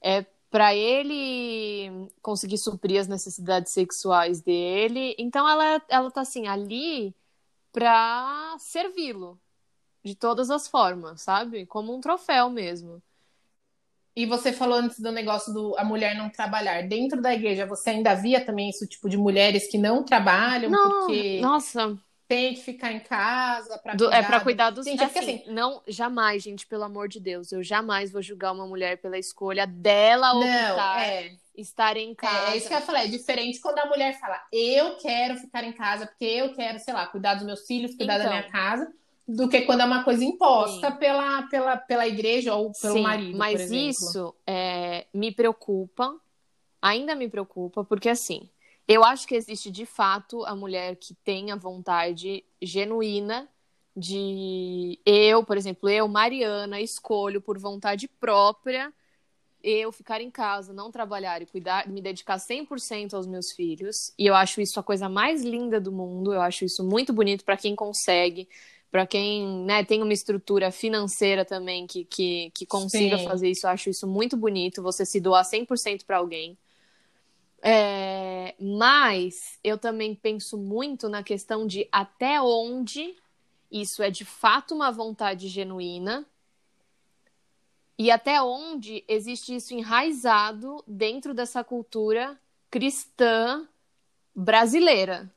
é 0.00 0.24
pra 0.48 0.72
ele 0.74 2.08
conseguir 2.22 2.58
suprir 2.58 3.00
as 3.00 3.08
necessidades 3.08 3.72
sexuais 3.72 4.40
dele. 4.40 5.16
Então 5.18 5.48
ela, 5.48 5.82
ela 5.88 6.10
tá 6.12 6.20
assim, 6.20 6.46
ali 6.46 7.12
pra 7.72 8.56
servi-lo 8.60 9.38
de 10.06 10.14
todas 10.14 10.50
as 10.50 10.68
formas, 10.68 11.20
sabe? 11.22 11.66
Como 11.66 11.94
um 11.94 12.00
troféu 12.00 12.48
mesmo. 12.48 13.02
E 14.14 14.24
você 14.24 14.50
falou 14.52 14.78
antes 14.78 14.98
do 15.00 15.12
negócio 15.12 15.52
do 15.52 15.76
a 15.76 15.84
mulher 15.84 16.16
não 16.16 16.30
trabalhar. 16.30 16.82
Dentro 16.88 17.20
da 17.20 17.34
igreja, 17.34 17.66
você 17.66 17.90
ainda 17.90 18.14
via 18.14 18.42
também 18.42 18.70
isso, 18.70 18.86
tipo, 18.86 19.10
de 19.10 19.16
mulheres 19.18 19.68
que 19.70 19.76
não 19.76 20.02
trabalham 20.04 20.70
Não, 20.70 21.06
porque. 21.06 21.38
nossa, 21.40 21.98
tem 22.26 22.54
que 22.54 22.62
ficar 22.62 22.92
em 22.92 23.00
casa 23.00 23.76
para 23.78 23.94
Do- 23.94 24.04
cuidar. 24.04 24.18
é 24.18 24.22
pra 24.22 24.40
cuidar 24.40 24.70
dos 24.70 24.86
Gente, 24.86 25.02
é 25.02 25.06
porque, 25.06 25.18
assim, 25.18 25.42
não, 25.48 25.82
jamais, 25.86 26.42
gente, 26.42 26.66
pelo 26.66 26.84
amor 26.84 27.08
de 27.08 27.20
Deus, 27.20 27.52
eu 27.52 27.62
jamais 27.62 28.10
vou 28.10 28.22
julgar 28.22 28.52
uma 28.52 28.66
mulher 28.66 28.96
pela 28.98 29.18
escolha 29.18 29.66
dela 29.66 30.32
Não, 30.32 30.40
optar 30.72 31.02
é. 31.02 31.36
estar 31.54 31.96
em 31.98 32.14
casa. 32.14 32.50
É, 32.50 32.54
é 32.54 32.56
isso 32.56 32.68
que 32.68 32.74
eu 32.74 32.80
falei, 32.80 33.02
é 33.04 33.08
diferente 33.08 33.60
quando 33.60 33.78
a 33.78 33.86
mulher 33.86 34.18
fala, 34.18 34.40
eu 34.50 34.96
quero 34.96 35.36
ficar 35.36 35.62
em 35.62 35.72
casa 35.72 36.06
porque 36.06 36.24
eu 36.24 36.54
quero, 36.54 36.78
sei 36.78 36.94
lá, 36.94 37.06
cuidar 37.06 37.34
dos 37.34 37.44
meus 37.44 37.66
filhos, 37.66 37.94
cuidar 37.94 38.16
da 38.18 38.24
Então. 38.24 38.36
minha 38.36 38.50
casa, 38.50 38.90
do 39.26 39.48
que 39.48 39.62
quando 39.62 39.80
é 39.80 39.84
uma 39.84 40.04
coisa 40.04 40.24
imposta 40.24 40.92
pela, 40.92 41.42
pela, 41.44 41.76
pela 41.76 42.06
igreja 42.06 42.54
ou 42.54 42.72
pelo 42.72 42.94
Sim, 42.94 43.02
marido, 43.02 43.36
mas 43.38 43.70
isso 43.70 44.34
é, 44.46 45.06
me 45.12 45.32
preocupa, 45.32 46.14
ainda 46.80 47.14
me 47.14 47.28
preocupa, 47.28 47.84
porque 47.84 48.08
assim, 48.08 48.48
eu 48.86 49.04
acho 49.04 49.26
que 49.26 49.34
existe 49.34 49.70
de 49.70 49.84
fato 49.84 50.44
a 50.44 50.54
mulher 50.54 50.96
que 50.96 51.14
tem 51.24 51.50
a 51.50 51.56
vontade 51.56 52.44
genuína 52.62 53.48
de 53.96 55.00
eu, 55.04 55.42
por 55.42 55.56
exemplo, 55.56 55.88
eu, 55.88 56.06
Mariana, 56.06 56.80
escolho 56.80 57.40
por 57.40 57.58
vontade 57.58 58.06
própria 58.06 58.92
eu 59.62 59.90
ficar 59.90 60.20
em 60.20 60.30
casa, 60.30 60.72
não 60.72 60.92
trabalhar 60.92 61.42
e 61.42 61.46
cuidar, 61.46 61.88
me 61.88 62.00
dedicar 62.00 62.36
100% 62.36 63.14
aos 63.14 63.26
meus 63.26 63.50
filhos. 63.50 64.12
E 64.16 64.24
eu 64.24 64.34
acho 64.34 64.60
isso 64.60 64.78
a 64.78 64.82
coisa 64.82 65.08
mais 65.08 65.42
linda 65.42 65.80
do 65.80 65.90
mundo. 65.90 66.32
Eu 66.32 66.40
acho 66.40 66.64
isso 66.64 66.84
muito 66.84 67.12
bonito 67.12 67.44
para 67.44 67.56
quem 67.56 67.74
consegue, 67.74 68.48
para 68.96 69.06
quem 69.06 69.46
né, 69.66 69.84
tem 69.84 70.02
uma 70.02 70.14
estrutura 70.14 70.72
financeira 70.72 71.44
também 71.44 71.86
que, 71.86 72.06
que, 72.06 72.50
que 72.54 72.64
consiga 72.64 73.18
Sim. 73.18 73.24
fazer 73.26 73.50
isso. 73.50 73.66
Eu 73.66 73.70
acho 73.70 73.90
isso 73.90 74.06
muito 74.06 74.38
bonito, 74.38 74.82
você 74.82 75.04
se 75.04 75.20
doar 75.20 75.44
100% 75.44 76.06
para 76.06 76.16
alguém. 76.16 76.56
É, 77.60 78.54
mas 78.58 79.58
eu 79.62 79.76
também 79.76 80.14
penso 80.14 80.56
muito 80.56 81.10
na 81.10 81.22
questão 81.22 81.66
de 81.66 81.86
até 81.92 82.40
onde 82.40 83.14
isso 83.70 84.02
é 84.02 84.10
de 84.10 84.24
fato 84.24 84.74
uma 84.74 84.90
vontade 84.90 85.46
genuína 85.48 86.24
e 87.98 88.10
até 88.10 88.40
onde 88.40 89.04
existe 89.06 89.54
isso 89.54 89.74
enraizado 89.74 90.82
dentro 90.86 91.34
dessa 91.34 91.62
cultura 91.62 92.40
cristã 92.70 93.68
brasileira. 94.34 95.30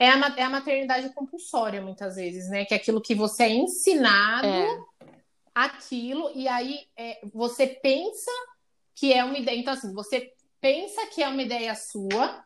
É 0.00 0.08
a, 0.08 0.34
é 0.38 0.42
a 0.42 0.50
maternidade 0.50 1.10
compulsória, 1.10 1.82
muitas 1.82 2.16
vezes, 2.16 2.48
né? 2.48 2.64
Que 2.64 2.72
é 2.72 2.78
aquilo 2.78 3.02
que 3.02 3.14
você 3.14 3.42
é 3.44 3.50
ensinado 3.50 4.48
É. 4.48 4.78
aquilo, 5.54 6.32
e 6.34 6.48
aí 6.48 6.86
é, 6.96 7.20
você 7.34 7.66
pensa 7.66 8.30
que 8.94 9.12
é 9.12 9.22
uma 9.22 9.38
ideia. 9.38 9.58
Então, 9.58 9.74
assim, 9.74 9.92
você 9.92 10.32
pensa 10.60 11.06
que 11.08 11.22
é 11.22 11.28
uma 11.28 11.42
ideia 11.42 11.74
sua, 11.74 12.42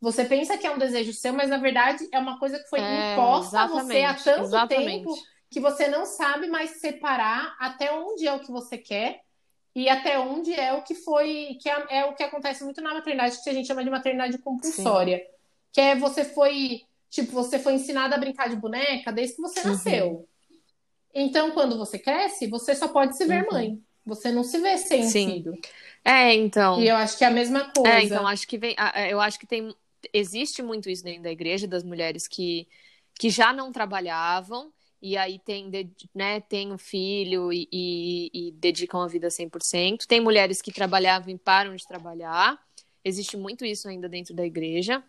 você 0.00 0.24
pensa 0.24 0.58
que 0.58 0.66
é 0.66 0.70
um 0.70 0.78
desejo 0.78 1.12
seu, 1.12 1.32
mas 1.32 1.48
na 1.48 1.58
verdade 1.58 2.08
é 2.12 2.18
uma 2.18 2.38
coisa 2.38 2.58
que 2.58 2.68
foi 2.68 2.80
É, 2.80 3.12
imposta 3.14 3.60
a 3.60 3.66
você 3.68 4.02
há 4.02 4.14
tanto 4.14 4.42
exatamente. 4.42 5.04
tempo 5.04 5.14
que 5.48 5.60
você 5.60 5.86
não 5.88 6.04
sabe 6.04 6.48
mais 6.48 6.80
separar 6.80 7.56
até 7.58 7.92
onde 7.92 8.26
é 8.26 8.32
o 8.32 8.40
que 8.40 8.50
você 8.50 8.76
quer 8.76 9.20
e 9.74 9.88
até 9.88 10.18
onde 10.18 10.52
é 10.52 10.72
o 10.72 10.82
que 10.82 10.94
foi, 10.94 11.56
que 11.60 11.68
é, 11.68 11.86
é 12.00 12.04
o 12.04 12.14
que 12.14 12.22
acontece 12.22 12.64
muito 12.64 12.80
na 12.80 12.94
maternidade, 12.94 13.42
que 13.42 13.50
a 13.50 13.52
gente 13.52 13.66
chama 13.68 13.84
de 13.84 13.90
maternidade 13.90 14.38
compulsória. 14.38 15.24
Que 15.72 15.80
é 15.80 15.94
você 15.94 16.24
foi, 16.24 16.82
tipo, 17.10 17.32
você 17.32 17.58
foi 17.58 17.74
ensinado 17.74 18.14
a 18.14 18.18
brincar 18.18 18.48
de 18.48 18.56
boneca 18.56 19.12
desde 19.12 19.36
que 19.36 19.42
você 19.42 19.60
Uhum. 19.60 19.68
nasceu. 19.68 20.28
Então, 21.14 21.50
quando 21.52 21.78
você 21.78 21.98
cresce, 21.98 22.46
você 22.46 22.74
só 22.74 22.88
pode 22.88 23.16
se 23.16 23.24
ver 23.24 23.42
Uhum. 23.44 23.52
mãe. 23.52 23.82
Você 24.04 24.30
não 24.30 24.44
se 24.44 24.58
vê 24.58 24.76
sem 24.76 25.08
Sim. 25.10 25.26
filho. 25.42 25.58
É, 26.04 26.34
então. 26.34 26.80
E 26.80 26.88
eu 26.88 26.96
acho 26.96 27.16
que 27.18 27.24
é 27.24 27.26
a 27.26 27.30
mesma 27.30 27.70
coisa. 27.72 27.90
É, 27.90 28.02
então 28.02 28.26
acho 28.26 28.46
que 28.46 28.58
vem, 28.58 28.74
a- 28.78 29.08
eu 29.08 29.20
acho 29.20 29.38
que 29.38 29.46
tem 29.46 29.74
existe 30.12 30.62
muito 30.62 30.88
isso 30.88 31.02
dentro 31.02 31.22
da 31.24 31.32
igreja 31.32 31.66
das 31.66 31.82
mulheres 31.82 32.28
que, 32.28 32.68
que 33.18 33.28
já 33.28 33.52
não 33.52 33.72
trabalhavam 33.72 34.72
e 35.02 35.16
aí 35.16 35.38
tem, 35.40 35.68
né, 36.14 36.40
tem 36.40 36.72
um 36.72 36.78
filho 36.78 37.52
e, 37.52 37.68
e, 37.72 38.30
e 38.48 38.52
dedicam 38.52 39.00
a 39.02 39.08
vida 39.08 39.28
100%. 39.30 40.06
Tem 40.06 40.20
mulheres 40.20 40.62
que 40.62 40.70
trabalhavam 40.72 41.30
e 41.30 41.38
param 41.38 41.74
de 41.74 41.84
trabalhar. 41.86 42.56
Existe 43.04 43.36
muito 43.36 43.64
isso 43.64 43.88
ainda 43.88 44.08
dentro 44.08 44.34
da 44.34 44.44
igreja. 44.46 45.02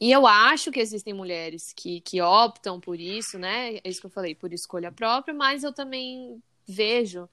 E 0.00 0.12
eu 0.12 0.26
acho 0.26 0.70
que 0.70 0.78
existem 0.80 1.12
mulheres 1.12 1.72
que, 1.72 2.00
que 2.02 2.20
optam 2.22 2.80
por 2.80 3.00
isso, 3.00 3.38
né? 3.38 3.76
É 3.76 3.88
isso 3.88 4.00
que 4.00 4.06
eu 4.06 4.10
falei, 4.10 4.34
por 4.34 4.52
escolha 4.52 4.92
própria, 4.92 5.34
mas 5.34 5.64
eu 5.64 5.72
também 5.72 6.42
vejo. 6.66 7.28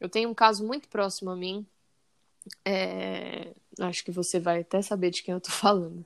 Eu 0.00 0.08
tenho 0.08 0.28
um 0.28 0.34
caso 0.34 0.66
muito 0.66 0.88
próximo 0.88 1.30
a 1.30 1.36
mim, 1.36 1.66
é, 2.64 3.52
acho 3.80 4.04
que 4.04 4.10
você 4.10 4.38
vai 4.40 4.60
até 4.60 4.80
saber 4.82 5.10
de 5.10 5.22
quem 5.22 5.34
eu 5.34 5.40
tô 5.40 5.50
falando. 5.50 6.04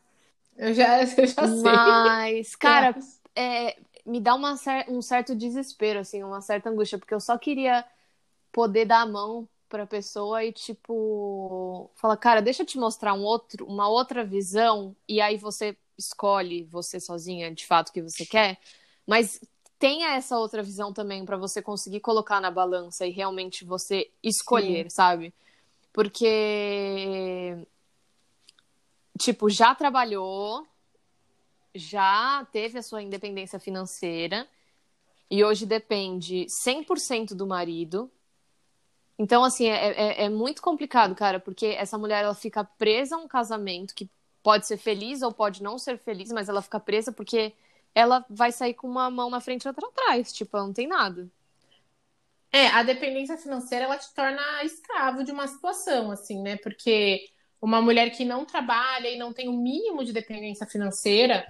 Eu 0.56 0.74
já, 0.74 1.02
eu 1.16 1.26
já 1.26 1.46
sei. 1.46 1.72
Mas, 1.80 2.54
cara, 2.56 2.94
é, 3.34 3.76
me 4.04 4.20
dá 4.20 4.34
uma 4.34 4.54
um 4.88 5.02
certo 5.02 5.34
desespero, 5.34 6.00
assim, 6.00 6.22
uma 6.22 6.40
certa 6.40 6.70
angústia, 6.70 6.98
porque 6.98 7.14
eu 7.14 7.20
só 7.20 7.38
queria 7.38 7.84
poder 8.52 8.84
dar 8.84 9.02
a 9.02 9.06
mão 9.06 9.48
pra 9.68 9.86
pessoa 9.86 10.44
e, 10.44 10.52
tipo, 10.52 11.90
falar, 11.94 12.16
cara, 12.18 12.42
deixa 12.42 12.62
eu 12.62 12.66
te 12.66 12.78
mostrar 12.78 13.14
um 13.14 13.22
outro, 13.22 13.66
uma 13.66 13.88
outra 13.88 14.24
visão, 14.24 14.94
e 15.08 15.20
aí 15.20 15.38
você 15.38 15.76
escolhe 16.02 16.64
você 16.64 17.00
sozinha, 17.00 17.52
de 17.52 17.66
fato, 17.66 17.88
o 17.88 17.92
que 17.92 18.02
você 18.02 18.26
quer, 18.26 18.58
mas 19.06 19.40
tenha 19.78 20.14
essa 20.14 20.38
outra 20.38 20.62
visão 20.62 20.92
também 20.92 21.24
pra 21.24 21.36
você 21.36 21.60
conseguir 21.60 22.00
colocar 22.00 22.40
na 22.40 22.50
balança 22.50 23.06
e 23.06 23.10
realmente 23.10 23.64
você 23.64 24.10
escolher, 24.22 24.90
sabe? 24.90 25.34
Porque 25.92 27.66
tipo, 29.18 29.48
já 29.48 29.74
trabalhou, 29.74 30.66
já 31.74 32.46
teve 32.52 32.78
a 32.78 32.82
sua 32.82 33.02
independência 33.02 33.58
financeira 33.58 34.48
e 35.30 35.44
hoje 35.44 35.64
depende 35.64 36.46
100% 36.64 37.34
do 37.34 37.46
marido. 37.46 38.10
Então, 39.18 39.44
assim, 39.44 39.66
é, 39.66 39.92
é, 39.92 40.24
é 40.24 40.28
muito 40.28 40.60
complicado, 40.60 41.14
cara, 41.14 41.38
porque 41.38 41.66
essa 41.66 41.96
mulher 41.96 42.24
ela 42.24 42.34
fica 42.34 42.64
presa 42.64 43.16
a 43.16 43.18
um 43.18 43.28
casamento 43.28 43.94
que 43.94 44.10
pode 44.42 44.66
ser 44.66 44.76
feliz 44.76 45.22
ou 45.22 45.32
pode 45.32 45.62
não 45.62 45.78
ser 45.78 45.98
feliz, 45.98 46.30
mas 46.32 46.48
ela 46.48 46.62
fica 46.62 46.80
presa 46.80 47.12
porque 47.12 47.52
ela 47.94 48.24
vai 48.28 48.52
sair 48.52 48.74
com 48.74 48.88
uma 48.88 49.10
mão 49.10 49.30
na 49.30 49.40
frente 49.40 49.64
e 49.64 49.68
outra 49.68 49.86
atrás. 49.88 50.32
Tipo, 50.32 50.56
ela 50.56 50.66
não 50.66 50.72
tem 50.74 50.86
nada. 50.86 51.28
É, 52.50 52.66
a 52.68 52.82
dependência 52.82 53.36
financeira 53.38 53.86
ela 53.86 53.96
te 53.96 54.12
torna 54.14 54.62
escravo 54.62 55.24
de 55.24 55.32
uma 55.32 55.46
situação, 55.46 56.10
assim, 56.10 56.42
né? 56.42 56.56
Porque 56.58 57.24
uma 57.60 57.80
mulher 57.80 58.10
que 58.10 58.24
não 58.24 58.44
trabalha 58.44 59.08
e 59.08 59.16
não 59.16 59.32
tem 59.32 59.48
o 59.48 59.52
mínimo 59.52 60.04
de 60.04 60.12
dependência 60.12 60.66
financeira, 60.66 61.46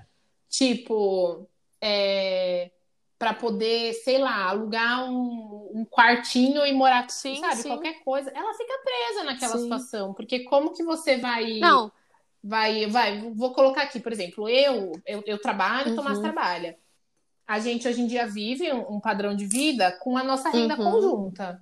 tipo, 0.49 1.49
é, 1.81 2.71
para 3.19 3.35
poder, 3.35 3.95
sei 3.95 4.19
lá, 4.19 4.45
alugar 4.49 5.11
um, 5.11 5.71
um 5.75 5.85
quartinho 5.85 6.65
e 6.65 6.73
morar, 6.73 7.09
Sim, 7.11 7.37
sabe, 7.37 7.63
sim. 7.63 7.69
qualquer 7.69 8.05
coisa, 8.05 8.31
ela 8.31 8.55
fica 8.55 8.75
presa 8.85 9.25
naquela 9.25 9.57
Sim. 9.57 9.63
situação, 9.63 10.15
porque 10.15 10.41
como 10.45 10.73
que 10.73 10.85
você 10.85 11.17
vai, 11.17 11.59
Não, 11.61 11.91
vai, 12.43 12.87
vai, 12.87 13.21
vou 13.35 13.53
colocar 13.53 13.83
aqui, 13.83 14.01
por 14.01 14.13
exemplo, 14.13 14.49
eu, 14.49 14.93
eu, 15.07 15.23
eu 15.27 15.39
trabalho, 15.41 15.93
o 15.93 15.97
Tomás 15.97 16.17
Uhum. 16.17 16.23
trabalha. 16.23 16.77
A 17.47 17.59
gente 17.59 17.87
hoje 17.89 18.01
em 18.01 18.07
dia 18.07 18.27
vive 18.27 18.73
um, 18.73 18.97
um 18.97 19.01
padrão 19.01 19.35
de 19.35 19.47
vida 19.47 19.93
com 20.01 20.17
a 20.17 20.25
nossa 20.25 20.49
renda 20.51 20.77
Uhum. 20.77 20.85
conjunta. 20.85 21.61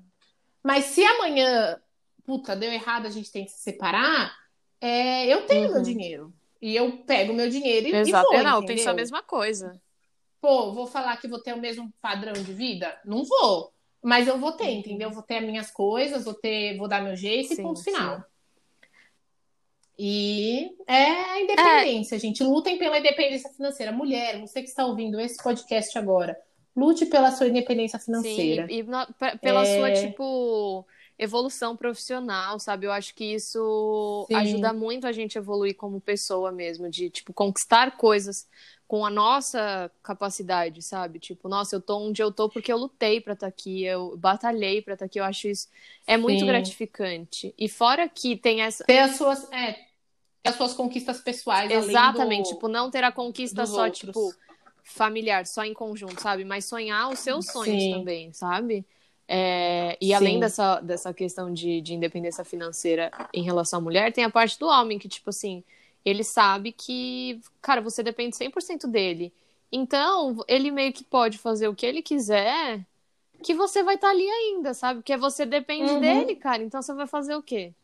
Mas 0.62 0.86
se 0.86 1.02
amanhã, 1.04 1.80
puta, 2.24 2.54
deu 2.54 2.72
errado, 2.72 3.06
a 3.06 3.10
gente 3.10 3.32
tem 3.32 3.44
que 3.44 3.50
se 3.50 3.60
separar, 3.62 4.34
é, 4.80 5.26
eu 5.26 5.46
tenho 5.46 5.68
Uhum. 5.68 5.74
meu 5.74 5.82
dinheiro. 5.82 6.34
E 6.62 6.76
eu 6.76 6.98
pego 7.04 7.32
meu 7.32 7.48
dinheiro 7.48 7.86
e, 7.88 7.90
exato. 7.90 8.26
e 8.26 8.26
vou, 8.26 8.34
É, 8.40 8.42
não, 8.44 8.56
eu 8.56 8.64
penso 8.64 8.88
a 8.90 8.94
mesma 8.94 9.22
coisa. 9.22 9.80
Pô, 10.40 10.72
vou 10.72 10.86
falar 10.86 11.16
que 11.18 11.28
vou 11.28 11.42
ter 11.42 11.54
o 11.54 11.60
mesmo 11.60 11.92
padrão 12.00 12.32
de 12.32 12.52
vida? 12.54 12.98
Não 13.04 13.24
vou. 13.24 13.72
Mas 14.02 14.26
eu 14.26 14.38
vou 14.38 14.52
ter, 14.52 14.70
entendeu? 14.70 15.10
Vou 15.10 15.22
ter 15.22 15.36
as 15.38 15.44
minhas 15.44 15.70
coisas, 15.70 16.24
vou 16.24 16.34
ter, 16.34 16.76
vou 16.78 16.88
dar 16.88 17.02
meu 17.02 17.14
jeito 17.16 17.50
Uhum. 17.50 17.56
Sim, 17.56 17.62
e 17.62 17.62
ponto 17.62 17.82
final. 17.82 18.16
sim. 18.16 18.24
E 20.02 20.70
é 20.86 21.10
a 21.10 21.40
independência, 21.42 22.18
gente. 22.18 22.42
Lutem 22.42 22.78
pela 22.78 22.98
independência 22.98 23.50
financeira. 23.50 23.92
Mulher, 23.92 24.40
você 24.40 24.62
que 24.62 24.68
está 24.68 24.86
ouvindo 24.86 25.20
esse 25.20 25.36
podcast 25.42 25.98
agora, 25.98 26.40
lute 26.74 27.04
pela 27.04 27.30
sua 27.30 27.48
independência 27.48 27.98
financeira. 27.98 28.66
Sim, 28.66 28.80
e 28.80 29.38
pela 29.38 29.62
É. 29.62 29.76
sua, 29.76 29.92
tipo, 29.92 30.86
evolução 31.18 31.76
profissional, 31.76 32.58
sabe? 32.58 32.86
Eu 32.86 32.92
acho 32.92 33.14
que 33.14 33.24
isso 33.26 34.24
Sim. 34.28 34.36
ajuda 34.36 34.72
muito 34.72 35.06
a 35.06 35.12
gente 35.12 35.36
a 35.36 35.42
evoluir 35.42 35.76
como 35.76 36.00
pessoa 36.00 36.50
mesmo, 36.50 36.88
de, 36.88 37.10
tipo, 37.10 37.34
conquistar 37.34 37.98
coisas 37.98 38.48
com 38.88 39.04
a 39.04 39.10
nossa 39.10 39.90
capacidade, 40.02 40.80
sabe? 40.80 41.18
Tipo, 41.18 41.46
nossa, 41.46 41.76
eu 41.76 41.80
tô 41.80 41.98
onde 41.98 42.22
eu 42.22 42.32
tô 42.32 42.48
porque 42.48 42.72
eu 42.72 42.78
lutei 42.78 43.20
pra 43.20 43.34
estar 43.34 43.46
aqui, 43.46 43.84
eu 43.84 44.16
batalhei 44.16 44.80
pra 44.80 44.94
estar 44.94 45.04
aqui, 45.04 45.20
eu 45.20 45.24
acho 45.24 45.46
isso 45.46 45.68
é 46.06 46.16
muito 46.16 46.40
Sim. 46.40 46.46
gratificante. 46.46 47.54
E 47.58 47.68
fora 47.68 48.08
que 48.08 48.34
tem 48.34 48.62
essa 48.62 48.82
Ter 48.84 48.98
as 48.98 49.16
suas, 49.16 49.46
é, 49.52 49.89
as 50.44 50.54
suas 50.56 50.72
conquistas 50.74 51.20
pessoais. 51.20 51.70
além 51.72 51.96
Exatamente, 51.96 52.48
do- 52.48 52.54
tipo, 52.54 52.68
não 52.68 52.90
ter 52.90 53.04
a 53.04 53.12
conquista 53.12 53.66
só, 53.66 53.84
outros. 53.84 54.00
tipo, 54.00 54.34
familiar, 54.82 55.46
só 55.46 55.64
em 55.64 55.74
conjunto, 55.74 56.20
sabe? 56.20 56.44
Mas 56.44 56.64
sonhar 56.64 57.10
os 57.10 57.18
seus 57.18 57.46
sonhos 57.46 57.82
Sim. 57.82 57.90
também, 57.90 58.32
sabe? 58.32 58.84
É, 59.28 59.96
e 60.00 60.08
Sim. 60.08 60.14
além 60.14 60.40
dessa, 60.40 60.80
dessa 60.80 61.14
questão 61.14 61.52
de, 61.52 61.80
de 61.80 61.94
independência 61.94 62.44
financeira 62.44 63.10
em 63.32 63.42
relação 63.42 63.78
à 63.78 63.82
mulher, 63.82 64.12
tem 64.12 64.24
a 64.24 64.30
parte 64.30 64.58
do 64.58 64.66
homem, 64.66 64.98
que, 64.98 65.08
tipo 65.08 65.30
assim, 65.30 65.62
ele 66.04 66.24
sabe 66.24 66.72
que, 66.72 67.40
cara, 67.62 67.80
você 67.80 68.02
depende 68.02 68.36
100% 68.36 68.88
dele. 68.88 69.32
Então, 69.70 70.42
ele 70.48 70.70
meio 70.72 70.92
que 70.92 71.04
pode 71.04 71.38
fazer 71.38 71.68
o 71.68 71.74
que 71.74 71.86
ele 71.86 72.02
quiser, 72.02 72.84
que 73.44 73.54
você 73.54 73.82
vai 73.82 73.96
estar 73.96 74.08
tá 74.08 74.12
ali 74.14 74.28
ainda, 74.28 74.74
sabe? 74.74 75.00
Porque 75.00 75.16
você 75.16 75.46
depende 75.46 75.94
uhum. 75.94 76.00
dele, 76.00 76.36
cara. 76.36 76.62
Então, 76.62 76.82
você 76.82 76.92
vai 76.94 77.06
fazer 77.06 77.36
o 77.36 77.42
quê? 77.42 77.74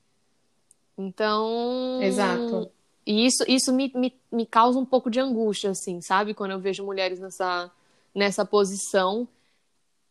Então. 0.96 2.00
Exato. 2.02 2.70
E 3.04 3.24
isso, 3.24 3.44
isso 3.46 3.72
me, 3.72 3.92
me, 3.94 4.12
me 4.32 4.44
causa 4.44 4.78
um 4.78 4.84
pouco 4.84 5.08
de 5.08 5.20
angústia, 5.20 5.70
assim, 5.70 6.00
sabe? 6.00 6.34
Quando 6.34 6.50
eu 6.50 6.58
vejo 6.58 6.84
mulheres 6.84 7.20
nessa, 7.20 7.70
nessa 8.14 8.44
posição. 8.44 9.28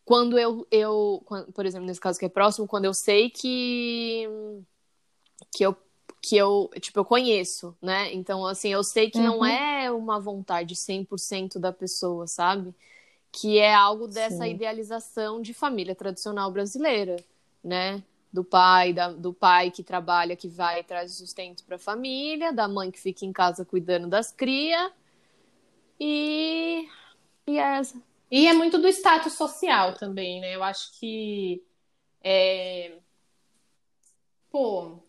Quando 0.05 0.38
eu, 0.38 0.65
eu, 0.71 1.23
por 1.53 1.65
exemplo, 1.65 1.88
nesse 1.88 1.99
caso 1.99 2.19
que 2.19 2.25
é 2.25 2.29
próximo, 2.29 2.67
quando 2.67 2.86
eu 2.86 2.93
sei 2.93 3.29
que, 3.29 4.29
que 5.51 5.63
eu 5.63 5.75
que 6.27 6.36
eu, 6.36 6.71
tipo, 6.79 6.99
eu 6.99 7.05
conheço, 7.05 7.77
né? 7.79 8.11
Então, 8.11 8.47
assim, 8.47 8.69
eu 8.69 8.83
sei 8.83 9.11
que 9.11 9.19
uhum. 9.19 9.25
não 9.25 9.45
é 9.45 9.91
uma 9.91 10.19
vontade 10.19 10.73
100% 10.75 11.59
da 11.59 11.71
pessoa, 11.71 12.25
sabe? 12.25 12.73
Que 13.31 13.59
é 13.59 13.73
algo 13.73 14.07
dessa 14.07 14.43
Sim. 14.43 14.51
idealização 14.51 15.39
de 15.39 15.53
família 15.53 15.93
tradicional 15.93 16.51
brasileira, 16.51 17.17
né? 17.63 18.01
Do 18.36 18.43
pai, 18.43 18.91
da, 18.91 19.11
do 19.11 19.33
pai 19.33 19.71
que 19.71 19.81
trabalha, 19.81 20.36
que 20.36 20.49
vai 20.49 20.81
e 20.81 20.83
traz 20.83 21.13
sustento 21.13 21.63
para 21.63 21.77
a 21.77 21.79
família, 21.79 22.51
da 22.51 22.67
mãe 22.67 22.91
que 22.91 22.99
fica 22.99 23.25
em 23.25 23.31
casa 23.31 23.63
cuidando 23.63 24.07
das 24.09 24.31
crias. 24.31 24.91
E 25.97 26.86
e 27.47 27.57
é 27.57 27.77
essa. 27.77 28.01
E 28.29 28.47
é 28.47 28.53
muito 28.53 28.77
do 28.77 28.88
status 28.88 29.33
social 29.33 29.93
também, 29.93 30.41
né? 30.41 30.55
Eu 30.55 30.63
acho 30.63 30.99
que 30.99 31.63
é... 32.23 32.97
pô, 34.51 34.99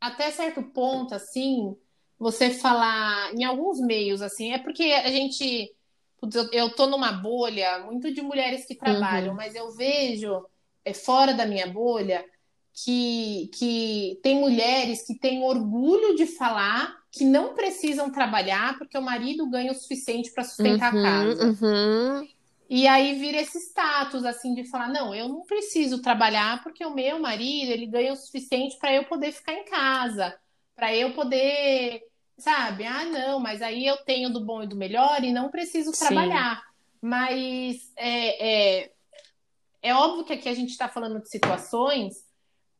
até 0.00 0.30
certo 0.30 0.62
ponto, 0.62 1.14
assim, 1.14 1.76
você 2.18 2.50
falar 2.50 3.32
em 3.34 3.44
alguns 3.44 3.78
meios, 3.80 4.22
assim, 4.22 4.52
é 4.52 4.58
porque 4.58 4.84
a 4.84 5.08
gente. 5.10 5.74
Eu 6.52 6.74
tô 6.74 6.86
numa 6.86 7.12
bolha 7.12 7.78
muito 7.80 8.12
de 8.12 8.20
mulheres 8.20 8.66
que 8.66 8.74
trabalham, 8.74 9.30
uhum. 9.30 9.36
mas 9.36 9.54
eu 9.54 9.70
vejo 9.72 10.46
é, 10.84 10.92
fora 10.92 11.32
da 11.32 11.46
minha 11.46 11.66
bolha 11.66 12.22
que, 12.72 13.50
que 13.54 14.20
tem 14.22 14.38
mulheres 14.38 15.06
que 15.06 15.18
têm 15.18 15.42
orgulho 15.42 16.14
de 16.14 16.26
falar 16.26 17.00
que 17.12 17.24
não 17.24 17.54
precisam 17.54 18.10
trabalhar 18.10 18.78
porque 18.78 18.96
o 18.96 19.02
marido 19.02 19.48
ganha 19.50 19.72
o 19.72 19.74
suficiente 19.74 20.30
para 20.30 20.44
sustentar 20.44 20.94
uhum, 20.94 21.00
a 21.00 21.02
casa. 21.02 21.46
Uhum. 21.46 22.28
E 22.68 22.86
aí 22.86 23.18
vira 23.18 23.40
esse 23.40 23.58
status 23.58 24.24
assim 24.24 24.54
de 24.54 24.64
falar, 24.64 24.88
não, 24.88 25.12
eu 25.12 25.28
não 25.28 25.42
preciso 25.42 26.00
trabalhar 26.00 26.62
porque 26.62 26.84
o 26.86 26.94
meu 26.94 27.18
marido, 27.18 27.72
ele 27.72 27.86
ganha 27.86 28.12
o 28.12 28.16
suficiente 28.16 28.78
para 28.78 28.94
eu 28.94 29.04
poder 29.04 29.32
ficar 29.32 29.54
em 29.54 29.64
casa, 29.64 30.38
para 30.76 30.94
eu 30.94 31.12
poder, 31.12 32.00
sabe? 32.38 32.84
Ah, 32.84 33.04
não, 33.04 33.40
mas 33.40 33.60
aí 33.60 33.84
eu 33.84 33.96
tenho 34.04 34.32
do 34.32 34.44
bom 34.44 34.62
e 34.62 34.68
do 34.68 34.76
melhor 34.76 35.24
e 35.24 35.32
não 35.32 35.50
preciso 35.50 35.90
trabalhar. 35.90 36.58
Sim. 36.58 36.70
Mas 37.02 37.92
é, 37.96 38.82
é, 38.82 38.92
é 39.82 39.94
óbvio 39.94 40.24
que 40.24 40.34
aqui 40.34 40.48
a 40.48 40.54
gente 40.54 40.70
está 40.70 40.88
falando 40.88 41.20
de 41.20 41.28
situações 41.28 42.29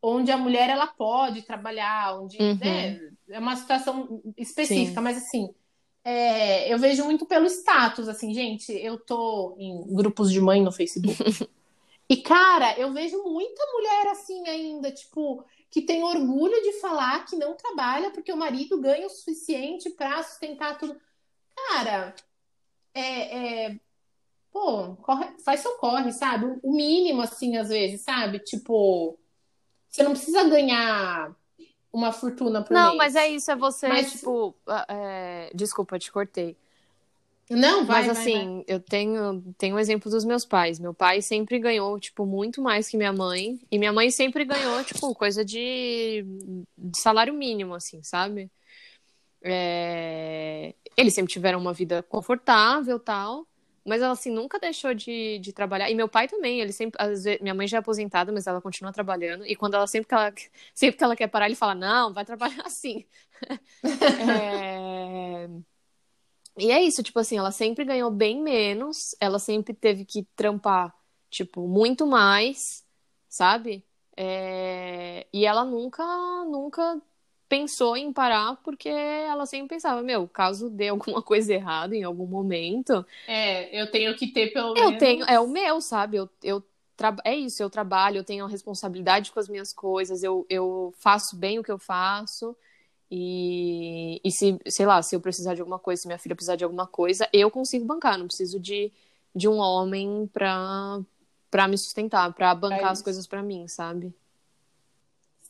onde 0.03 0.31
a 0.31 0.37
mulher 0.37 0.71
ela 0.71 0.87
pode 0.87 1.43
trabalhar, 1.43 2.21
onde 2.21 2.39
uhum. 2.41 2.57
né, 2.57 3.01
é 3.29 3.39
uma 3.39 3.57
situação 3.57 4.23
específica, 4.37 5.01
Sim. 5.01 5.05
mas 5.05 5.17
assim, 5.19 5.55
é, 6.03 6.73
eu 6.73 6.79
vejo 6.79 7.05
muito 7.05 7.27
pelo 7.27 7.47
status, 7.47 8.09
assim, 8.09 8.33
gente, 8.33 8.73
eu 8.73 8.99
tô 8.99 9.55
em 9.59 9.95
grupos 9.95 10.33
de 10.33 10.41
mãe 10.41 10.63
no 10.63 10.73
Facebook. 10.73 11.17
e, 12.09 12.17
cara, 12.19 12.79
eu 12.79 12.93
vejo 12.93 13.23
muita 13.23 13.67
mulher 13.73 14.07
assim 14.13 14.49
ainda, 14.49 14.91
tipo, 14.91 15.45
que 15.71 15.83
tem 15.83 16.03
orgulho 16.03 16.63
de 16.63 16.81
falar 16.81 17.25
que 17.27 17.37
não 17.37 17.55
trabalha 17.55 18.11
porque 18.11 18.33
o 18.33 18.37
marido 18.37 18.81
ganha 18.81 19.07
o 19.07 19.11
suficiente 19.11 19.91
para 19.91 20.23
sustentar 20.23 20.79
tudo. 20.79 20.99
Cara, 21.55 22.15
é, 22.95 23.67
é 23.67 23.81
pô, 24.53 24.97
corre, 24.97 25.27
faz 25.45 25.61
seu 25.61 25.77
corre, 25.77 26.13
sabe? 26.13 26.59
O 26.63 26.73
mínimo, 26.73 27.23
assim, 27.23 27.57
às 27.57 27.69
vezes, 27.69 28.01
sabe? 28.03 28.39
Tipo, 28.41 29.19
você 29.91 30.03
não 30.03 30.13
precisa 30.13 30.45
ganhar 30.45 31.35
uma 31.93 32.13
fortuna 32.13 32.63
por 32.63 32.73
Não, 32.73 32.91
mês. 32.91 32.99
mas 32.99 33.17
é 33.17 33.29
isso, 33.29 33.51
é 33.51 33.57
você, 33.57 33.89
mas... 33.89 34.13
tipo. 34.13 34.55
É... 34.89 35.51
Desculpa, 35.55 35.99
te 35.99 36.11
cortei. 36.11 36.57
Não, 37.51 37.85
vai, 37.85 38.07
Mas 38.07 38.17
assim, 38.17 38.33
vai, 38.33 38.45
vai. 38.45 38.65
eu 38.69 38.79
tenho, 38.79 39.55
tenho 39.59 39.75
um 39.75 39.79
exemplo 39.79 40.09
dos 40.09 40.25
meus 40.25 40.45
pais. 40.45 40.79
Meu 40.79 40.95
pai 40.95 41.21
sempre 41.21 41.59
ganhou, 41.59 41.99
tipo, 41.99 42.25
muito 42.25 42.63
mais 42.63 42.89
que 42.89 42.97
minha 42.97 43.13
mãe. 43.13 43.59
E 43.69 43.77
minha 43.77 43.93
mãe 43.93 44.09
sempre 44.09 44.45
ganhou, 44.45 44.85
tipo, 44.85 45.13
coisa 45.17 45.45
de, 45.45 46.25
de 46.79 47.01
salário 47.01 47.35
mínimo, 47.35 47.75
assim, 47.75 48.05
sabe? 48.05 48.49
É... 49.43 50.77
Eles 50.97 51.13
sempre 51.13 51.33
tiveram 51.33 51.59
uma 51.59 51.73
vida 51.73 52.05
confortável 52.05 53.01
tal. 53.01 53.45
Mas 53.85 54.03
ela, 54.03 54.13
assim, 54.13 54.31
nunca 54.31 54.59
deixou 54.59 54.93
de, 54.95 55.39
de 55.39 55.53
trabalhar. 55.53 55.91
E 55.91 55.95
meu 55.95 56.09
pai 56.09 56.29
também, 56.29 56.61
ele 56.61 56.73
sempre. 56.73 57.03
Vezes, 57.07 57.41
minha 57.41 57.55
mãe 57.55 57.67
já 57.67 57.79
é 57.79 57.81
aposentada, 57.81 58.31
mas 58.33 58.47
ela 58.47 58.61
continua 58.61 58.93
trabalhando. 58.93 59.47
E 59.47 59.57
quando 59.57 59.75
ela 59.75 59.87
sempre 59.87 60.09
que 60.09 60.15
ela, 60.15 60.33
sempre 60.75 60.99
que 60.99 61.05
ela 61.05 61.17
quer 61.17 61.29
parar, 61.29 61.47
ele 61.47 61.55
fala: 61.55 61.75
Não, 61.75 62.13
vai 62.13 62.25
trabalhar 62.25 62.67
assim. 62.67 63.07
é... 64.21 65.49
E 66.59 66.71
é 66.71 66.83
isso, 66.83 67.03
tipo 67.03 67.19
assim, 67.19 67.39
ela 67.39 67.51
sempre 67.53 67.85
ganhou 67.85 68.11
bem 68.11 68.43
menos, 68.43 69.15
ela 69.21 69.39
sempre 69.39 69.73
teve 69.73 70.05
que 70.05 70.25
trampar, 70.37 70.95
tipo, 71.31 71.67
muito 71.67 72.07
mais, 72.07 72.85
sabe? 73.29 73.85
É... 74.17 75.27
E 75.33 75.47
ela 75.47 75.65
nunca, 75.65 76.05
nunca 76.45 77.01
pensou 77.51 77.97
em 77.97 78.13
parar 78.13 78.57
porque 78.63 78.89
ela 78.89 79.45
sempre 79.45 79.71
pensava, 79.71 80.01
meu, 80.03 80.29
caso 80.29 80.71
dê 80.71 80.89
alguma 80.89 81.21
coisa 81.21 81.53
errada 81.53 81.97
em 81.97 82.05
algum 82.05 82.25
momento. 82.25 83.05
É, 83.27 83.79
eu 83.79 83.91
tenho 83.91 84.17
que 84.17 84.29
ter 84.29 84.53
pelo 84.53 84.77
eu 84.79 84.85
menos. 84.87 84.99
tenho, 85.01 85.25
é 85.25 85.39
o 85.41 85.49
meu, 85.49 85.81
sabe? 85.81 86.17
Eu, 86.17 86.31
eu 86.45 86.63
tra... 86.97 87.15
é 87.25 87.35
isso, 87.35 87.61
eu 87.61 87.69
trabalho, 87.69 88.19
eu 88.19 88.25
tenho 88.25 88.45
a 88.45 88.49
responsabilidade 88.49 89.33
com 89.33 89.41
as 89.41 89.49
minhas 89.49 89.73
coisas, 89.73 90.23
eu, 90.23 90.47
eu 90.49 90.95
faço 90.99 91.37
bem 91.37 91.59
o 91.59 91.63
que 91.65 91.73
eu 91.73 91.79
faço. 91.79 92.57
E, 93.11 94.21
e 94.25 94.31
se, 94.31 94.57
sei 94.69 94.87
lá, 94.87 95.03
se 95.03 95.17
eu 95.17 95.21
precisar 95.21 95.55
de 95.55 95.61
alguma 95.61 95.81
coisa, 95.81 96.01
se 96.03 96.07
minha 96.07 96.19
filha 96.19 96.37
precisar 96.37 96.55
de 96.55 96.63
alguma 96.63 96.87
coisa, 96.87 97.29
eu 97.33 97.51
consigo 97.51 97.85
bancar, 97.85 98.17
não 98.17 98.29
preciso 98.29 98.61
de, 98.61 98.93
de 99.35 99.49
um 99.49 99.57
homem 99.59 100.31
pra, 100.33 101.01
pra 101.51 101.67
me 101.67 101.77
sustentar, 101.77 102.33
pra 102.33 102.55
bancar 102.55 102.79
é 102.79 102.93
as 102.93 103.03
coisas 103.03 103.27
pra 103.27 103.43
mim, 103.43 103.67
sabe? 103.67 104.15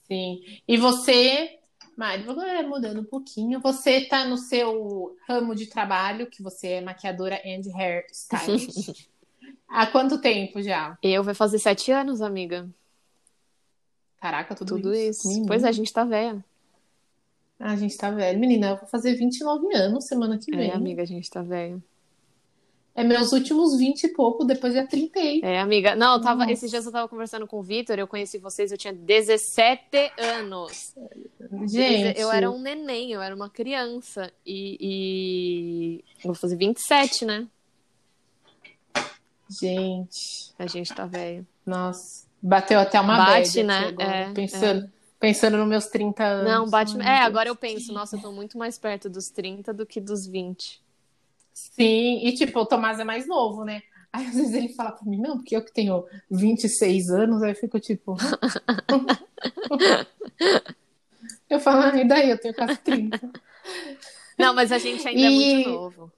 Sim. 0.09 0.43
E 0.67 0.79
você 0.79 1.60
Mari, 2.01 2.25
agora 2.27 2.67
mudando 2.67 3.03
um 3.03 3.05
pouquinho, 3.05 3.61
você 3.61 3.99
está 3.99 4.25
no 4.25 4.39
seu 4.39 5.15
ramo 5.29 5.55
de 5.55 5.67
trabalho, 5.67 6.31
que 6.31 6.43
você 6.43 6.69
é 6.69 6.81
maquiadora 6.81 7.39
and 7.45 7.61
hair 7.79 8.07
stylist. 8.11 9.07
Há 9.69 9.87
quanto 9.87 10.19
tempo 10.19 10.63
já? 10.63 10.97
Eu 11.03 11.23
vai 11.23 11.35
fazer 11.35 11.59
sete 11.59 11.93
anos, 11.93 12.23
amiga. 12.23 12.67
Caraca, 14.19 14.55
tudo, 14.55 14.77
tudo 14.77 14.95
isso. 14.95 15.31
isso. 15.31 15.45
Pois 15.47 15.63
é, 15.63 15.69
a 15.69 15.73
gente 15.73 15.93
tá 15.93 16.03
velha. 16.03 16.43
Ah, 17.59 17.73
a 17.73 17.77
gente 17.77 17.99
tá 17.99 18.11
velha. 18.11 18.39
Menina, 18.39 18.71
eu 18.71 18.77
vou 18.79 18.89
fazer 18.89 19.15
29 19.17 19.77
anos 19.77 20.07
semana 20.07 20.39
que 20.39 20.51
vem. 20.51 20.71
É, 20.71 20.75
amiga, 20.75 21.03
a 21.03 21.07
gente 21.07 21.29
tá 21.29 21.43
velha. 21.43 21.83
É 23.01 23.05
meus 23.05 23.33
últimos 23.33 23.79
20 23.79 24.05
e 24.05 24.09
pouco, 24.09 24.45
depois 24.45 24.75
já 24.75 24.87
30. 24.87 25.19
É, 25.43 25.59
amiga. 25.59 25.97
Não, 25.97 26.17
eu 26.17 26.21
tava, 26.21 26.53
esses 26.53 26.71
dias 26.71 26.85
eu 26.85 26.93
tava 26.93 27.09
conversando 27.09 27.47
com 27.47 27.59
o 27.59 27.63
Vitor, 27.63 27.99
eu 27.99 28.07
conheci 28.07 28.37
vocês, 28.37 28.71
eu 28.71 28.77
tinha 28.77 28.93
17 28.93 30.13
anos. 30.19 30.95
Gente. 31.67 32.21
Eu 32.21 32.31
era 32.31 32.51
um 32.51 32.61
neném, 32.61 33.11
eu 33.11 33.23
era 33.23 33.35
uma 33.35 33.49
criança. 33.49 34.31
E, 34.45 34.77
e... 34.79 36.05
vou 36.23 36.35
fazer 36.35 36.57
27, 36.57 37.25
né? 37.25 37.49
Gente. 39.49 40.53
A 40.59 40.67
gente 40.67 40.95
tá 40.95 41.07
velho. 41.07 41.47
Nossa. 41.65 42.27
Bateu 42.43 42.79
até 42.79 43.01
uma 43.01 43.17
Bate, 43.17 43.63
né? 43.63 43.89
Agora, 43.89 44.15
é, 44.15 44.33
pensando, 44.35 44.85
é. 44.85 44.91
pensando 45.19 45.57
nos 45.57 45.69
meus 45.69 45.87
30 45.87 46.23
anos. 46.23 46.53
Não, 46.53 46.69
bate. 46.69 47.01
Ai, 47.01 47.23
é, 47.23 47.23
agora 47.23 47.49
eu 47.49 47.57
penso, 47.57 47.95
nossa, 47.95 48.17
eu 48.17 48.21
tô 48.21 48.31
muito 48.31 48.59
mais 48.59 48.79
perto 48.79 49.09
dos 49.09 49.31
30 49.31 49.73
do 49.73 49.87
que 49.87 50.03
dos 50.03 50.27
20. 50.27 50.83
Sim, 51.73 52.27
e 52.27 52.33
tipo, 52.33 52.59
o 52.59 52.67
Tomás 52.67 52.99
é 52.99 53.05
mais 53.05 53.29
novo, 53.29 53.65
né? 53.65 53.83
Aí 54.13 54.27
às 54.27 54.35
vezes 54.35 54.55
ele 54.55 54.71
fala 54.71 54.91
pra 54.93 55.07
mim, 55.07 55.21
não, 55.21 55.37
porque 55.37 55.55
eu 55.55 55.65
que 55.65 55.73
tenho 55.73 56.05
26 56.31 57.11
anos, 57.11 57.43
aí 57.43 57.53
eu 57.53 57.57
fico 57.57 57.79
tipo. 57.79 58.17
eu 61.49 61.61
falo, 61.61 61.83
ah, 61.83 61.97
e 61.97 62.09
daí? 62.09 62.31
Eu 62.31 62.41
tenho 62.41 62.55
quase 62.55 62.77
30. 62.79 63.21
Não, 64.39 64.55
mas 64.55 64.73
a 64.73 64.79
gente 64.79 65.07
ainda 65.07 65.21
e... 65.21 65.27
é 65.27 65.31
muito 65.31 65.71
novo. 65.71 66.13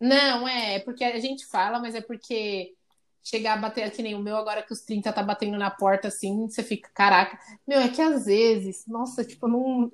Não, 0.00 0.48
é, 0.48 0.78
porque 0.80 1.04
a 1.04 1.18
gente 1.18 1.46
fala, 1.46 1.78
mas 1.78 1.94
é 1.94 2.00
porque 2.00 2.74
chegar 3.22 3.54
a 3.54 3.56
bater 3.56 3.90
que 3.90 4.02
nem 4.02 4.14
o 4.14 4.18
meu 4.18 4.36
agora 4.36 4.62
que 4.62 4.72
os 4.72 4.80
30 4.80 5.12
tá 5.12 5.22
batendo 5.22 5.56
na 5.56 5.70
porta 5.70 6.08
assim, 6.08 6.48
você 6.48 6.62
fica, 6.62 6.90
caraca. 6.94 7.38
Meu, 7.66 7.80
é 7.80 7.88
que 7.88 8.00
às 8.00 8.24
vezes, 8.24 8.86
nossa, 8.86 9.24
tipo, 9.24 9.48
não. 9.48 9.92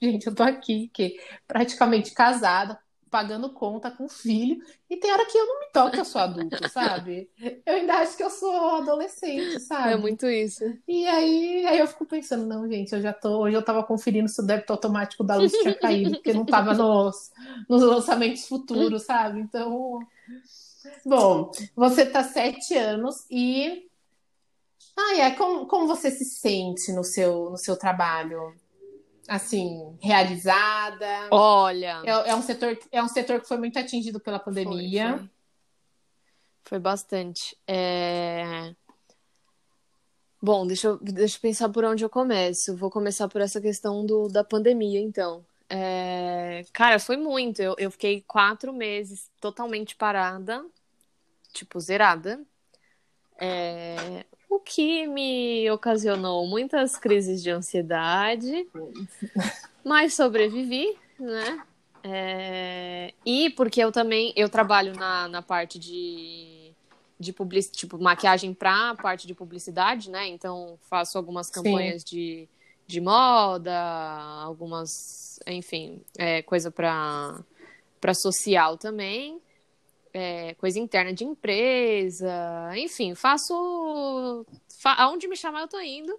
Gente, 0.00 0.26
eu 0.26 0.34
tô 0.34 0.42
aqui, 0.42 0.90
que 0.92 1.18
praticamente 1.46 2.12
casada, 2.12 2.78
pagando 3.10 3.50
conta 3.50 3.90
com 3.90 4.08
filho, 4.08 4.62
e 4.88 4.96
tem 4.96 5.12
hora 5.12 5.26
que 5.26 5.36
eu 5.36 5.46
não 5.46 5.60
me 5.60 5.66
toco 5.72 5.90
que 5.92 6.00
eu 6.00 6.04
sou 6.04 6.20
adulto, 6.20 6.56
sabe? 6.70 7.28
Eu 7.64 7.74
ainda 7.74 7.94
acho 7.94 8.16
que 8.16 8.22
eu 8.22 8.30
sou 8.30 8.76
adolescente, 8.76 9.60
sabe? 9.60 9.92
É 9.92 9.96
muito 9.96 10.26
isso. 10.26 10.64
E 10.86 11.06
aí, 11.06 11.66
aí 11.66 11.78
eu 11.78 11.86
fico 11.86 12.06
pensando, 12.06 12.46
não, 12.46 12.68
gente, 12.68 12.94
eu 12.94 13.00
já 13.00 13.12
tô. 13.12 13.40
Hoje 13.40 13.56
eu 13.56 13.64
tava 13.64 13.82
conferindo 13.82 14.28
se 14.28 14.40
o 14.40 14.46
débito 14.46 14.72
automático 14.72 15.24
da 15.24 15.36
luz 15.36 15.52
tinha 15.52 15.74
caído, 15.74 16.12
porque 16.16 16.32
não 16.32 16.44
tava 16.44 16.74
nos, 16.74 17.32
nos 17.68 17.82
lançamentos 17.82 18.46
futuros, 18.46 19.02
sabe? 19.02 19.40
Então. 19.40 20.00
Bom, 21.04 21.50
você 21.74 22.06
tá 22.06 22.22
sete 22.22 22.74
anos 22.76 23.26
e. 23.30 23.86
Ah, 24.96 25.16
é. 25.18 25.30
Como, 25.32 25.66
como 25.66 25.86
você 25.86 26.10
se 26.10 26.24
sente 26.24 26.92
no 26.92 27.04
seu, 27.04 27.50
no 27.50 27.56
seu 27.56 27.76
trabalho? 27.76 28.54
Assim, 29.28 29.96
realizada? 30.00 31.28
Olha. 31.30 32.02
É, 32.04 32.30
é, 32.30 32.34
um 32.34 32.40
setor, 32.40 32.78
é 32.90 33.02
um 33.02 33.08
setor 33.08 33.40
que 33.40 33.46
foi 33.46 33.58
muito 33.58 33.78
atingido 33.78 34.18
pela 34.18 34.38
pandemia. 34.38 35.10
Foi, 35.10 35.18
foi. 35.18 35.28
foi 36.64 36.78
bastante. 36.78 37.56
É... 37.66 38.74
Bom, 40.40 40.66
deixa 40.66 40.88
eu, 40.88 40.98
deixa 40.98 41.36
eu 41.36 41.40
pensar 41.42 41.68
por 41.68 41.84
onde 41.84 42.02
eu 42.02 42.08
começo. 42.08 42.74
Vou 42.74 42.90
começar 42.90 43.28
por 43.28 43.42
essa 43.42 43.60
questão 43.60 44.06
do, 44.06 44.28
da 44.28 44.42
pandemia, 44.42 45.00
então. 45.00 45.44
É... 45.68 46.64
Cara, 46.72 46.98
foi 46.98 47.18
muito. 47.18 47.60
Eu, 47.60 47.74
eu 47.78 47.90
fiquei 47.90 48.22
quatro 48.26 48.72
meses 48.72 49.30
totalmente 49.38 49.94
parada, 49.94 50.64
tipo, 51.52 51.78
zerada. 51.78 52.40
É 53.38 54.24
o 54.48 54.58
que 54.58 55.06
me 55.06 55.70
ocasionou 55.70 56.46
muitas 56.46 56.96
crises 56.96 57.42
de 57.42 57.50
ansiedade, 57.50 58.66
mas 59.84 60.14
sobrevivi, 60.14 60.96
né? 61.18 61.62
É... 62.02 63.14
E 63.26 63.50
porque 63.50 63.82
eu 63.82 63.92
também 63.92 64.32
eu 64.36 64.48
trabalho 64.48 64.94
na, 64.94 65.28
na 65.28 65.42
parte 65.42 65.78
de, 65.78 66.72
de 67.18 67.32
public, 67.32 67.70
tipo 67.72 67.98
maquiagem 67.98 68.54
para 68.54 68.94
parte 68.94 69.26
de 69.26 69.34
publicidade, 69.34 70.10
né? 70.10 70.26
Então 70.28 70.78
faço 70.88 71.18
algumas 71.18 71.50
campanhas 71.50 72.02
de, 72.02 72.48
de 72.86 73.00
moda, 73.00 73.78
algumas, 74.42 75.38
enfim, 75.46 76.00
é, 76.16 76.42
coisa 76.42 76.70
para 76.70 77.38
para 78.00 78.14
social 78.14 78.78
também 78.78 79.40
é, 80.12 80.54
coisa 80.54 80.78
interna 80.78 81.12
de 81.12 81.24
empresa, 81.24 82.30
enfim, 82.76 83.14
faço. 83.14 84.46
Fa... 84.80 84.94
Aonde 84.94 85.28
me 85.28 85.36
chamar, 85.36 85.62
eu 85.62 85.68
tô 85.68 85.80
indo. 85.80 86.18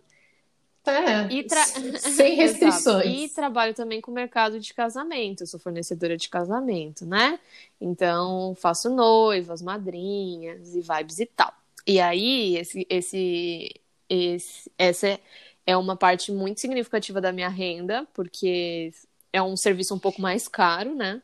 É, 0.85 1.31
e 1.31 1.43
tra... 1.43 1.63
sem 1.99 2.35
restrições. 2.35 3.05
e 3.05 3.29
trabalho 3.29 3.73
também 3.73 4.01
com 4.01 4.11
o 4.11 4.13
mercado 4.13 4.59
de 4.59 4.73
casamento. 4.73 5.43
Eu 5.43 5.47
sou 5.47 5.59
fornecedora 5.59 6.17
de 6.17 6.29
casamento, 6.29 7.05
né? 7.05 7.39
Então, 7.79 8.55
faço 8.55 8.89
noivas, 8.89 9.61
madrinhas 9.61 10.75
e 10.75 10.81
vibes 10.81 11.19
e 11.19 11.25
tal. 11.25 11.53
E 11.85 11.99
aí, 11.99 12.57
esse, 12.57 12.85
esse, 12.89 13.81
esse, 14.09 14.71
essa 14.77 15.19
é 15.65 15.77
uma 15.77 15.95
parte 15.95 16.31
muito 16.31 16.59
significativa 16.59 17.21
da 17.21 17.31
minha 17.31 17.49
renda, 17.49 18.07
porque 18.13 18.91
é 19.31 19.41
um 19.41 19.55
serviço 19.55 19.93
um 19.93 19.99
pouco 19.99 20.21
mais 20.21 20.47
caro, 20.47 20.95
né? 20.95 21.21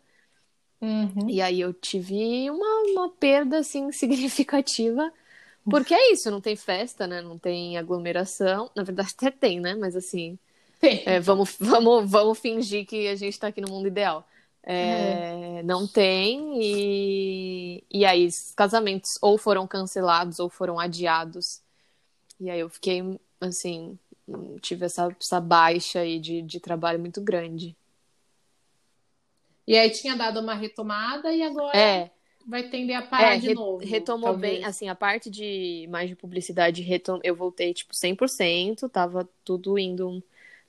Uhum. 0.81 1.29
E 1.29 1.41
aí 1.41 1.61
eu 1.61 1.73
tive 1.73 2.49
uma, 2.49 2.83
uma 2.91 3.09
perda, 3.09 3.59
assim, 3.59 3.91
significativa. 3.93 5.11
Porque 5.69 5.95
é 5.95 6.11
isso, 6.11 6.29
não 6.29 6.39
tem 6.39 6.55
festa, 6.55 7.07
né? 7.07 7.21
Não 7.21 7.39
tem 7.39 7.77
aglomeração. 7.77 8.69
Na 8.75 8.83
verdade, 8.83 9.13
até 9.17 9.31
tem, 9.31 9.59
né? 9.59 9.75
Mas 9.75 9.95
assim. 9.95 10.37
É, 11.05 11.19
vamos, 11.19 11.55
vamos, 11.59 12.09
vamos 12.09 12.39
fingir 12.39 12.85
que 12.85 13.07
a 13.07 13.15
gente 13.15 13.33
está 13.33 13.47
aqui 13.47 13.61
no 13.61 13.69
mundo 13.69 13.87
ideal. 13.87 14.27
É, 14.61 15.59
uhum. 15.59 15.63
Não 15.63 15.87
tem, 15.87 16.59
e, 16.59 17.83
e 17.91 18.03
aí 18.03 18.25
os 18.25 18.51
casamentos 18.55 19.17
ou 19.21 19.37
foram 19.37 19.67
cancelados 19.67 20.39
ou 20.39 20.49
foram 20.49 20.79
adiados. 20.79 21.61
E 22.39 22.49
aí 22.49 22.59
eu 22.59 22.69
fiquei, 22.69 23.01
assim, 23.39 23.97
tive 24.61 24.85
essa, 24.85 25.15
essa 25.19 25.39
baixa 25.39 25.99
aí 25.99 26.19
de, 26.19 26.41
de 26.41 26.59
trabalho 26.59 26.99
muito 26.99 27.21
grande. 27.21 27.75
E 29.67 29.77
aí 29.77 29.89
tinha 29.89 30.15
dado 30.15 30.39
uma 30.39 30.53
retomada 30.53 31.33
e 31.33 31.41
agora 31.41 31.77
é. 31.77 32.11
vai 32.45 32.63
tender 32.63 32.95
a 32.95 33.01
parar 33.01 33.35
é, 33.35 33.39
de 33.39 33.53
novo. 33.53 33.83
Retomou 33.83 34.31
talvez. 34.31 34.57
bem, 34.57 34.65
assim, 34.65 34.87
a 34.87 34.95
parte 34.95 35.29
de 35.29 35.87
mais 35.89 36.09
de 36.09 36.15
publicidade, 36.15 36.81
retom... 36.81 37.19
eu 37.23 37.35
voltei, 37.35 37.73
tipo, 37.73 37.93
100%, 37.93 38.89
tava 38.89 39.27
tudo 39.43 39.79
indo 39.79 40.23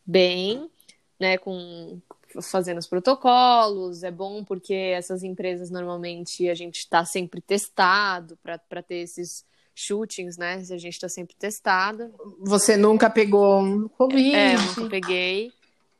bem, 0.04 0.70
né, 1.18 1.36
com 1.36 2.00
fazendo 2.42 2.78
os 2.78 2.86
protocolos, 2.86 4.02
é 4.02 4.10
bom 4.10 4.44
porque 4.44 4.74
essas 4.74 5.22
empresas 5.22 5.70
normalmente 5.70 6.48
a 6.48 6.54
gente 6.54 6.80
está 6.80 7.04
sempre 7.04 7.40
testado 7.40 8.38
para 8.42 8.82
ter 8.82 8.96
esses 8.96 9.44
shootings, 9.74 10.36
né? 10.36 10.54
A 10.54 10.78
gente 10.78 10.94
está 10.94 11.08
sempre 11.08 11.36
testado. 11.36 12.12
Você 12.40 12.76
nunca 12.76 13.10
pegou 13.10 13.88
Covid? 13.90 14.34
É, 14.34 14.54
eu 14.54 14.62
nunca 14.62 14.88
peguei. 14.88 15.52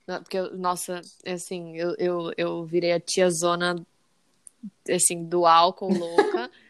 Porque, 0.07 0.41
nossa, 0.53 1.01
assim, 1.27 1.77
eu, 1.77 1.95
eu, 1.99 2.33
eu 2.37 2.65
virei 2.65 2.93
a 2.93 3.01
tia 3.01 3.29
zona, 3.31 3.75
assim, 4.89 5.25
do 5.25 5.45
álcool 5.45 5.93
louca. 5.93 6.51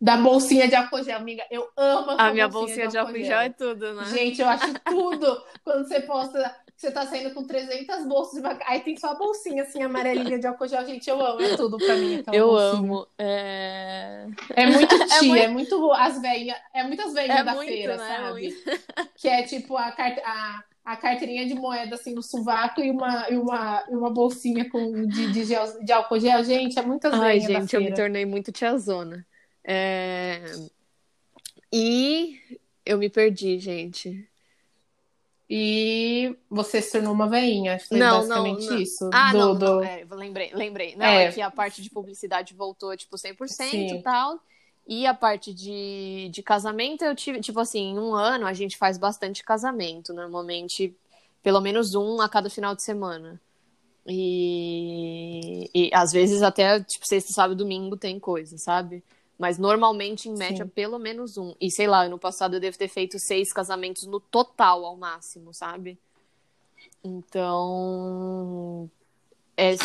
da 0.00 0.16
bolsinha 0.16 0.68
de 0.68 0.74
álcool 0.74 1.02
gel, 1.02 1.18
amiga. 1.18 1.44
Eu 1.50 1.68
amo 1.76 2.12
a 2.12 2.32
minha 2.32 2.48
bolsinha, 2.48 2.86
bolsinha 2.86 2.88
de, 2.88 2.98
álcool 2.98 3.24
gel. 3.24 3.40
é 3.40 3.48
tudo, 3.50 3.94
né? 3.94 4.04
Gente, 4.06 4.40
eu 4.40 4.48
acho 4.48 4.72
tudo. 4.84 5.44
Quando 5.62 5.86
você 5.86 6.00
posta, 6.00 6.56
você 6.76 6.90
tá 6.90 7.06
saindo 7.06 7.34
com 7.34 7.44
300 7.44 8.06
bolsas 8.06 8.34
de 8.34 8.40
maquiagem, 8.40 8.74
aí 8.74 8.80
tem 8.80 8.96
só 8.96 9.08
a 9.08 9.14
bolsinha, 9.14 9.62
assim, 9.62 9.82
amarelinha 9.82 10.38
de 10.38 10.46
álcool 10.46 10.66
gel. 10.66 10.86
Gente, 10.86 11.08
eu 11.08 11.20
amo. 11.20 11.42
É 11.42 11.56
tudo 11.56 11.76
pra 11.76 11.94
mim. 11.96 12.22
Eu 12.32 12.46
bolsinha. 12.46 12.80
amo. 12.80 13.06
É... 13.18 14.26
é 14.56 14.66
muito 14.66 14.88
tia, 15.18 15.42
é 15.44 15.48
muito, 15.48 15.74
é 15.74 15.78
muito 15.78 15.92
as 15.92 16.20
velhas, 16.20 16.56
é 16.72 16.84
muitas 16.84 17.12
velhas 17.12 17.38
é 17.38 17.44
da 17.44 17.54
muito, 17.54 17.68
feira, 17.68 17.96
né? 17.96 18.16
sabe? 18.16 18.64
Que 19.16 19.28
é 19.28 19.42
tipo 19.42 19.76
a 19.76 19.92
carta... 19.92 20.22
A 20.88 20.96
carteirinha 20.96 21.46
de 21.46 21.54
moeda 21.54 21.96
assim 21.96 22.14
no 22.14 22.22
sovaco 22.22 22.80
e 22.80 22.90
uma, 22.90 23.28
e 23.28 23.36
uma, 23.36 23.84
e 23.90 23.94
uma 23.94 24.10
bolsinha 24.10 24.70
com, 24.70 25.06
de, 25.06 25.32
de, 25.32 25.44
gel, 25.44 25.84
de 25.84 25.92
álcool 25.92 26.18
gel. 26.18 26.42
Gente, 26.42 26.78
é 26.78 26.82
muitas 26.82 27.12
Ai, 27.12 27.40
gente, 27.40 27.76
eu 27.76 27.82
me 27.82 27.92
tornei 27.92 28.24
muito 28.24 28.50
tiazona. 28.50 29.26
É... 29.62 30.40
E 31.70 32.40
eu 32.86 32.96
me 32.96 33.10
perdi, 33.10 33.58
gente. 33.58 34.26
E 35.50 36.34
você 36.48 36.80
se 36.80 36.92
tornou 36.92 37.12
uma 37.12 37.28
veinha. 37.28 37.78
Foi 37.78 37.98
não, 37.98 38.20
basicamente 38.20 38.64
não, 38.64 38.72
não. 38.72 38.80
isso. 38.80 39.10
Ah, 39.12 39.32
do, 39.32 39.38
não, 39.38 39.58
do... 39.58 39.82
É, 39.82 40.06
lembrei, 40.10 40.50
lembrei. 40.54 40.96
Não, 40.96 41.04
é. 41.04 41.24
é. 41.24 41.32
que 41.32 41.42
a 41.42 41.50
parte 41.50 41.82
de 41.82 41.90
publicidade 41.90 42.54
voltou, 42.54 42.96
tipo, 42.96 43.14
100% 43.14 43.98
e 43.98 44.02
tal. 44.02 44.40
E 44.88 45.06
a 45.06 45.12
parte 45.12 45.52
de, 45.52 46.30
de 46.32 46.42
casamento, 46.42 47.04
eu 47.04 47.14
tive, 47.14 47.38
tipo 47.42 47.60
assim, 47.60 47.90
em 47.90 47.98
um 47.98 48.14
ano 48.14 48.46
a 48.46 48.54
gente 48.54 48.78
faz 48.78 48.96
bastante 48.96 49.44
casamento, 49.44 50.14
normalmente 50.14 50.96
pelo 51.42 51.60
menos 51.60 51.94
um 51.94 52.22
a 52.22 52.28
cada 52.28 52.48
final 52.48 52.74
de 52.74 52.82
semana. 52.82 53.38
E, 54.06 55.70
e 55.74 55.90
às 55.92 56.10
vezes 56.10 56.40
até, 56.40 56.80
tipo, 56.80 57.06
sexta, 57.06 57.34
sábado, 57.34 57.58
domingo 57.58 57.98
tem 57.98 58.18
coisa, 58.18 58.56
sabe? 58.56 59.04
Mas 59.38 59.58
normalmente, 59.58 60.28
em 60.28 60.34
média, 60.34 60.64
Sim. 60.64 60.70
pelo 60.70 60.98
menos 60.98 61.36
um. 61.36 61.54
E 61.60 61.70
sei 61.70 61.86
lá, 61.86 62.04
ano 62.04 62.18
passado 62.18 62.56
eu 62.56 62.60
devo 62.60 62.78
ter 62.78 62.88
feito 62.88 63.18
seis 63.18 63.52
casamentos 63.52 64.06
no 64.06 64.18
total, 64.18 64.86
ao 64.86 64.96
máximo, 64.96 65.52
sabe? 65.52 65.98
Então. 67.04 68.90
É, 69.54 69.76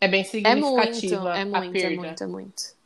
é 0.00 0.08
bem 0.08 0.24
significativa. 0.24 1.38
É 1.38 1.44
muito, 1.44 1.56
é 1.56 1.60
muito, 1.60 1.78
é 1.78 1.96
muito, 1.96 2.24
é 2.24 2.26
muito. 2.26 2.79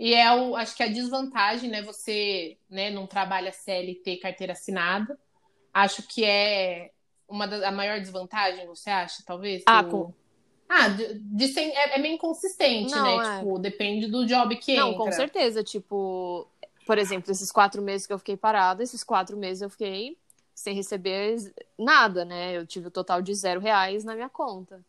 E 0.00 0.14
é 0.14 0.34
o, 0.34 0.56
acho 0.56 0.74
que 0.74 0.82
a 0.82 0.88
desvantagem, 0.88 1.68
né? 1.68 1.82
Você 1.82 2.56
né, 2.70 2.90
não 2.90 3.06
trabalha 3.06 3.52
CLT 3.52 4.16
carteira 4.16 4.54
assinada. 4.54 5.18
Acho 5.74 6.02
que 6.04 6.24
é 6.24 6.90
uma 7.28 7.46
da 7.46 7.68
a 7.68 7.70
maior 7.70 8.00
desvantagem, 8.00 8.66
você 8.66 8.88
acha, 8.88 9.22
talvez? 9.26 9.62
Ah, 9.66 9.84
com... 9.84 10.10
ah 10.66 10.88
de, 10.88 11.18
de 11.18 11.48
sem, 11.48 11.70
é, 11.76 11.96
é 11.96 11.98
meio 11.98 12.14
inconsistente, 12.14 12.90
não, 12.90 13.18
né? 13.18 13.36
É. 13.36 13.38
Tipo, 13.40 13.58
depende 13.58 14.06
do 14.06 14.24
job 14.24 14.56
que 14.56 14.74
não, 14.74 14.88
entra. 14.88 14.98
Não, 14.98 15.04
com 15.04 15.12
certeza. 15.12 15.62
Tipo, 15.62 16.48
por 16.86 16.96
exemplo, 16.96 17.30
esses 17.30 17.52
quatro 17.52 17.82
meses 17.82 18.06
que 18.06 18.12
eu 18.14 18.18
fiquei 18.18 18.38
parada, 18.38 18.82
esses 18.82 19.04
quatro 19.04 19.36
meses 19.36 19.60
eu 19.60 19.68
fiquei 19.68 20.16
sem 20.54 20.74
receber 20.74 21.36
nada, 21.78 22.24
né? 22.24 22.56
Eu 22.56 22.66
tive 22.66 22.88
o 22.88 22.90
total 22.90 23.20
de 23.20 23.34
zero 23.34 23.60
reais 23.60 24.02
na 24.02 24.14
minha 24.14 24.30
conta. 24.30 24.82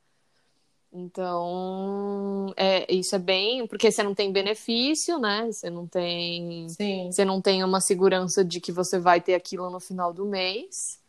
Então, 0.94 2.54
é, 2.58 2.94
isso 2.94 3.16
é 3.16 3.20
bem, 3.20 3.66
porque 3.66 3.90
você 3.90 4.04
não 4.04 4.14
tem 4.14 4.32
benefício, 4.32 5.18
né? 5.18 5.50
Você 5.50 5.70
não 5.70 5.88
tem, 5.88 6.68
Sim. 6.68 7.10
você 7.10 7.24
não 7.24 7.42
tem 7.42 7.64
uma 7.64 7.80
segurança 7.80 8.44
de 8.44 8.60
que 8.60 8.74
você 8.74 9.00
vai 9.00 9.22
ter 9.22 9.34
aquilo 9.34 9.70
no 9.70 9.80
final 9.80 10.14
do 10.14 10.26
mês. 10.26 11.00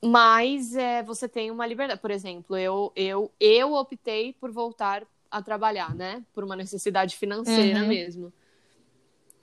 Mas 0.00 0.76
é, 0.76 1.02
você 1.02 1.28
tem 1.28 1.50
uma 1.50 1.66
liberdade. 1.66 2.00
Por 2.00 2.12
exemplo, 2.12 2.56
eu, 2.56 2.92
eu, 2.94 3.32
eu 3.40 3.72
optei 3.72 4.32
por 4.32 4.52
voltar 4.52 5.04
a 5.28 5.42
trabalhar, 5.42 5.92
né? 5.92 6.22
Por 6.32 6.44
uma 6.44 6.54
necessidade 6.54 7.16
financeira 7.16 7.80
uhum. 7.80 7.88
mesmo. 7.88 8.32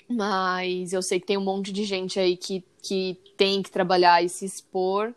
Mas 0.07 0.93
eu 0.93 1.01
sei 1.01 1.19
que 1.19 1.25
tem 1.25 1.37
um 1.37 1.43
monte 1.43 1.73
de 1.73 1.83
gente 1.83 2.17
aí 2.19 2.37
que, 2.37 2.63
que 2.81 3.19
tem 3.35 3.61
que 3.61 3.71
trabalhar 3.71 4.23
e 4.23 4.29
se 4.29 4.45
expor. 4.45 5.13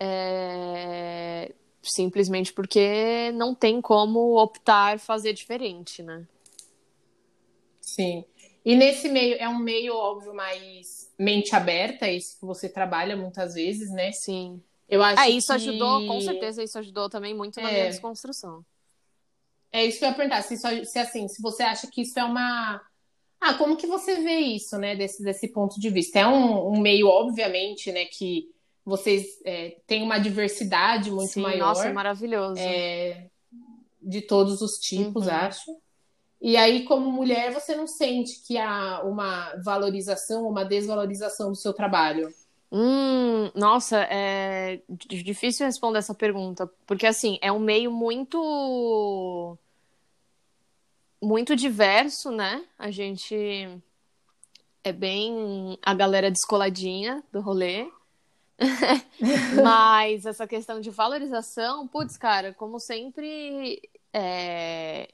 É 0.00 1.52
simplesmente 1.90 2.52
porque 2.52 3.30
não 3.32 3.54
tem 3.54 3.80
como 3.80 4.40
optar 4.40 4.98
fazer 4.98 5.32
diferente, 5.32 6.02
né? 6.02 6.26
Sim. 7.80 8.24
E 8.64 8.76
nesse 8.76 9.08
meio, 9.08 9.36
é 9.38 9.48
um 9.48 9.58
meio, 9.58 9.94
óbvio, 9.94 10.34
mais 10.34 11.10
mente 11.18 11.54
aberta, 11.54 12.06
esse 12.08 12.38
que 12.38 12.44
você 12.44 12.68
trabalha 12.68 13.16
muitas 13.16 13.54
vezes, 13.54 13.90
né? 13.90 14.12
Sim. 14.12 14.62
Eu 14.88 15.02
acho 15.02 15.22
É, 15.22 15.30
isso 15.30 15.46
que... 15.48 15.52
ajudou, 15.54 16.06
com 16.06 16.20
certeza, 16.20 16.62
isso 16.62 16.78
ajudou 16.78 17.08
também 17.08 17.34
muito 17.34 17.60
na 17.60 17.68
É. 17.68 17.72
minha 17.72 17.88
desconstrução. 17.88 18.64
É 19.70 19.84
isso 19.84 19.98
que 19.98 20.04
eu 20.04 20.08
ia 20.08 20.14
perguntar, 20.14 20.42
se, 20.42 20.56
só- 20.56 20.84
se 20.84 20.98
assim, 20.98 21.28
se 21.28 21.42
você 21.42 21.62
acha 21.62 21.86
que 21.86 22.02
isso 22.02 22.18
é 22.18 22.24
uma. 22.24 22.80
Ah, 23.40 23.54
como 23.54 23.76
que 23.76 23.86
você 23.86 24.16
vê 24.16 24.36
isso, 24.38 24.76
né, 24.78 24.96
desse, 24.96 25.22
desse 25.22 25.48
ponto 25.48 25.78
de 25.78 25.90
vista? 25.90 26.18
É 26.18 26.26
um, 26.26 26.72
um 26.74 26.80
meio, 26.80 27.06
obviamente, 27.06 27.92
né, 27.92 28.04
que 28.06 28.50
vocês 28.88 29.26
é, 29.44 29.76
têm 29.86 30.02
uma 30.02 30.18
diversidade 30.18 31.10
muito 31.10 31.32
Sim, 31.32 31.42
maior 31.42 31.68
nossa, 31.68 31.88
é 31.88 31.92
maravilhoso. 31.92 32.58
é, 32.60 33.26
de 34.00 34.22
todos 34.22 34.62
os 34.62 34.78
tipos, 34.78 35.26
Uhum. 35.26 35.32
acho. 35.32 35.76
E 36.40 36.56
aí, 36.56 36.84
como 36.84 37.10
mulher, 37.10 37.52
você 37.52 37.74
não 37.74 37.86
sente 37.86 38.40
que 38.46 38.56
há 38.56 39.02
uma 39.02 39.54
valorização 39.64 40.44
ou 40.44 40.50
uma 40.50 40.64
desvalorização 40.64 41.50
do 41.50 41.56
seu 41.56 41.72
trabalho? 41.72 42.32
Hum, 42.70 43.50
nossa, 43.54 44.06
é 44.10 44.80
difícil 44.88 45.66
responder 45.66 45.98
essa 45.98 46.14
pergunta, 46.14 46.70
porque 46.86 47.06
assim, 47.06 47.38
é 47.40 47.50
um 47.50 47.58
meio 47.58 47.90
muito 47.90 49.58
muito 51.20 51.56
diverso, 51.56 52.30
né? 52.30 52.64
A 52.78 52.90
gente 52.90 53.34
é 54.84 54.92
bem 54.92 55.78
a 55.82 55.92
galera 55.94 56.30
descoladinha 56.30 57.22
do 57.32 57.40
rolê. 57.40 57.88
Mas 59.62 60.26
essa 60.26 60.46
questão 60.46 60.80
de 60.80 60.90
valorização, 60.90 61.86
putz, 61.86 62.16
cara, 62.16 62.52
como 62.54 62.80
sempre, 62.80 63.80
é, 64.12 65.08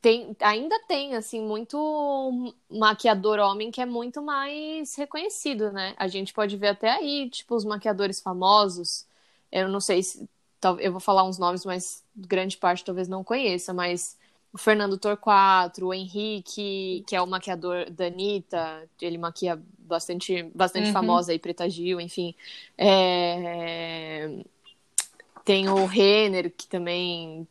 tem, 0.00 0.36
ainda 0.40 0.78
tem, 0.86 1.16
assim, 1.16 1.40
muito 1.42 2.54
maquiador 2.70 3.38
homem 3.40 3.70
que 3.70 3.80
é 3.80 3.86
muito 3.86 4.22
mais 4.22 4.94
reconhecido, 4.94 5.72
né? 5.72 5.94
A 5.98 6.06
gente 6.06 6.32
pode 6.32 6.56
ver 6.56 6.68
até 6.68 6.90
aí, 6.90 7.28
tipo, 7.28 7.56
os 7.56 7.64
maquiadores 7.64 8.20
famosos. 8.20 9.06
Eu 9.50 9.68
não 9.68 9.80
sei 9.80 10.02
se. 10.02 10.28
Eu 10.80 10.92
vou 10.92 11.00
falar 11.00 11.24
uns 11.24 11.38
nomes, 11.38 11.64
mas 11.64 12.04
grande 12.14 12.56
parte 12.56 12.84
talvez 12.84 13.08
não 13.08 13.24
conheça, 13.24 13.72
mas 13.74 14.16
o 14.56 14.58
Fernando 14.58 14.96
Torquato, 14.98 15.86
o 15.86 15.92
Henrique, 15.94 17.04
que 17.06 17.14
é 17.14 17.20
o 17.20 17.26
maquiador 17.26 17.90
da 17.90 18.06
Anitta, 18.06 18.88
ele 19.00 19.18
maquia 19.18 19.60
bastante, 19.78 20.44
bastante 20.54 20.86
Uhum. 20.86 20.92
famosa 20.92 21.30
aí, 21.32 21.38
Preta 21.38 21.68
Gil, 21.68 22.00
enfim. 22.00 22.34
É, 22.78 24.28
Tem 25.44 25.68
o 25.68 25.84
Renner, 25.86 26.50
que 26.56 26.66
também 26.66 27.46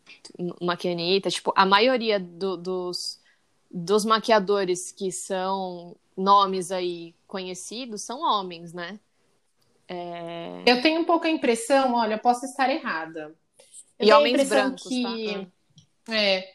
maquia 0.62 0.92
a 0.92 0.94
Anitta. 0.94 1.30
Tipo, 1.30 1.54
a 1.56 1.66
maioria 1.66 2.20
do- 2.20 2.58
dos, 2.58 3.22
dos 3.72 4.04
maquiadores 4.04 4.92
que 4.92 5.12
são 5.12 5.96
nomes 6.18 6.72
aí 6.72 7.14
conhecidos 7.28 8.02
são 8.02 8.22
homens, 8.22 8.74
né? 8.74 9.00
Eu 10.66 10.82
tenho 10.82 11.02
um 11.02 11.06
pouco 11.06 11.28
a 11.28 11.30
impressão, 11.30 11.94
olha, 11.94 12.16
eu 12.16 12.20
posso 12.20 12.46
estar 12.46 12.70
errada. 12.70 13.34
Eu 14.00 14.08
E 14.08 14.12
homens 14.12 14.50
brancos, 14.50 14.90
que, 14.90 15.02
tá? 15.02 16.14
é, 16.14 16.54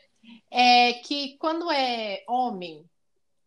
é 0.50 0.94
que 0.94 1.36
quando 1.38 1.70
é 1.70 2.22
homem, 2.28 2.84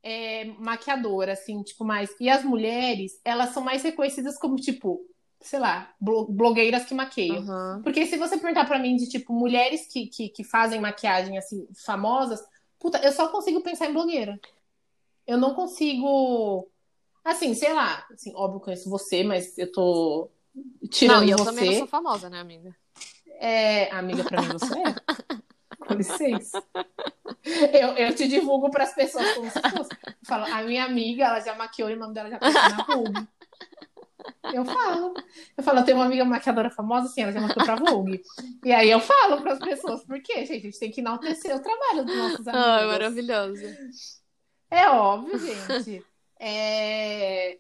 é 0.02 0.46
maquiador, 0.60 1.30
assim, 1.30 1.62
tipo, 1.64 1.84
mais. 1.86 2.10
E 2.20 2.30
as 2.30 2.44
mulheres, 2.44 3.20
elas 3.24 3.50
são 3.52 3.64
mais 3.64 3.84
reconhecidas 3.84 4.38
como, 4.38 4.56
tipo, 4.58 5.02
sei 5.42 5.60
lá, 5.60 5.94
blo- 6.00 6.28
blogueiras 6.28 6.86
que 6.86 6.94
maqueiam. 6.94 7.38
Aham. 7.38 7.82
Porque 7.84 8.06
se 8.06 8.18
você 8.18 8.38
perguntar 8.38 8.66
pra 8.66 8.80
mim 8.80 8.96
de, 8.96 9.08
tipo, 9.10 9.34
mulheres 9.34 9.88
que, 9.88 10.08
que, 10.08 10.30
que 10.30 10.44
fazem 10.44 10.80
maquiagem, 10.80 11.38
assim, 11.38 11.68
famosas, 11.86 12.42
puta, 12.80 12.98
eu 13.00 13.12
só 13.12 13.28
consigo 13.30 13.62
pensar 13.62 13.90
em 13.90 13.94
blogueira. 13.94 14.40
Eu 15.26 15.38
não 15.38 15.54
consigo. 15.54 16.68
Assim, 17.24 17.54
sei 17.54 17.74
lá, 17.74 18.06
assim, 18.12 18.34
óbvio, 18.36 18.58
eu 18.58 18.62
conheço 18.62 18.90
você, 18.90 19.24
mas 19.24 19.58
eu 19.58 19.72
tô 19.72 20.30
tirando 20.90 21.22
Não, 21.22 21.28
e 21.28 21.32
eu 21.32 21.38
você. 21.38 21.50
também 21.50 21.66
não 21.66 21.74
sou 21.74 21.88
famosa, 21.88 22.30
né, 22.30 22.40
amiga? 22.40 22.76
É, 23.40 23.90
amiga, 23.92 24.24
pra 24.24 24.42
mim 24.42 24.52
você 24.52 24.74
é. 24.78 24.84
Com 25.88 25.94
licença. 25.96 26.64
Eu, 27.74 27.90
eu 27.98 28.16
te 28.16 28.28
divulgo 28.28 28.70
pras 28.72 28.94
pessoas 28.94 29.32
como 29.34 29.50
se 29.50 29.62
fosse. 29.64 29.92
Falo, 30.26 30.46
a 30.46 30.62
minha 30.64 30.86
amiga, 30.86 31.26
ela 31.26 31.40
já 31.42 31.56
maquiou 31.56 31.90
e 31.90 31.96
o 31.96 32.00
nome 32.00 32.14
dela 32.14 32.30
já 32.30 32.38
apareceu 32.38 32.70
na 32.70 32.84
Vogue. 32.84 33.28
Eu 34.52 34.66
falo. 34.66 35.14
Eu 35.58 35.64
falo, 35.64 35.80
eu 35.80 35.86
tenho 35.86 35.98
uma 35.98 36.06
amiga 36.06 36.24
maquiadora 36.26 36.70
famosa, 36.70 37.08
assim, 37.08 37.22
ela 37.22 37.32
já 37.32 37.42
maquiou 37.42 37.66
pra 37.66 37.76
Vogue. 37.76 38.22
E 38.64 38.72
aí 38.72 38.90
eu 38.90 39.00
falo 39.00 39.42
pras 39.42 39.60
pessoas, 39.60 40.04
por 40.06 40.22
quê, 40.22 40.46
gente? 40.46 40.68
A 40.68 40.72
gente 40.72 40.80
tem 40.80 40.92
que 40.92 41.02
enaltecer 41.02 41.56
o 41.56 41.62
trabalho 41.62 42.06
dos 42.06 42.16
nossos 42.16 42.48
amigos. 42.48 42.66
Ah, 42.68 42.86
maravilhoso. 42.88 43.78
É 44.70 44.90
óbvio, 44.90 45.38
gente. 45.40 46.06
É, 46.40 47.60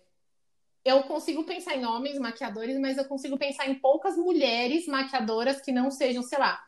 Eu 0.85 1.03
consigo 1.03 1.43
pensar 1.45 1.75
em 1.75 1.85
homens 1.85 2.19
maquiadores, 2.19 2.77
mas 2.79 2.97
eu 2.97 3.05
consigo 3.05 3.37
pensar 3.37 3.67
em 3.69 3.75
poucas 3.75 4.17
mulheres 4.17 4.87
maquiadoras 4.87 5.61
que 5.61 5.71
não 5.71 5.89
sejam, 5.91 6.23
sei 6.23 6.39
lá. 6.39 6.61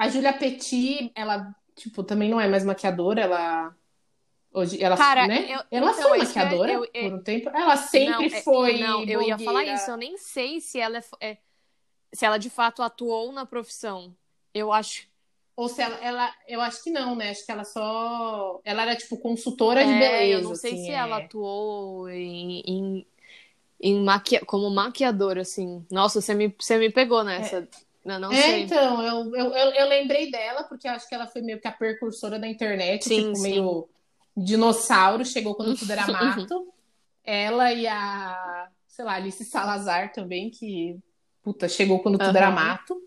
A 0.00 0.08
Julia 0.08 0.32
Petit, 0.32 1.12
ela, 1.14 1.54
tipo, 1.76 2.02
também 2.02 2.30
não 2.30 2.40
é 2.40 2.48
mais 2.48 2.64
maquiadora, 2.64 3.20
ela. 3.20 3.76
Hoje, 4.50 4.82
ela, 4.82 4.96
Cara, 4.96 5.26
né? 5.26 5.44
eu- 5.44 5.62
ela 5.70 5.92
então, 5.92 6.08
foi 6.08 6.20
é 6.20 6.24
maquiadora 6.24 6.72
eu- 6.72 6.84
eu- 6.94 7.10
por 7.10 7.18
um 7.18 7.22
tempo. 7.22 7.50
Ela 7.50 7.76
sempre 7.76 8.10
Não, 8.10 8.22
é- 8.24 8.40
foi. 8.42 8.78
Não, 8.78 9.04
eu 9.04 9.20
ia 9.20 9.36
falar 9.36 9.62
isso. 9.66 9.90
Eu 9.90 9.98
nem 9.98 10.16
sei 10.16 10.58
se 10.58 10.80
ela 10.80 10.96
é, 10.96 11.02
é- 11.20 11.38
se 12.14 12.24
ela 12.24 12.38
de 12.38 12.48
fato 12.48 12.82
atuou 12.82 13.30
na 13.30 13.44
profissão. 13.44 14.16
Eu 14.54 14.72
acho. 14.72 15.06
Ou 15.54 15.68
se 15.68 15.82
ela, 15.82 15.96
ela. 16.02 16.34
Eu 16.48 16.62
acho 16.62 16.82
que 16.82 16.90
não, 16.90 17.14
né? 17.14 17.28
Acho 17.28 17.44
que 17.44 17.52
ela 17.52 17.64
só. 17.64 18.58
Ela 18.64 18.82
era, 18.82 18.96
tipo, 18.96 19.18
consultora 19.18 19.84
de 19.84 19.92
É, 19.92 19.98
beleza. 19.98 20.32
eu 20.32 20.48
não 20.48 20.54
sei 20.54 20.72
assim, 20.72 20.84
se 20.86 20.90
é. 20.90 20.94
ela 20.94 21.18
atuou 21.18 22.08
em, 22.08 22.62
em, 22.66 23.06
em 23.78 24.02
maquia... 24.02 24.40
como 24.46 24.70
maquiadora, 24.70 25.42
assim. 25.42 25.84
Nossa, 25.90 26.22
você 26.22 26.32
me, 26.32 26.48
você 26.58 26.78
me 26.78 26.90
pegou 26.90 27.22
nessa. 27.22 27.68
Eu 28.04 28.18
não 28.18 28.32
É, 28.32 28.36
sei. 28.36 28.62
então, 28.62 29.02
eu, 29.02 29.36
eu, 29.36 29.54
eu, 29.74 29.88
lembrei 29.88 30.30
dela, 30.30 30.64
porque 30.64 30.88
acho 30.88 31.08
que 31.08 31.14
ela 31.14 31.26
foi 31.26 31.42
meio 31.42 31.60
que 31.60 31.68
a 31.68 31.72
precursora 31.72 32.38
da 32.38 32.48
internet, 32.48 33.04
Sim, 33.04 33.22
tipo, 33.22 33.36
sim. 33.36 33.42
meio 33.42 33.88
dinossauro, 34.36 35.24
chegou 35.24 35.54
quando 35.54 35.76
tudo 35.76 35.90
era 35.92 36.06
mato. 36.08 36.72
Ela 37.22 37.72
e 37.72 37.86
a, 37.86 38.70
sei 38.86 39.04
lá, 39.04 39.14
Alice 39.14 39.44
Salazar 39.44 40.12
também, 40.12 40.50
que, 40.50 40.98
puta, 41.42 41.68
chegou 41.68 42.00
quando 42.00 42.18
tudo 42.18 42.36
era 42.36 42.50
mato. 42.50 43.00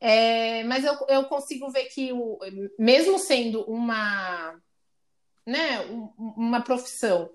É, 0.00 0.64
mas 0.64 0.84
eu, 0.84 0.94
eu 1.08 1.24
consigo 1.24 1.70
ver 1.70 1.84
que, 1.86 2.12
o, 2.12 2.38
mesmo 2.78 3.18
sendo 3.18 3.62
uma, 3.62 4.54
né, 5.46 5.80
um- 5.86 6.12
uma 6.36 6.60
profissão 6.60 7.30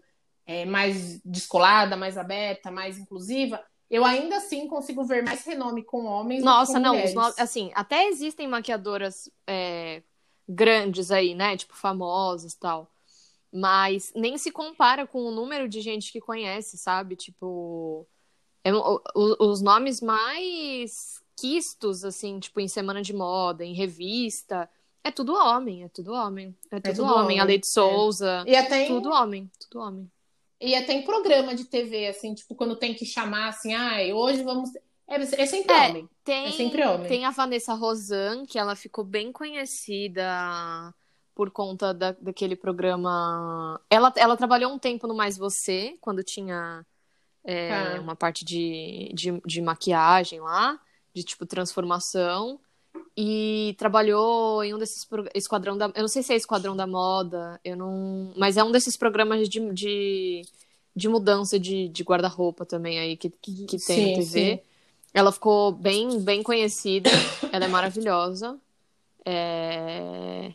é, 0.45 0.65
mais 0.65 1.19
descolada, 1.23 1.95
mais 1.95 2.17
aberta, 2.17 2.69
mais 2.71 2.97
inclusiva, 2.97 3.63
eu 3.89 4.05
ainda 4.05 4.37
assim 4.37 4.67
consigo 4.67 5.03
ver 5.03 5.23
mais 5.23 5.43
renome 5.43 5.83
com 5.83 6.05
homens 6.05 6.39
do 6.39 6.45
que 6.45 6.45
Nossa, 6.45 6.73
com 6.73 6.79
não, 6.79 6.93
mulheres. 6.95 7.15
os 7.15 7.39
assim, 7.39 7.71
até 7.73 8.07
existem 8.07 8.47
maquiadoras 8.47 9.29
é, 9.47 10.03
grandes 10.47 11.11
aí, 11.11 11.33
né? 11.35 11.57
Tipo, 11.57 11.75
famosas 11.75 12.53
e 12.53 12.59
tal. 12.59 12.91
Mas 13.51 14.11
nem 14.15 14.37
se 14.37 14.51
compara 14.51 15.07
com 15.07 15.23
o 15.23 15.31
número 15.31 15.67
de 15.67 15.81
gente 15.81 16.11
que 16.11 16.21
conhece, 16.21 16.77
sabe? 16.77 17.15
Tipo, 17.15 18.05
é 18.63 18.73
o- 18.73 19.01
os 19.51 19.61
nomes 19.61 20.01
mais 20.01 21.21
quistos, 21.35 22.03
assim, 22.05 22.39
tipo, 22.39 22.59
em 22.59 22.67
semana 22.67 23.01
de 23.01 23.13
moda, 23.13 23.63
em 23.65 23.73
revista, 23.73 24.69
é 25.03 25.09
tudo 25.09 25.33
homem, 25.33 25.83
é 25.83 25.89
tudo 25.89 26.11
homem. 26.13 26.55
É 26.69 26.79
tudo, 26.79 26.95
tudo 26.97 27.05
homem. 27.05 27.23
homem, 27.23 27.39
A 27.39 27.43
Leite 27.43 27.65
é. 27.65 27.69
Souza, 27.71 28.43
E 28.45 28.55
até, 28.55 28.83
em, 28.83 28.87
tudo 28.87 29.09
homem, 29.09 29.49
tudo 29.59 29.79
homem. 29.81 30.11
E 30.61 30.75
até 30.75 30.93
em 30.93 31.03
programa 31.03 31.55
de 31.55 31.65
TV, 31.65 32.07
assim, 32.07 32.33
tipo, 32.33 32.55
quando 32.55 32.75
tem 32.77 32.93
que 32.93 33.05
chamar, 33.05 33.49
assim, 33.49 33.73
ai, 33.73 34.13
hoje 34.13 34.43
vamos... 34.43 34.69
É, 35.07 35.15
é 35.15 35.45
sempre 35.45 35.75
É, 35.75 35.77
homem. 35.77 36.09
Tem, 36.23 36.47
É 36.47 36.51
sempre 36.51 36.85
homem. 36.85 37.07
tem 37.07 37.25
a 37.25 37.31
Vanessa 37.31 37.73
Rosan, 37.73 38.45
que 38.45 38.59
ela 38.59 38.75
ficou 38.75 39.03
bem 39.03 39.31
conhecida 39.31 40.23
por 41.33 41.49
conta 41.51 41.93
da, 41.93 42.11
daquele 42.13 42.55
programa. 42.55 43.79
Ela, 43.89 44.11
ela 44.17 44.37
trabalhou 44.37 44.71
um 44.73 44.79
tempo 44.79 45.07
no 45.07 45.15
Mais 45.15 45.37
Você, 45.37 45.97
quando 46.01 46.23
tinha 46.23 46.85
é, 47.43 47.95
Tá. 47.95 48.01
uma 48.01 48.15
parte 48.15 48.43
de, 48.45 49.11
de, 49.13 49.39
de 49.45 49.61
maquiagem 49.61 50.39
lá, 50.41 50.79
de 51.13 51.23
tipo 51.23 51.45
transformação. 51.45 52.59
E 53.21 53.75
trabalhou 53.77 54.63
em 54.63 54.73
um 54.73 54.77
desses 54.77 55.05
Esquadrão 55.35 55.77
da. 55.77 55.87
Eu 55.95 56.03
não 56.03 56.07
sei 56.07 56.23
se 56.23 56.31
é 56.33 56.37
Esquadrão 56.37 56.75
da 56.75 56.87
Moda, 56.87 57.59
eu 57.65 57.75
não. 57.75 58.33
Mas 58.37 58.55
é 58.55 58.63
um 58.63 58.71
desses 58.71 58.95
programas 58.95 59.49
de, 59.49 59.59
de, 59.73 60.41
de 60.95 61.09
mudança 61.09 61.59
de, 61.59 61.89
de 61.89 62.03
guarda-roupa 62.03 62.65
também 62.65 62.97
aí 62.99 63.17
que, 63.17 63.29
que, 63.29 63.65
que 63.65 63.79
tem 63.79 63.99
Sim, 63.99 64.01
na 64.01 64.09
TV. 64.09 64.57
sim. 64.57 64.61
Ela 65.13 65.31
ficou 65.33 65.71
bem, 65.73 66.21
bem 66.21 66.43
conhecida. 66.43 67.09
Ela 67.51 67.65
é 67.65 67.67
maravilhosa. 67.67 68.57
É, 69.25 70.53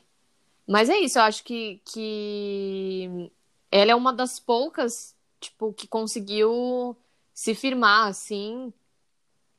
Mas 0.67 0.89
é 0.89 0.99
isso, 0.99 1.19
eu 1.19 1.23
acho 1.23 1.45
que, 1.45 1.81
que 1.85 3.31
ela 3.71 3.91
é 3.93 3.95
uma 3.95 4.13
das 4.13 4.39
poucas, 4.41 5.15
tipo, 5.41 5.73
que 5.73 5.87
conseguiu 5.87 6.97
se 7.35 7.55
firmar, 7.55 8.09
assim, 8.09 8.73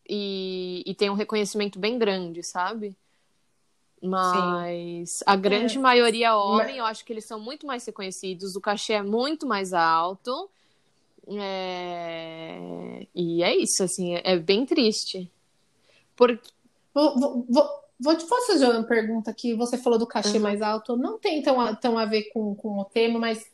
e, 0.09 0.83
e 0.85 0.93
tem 0.95 1.09
um 1.09 1.13
reconhecimento 1.15 1.79
bem 1.79 1.97
grande, 1.97 2.43
sabe? 2.43 2.95
Mas 4.01 5.09
a 5.25 5.35
grande 5.35 5.77
É. 5.77 5.81
maioria 5.81 6.35
homem, 6.37 6.77
eu 6.77 6.85
acho 6.85 7.03
que 7.03 7.11
eles 7.13 7.25
são 7.25 7.39
muito 7.39 7.65
mais 7.65 7.85
reconhecidos, 7.85 8.55
o 8.55 8.61
cachê 8.61 8.93
é 8.93 9.01
muito 9.01 9.47
mais 9.47 9.73
alto. 9.73 10.49
É, 11.27 13.07
E 13.15 13.41
é 13.43 13.55
isso, 13.55 13.83
assim, 13.83 14.15
é 14.23 14.37
bem 14.37 14.65
triste. 14.65 15.29
Porque 16.15 16.49
Vou, 16.93 17.19
vou, 17.19 17.45
vou, 17.49 17.69
vou 17.99 18.15
te 18.17 18.25
fazer 18.25 18.65
uma 18.69 18.83
pergunta 18.83 19.29
aqui. 19.31 19.53
Você 19.55 19.77
falou 19.77 19.99
do 19.99 20.07
cachê 20.07 20.37
Uhum. 20.37 20.43
mais 20.43 20.61
alto, 20.61 20.95
não 20.97 21.19
tem 21.19 21.41
tão 21.41 21.59
a, 21.59 21.75
tão 21.75 21.97
a 21.97 22.05
ver 22.05 22.29
com, 22.31 22.55
com 22.55 22.79
o 22.79 22.85
tema, 22.85 23.19
mas 23.19 23.45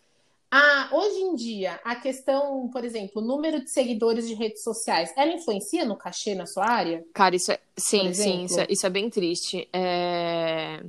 ah, 0.54 0.89
hoje 0.91 1.18
em 1.18 1.36
dia, 1.36 1.80
a 1.82 1.95
questão, 1.95 2.70
por 2.70 2.84
exemplo, 2.84 3.22
o 3.22 3.26
número 3.26 3.64
de 3.64 3.72
seguidores 3.72 4.28
de 4.28 4.34
redes 4.34 4.62
sociais, 4.62 5.14
ela 5.16 5.32
influencia 5.32 5.86
no 5.86 5.95
cachê 5.95 6.36
na 6.36 6.45
sua 6.45 6.70
área? 6.70 7.06
Cara, 7.14 7.36
isso 7.36 7.54
é. 7.54 7.60
Sim, 7.78 8.14
sim, 8.14 8.43
isso 8.43 8.60
é, 8.60 8.68
isso 8.70 8.86
é 8.86 8.89
bem 8.89 9.10
triste. 9.10 9.70
É... 9.72 10.84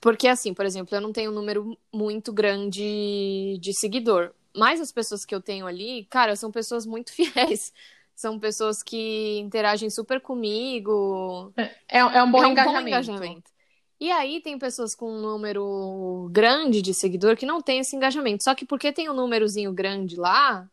Porque, 0.00 0.26
assim, 0.26 0.54
por 0.54 0.64
exemplo, 0.64 0.96
eu 0.96 1.00
não 1.02 1.12
tenho 1.12 1.30
um 1.30 1.34
número 1.34 1.76
muito 1.92 2.32
grande 2.32 3.58
de 3.60 3.72
seguidor. 3.74 4.32
Mas 4.56 4.80
as 4.80 4.90
pessoas 4.90 5.26
que 5.26 5.34
eu 5.34 5.42
tenho 5.42 5.66
ali, 5.66 6.06
cara, 6.06 6.34
são 6.34 6.50
pessoas 6.50 6.86
muito 6.86 7.12
fiéis. 7.12 7.72
São 8.16 8.38
pessoas 8.38 8.82
que 8.82 9.38
interagem 9.38 9.90
super 9.90 10.20
comigo. 10.20 11.52
É, 11.86 11.98
é 11.98 12.22
um 12.22 12.30
bom 12.30 12.42
é 12.42 12.46
um 12.46 12.52
engajamento. 12.52 12.82
bom 12.82 12.88
engajamento. 12.88 13.50
E 14.00 14.10
aí 14.10 14.40
tem 14.40 14.58
pessoas 14.58 14.94
com 14.94 15.12
um 15.12 15.20
número 15.20 16.28
grande 16.32 16.80
de 16.82 16.94
seguidor 16.94 17.36
que 17.36 17.44
não 17.46 17.60
tem 17.60 17.80
esse 17.80 17.94
engajamento. 17.96 18.42
Só 18.44 18.54
que 18.54 18.64
porque 18.64 18.92
tem 18.92 19.10
um 19.10 19.14
númerozinho 19.14 19.72
grande 19.72 20.16
lá, 20.16 20.70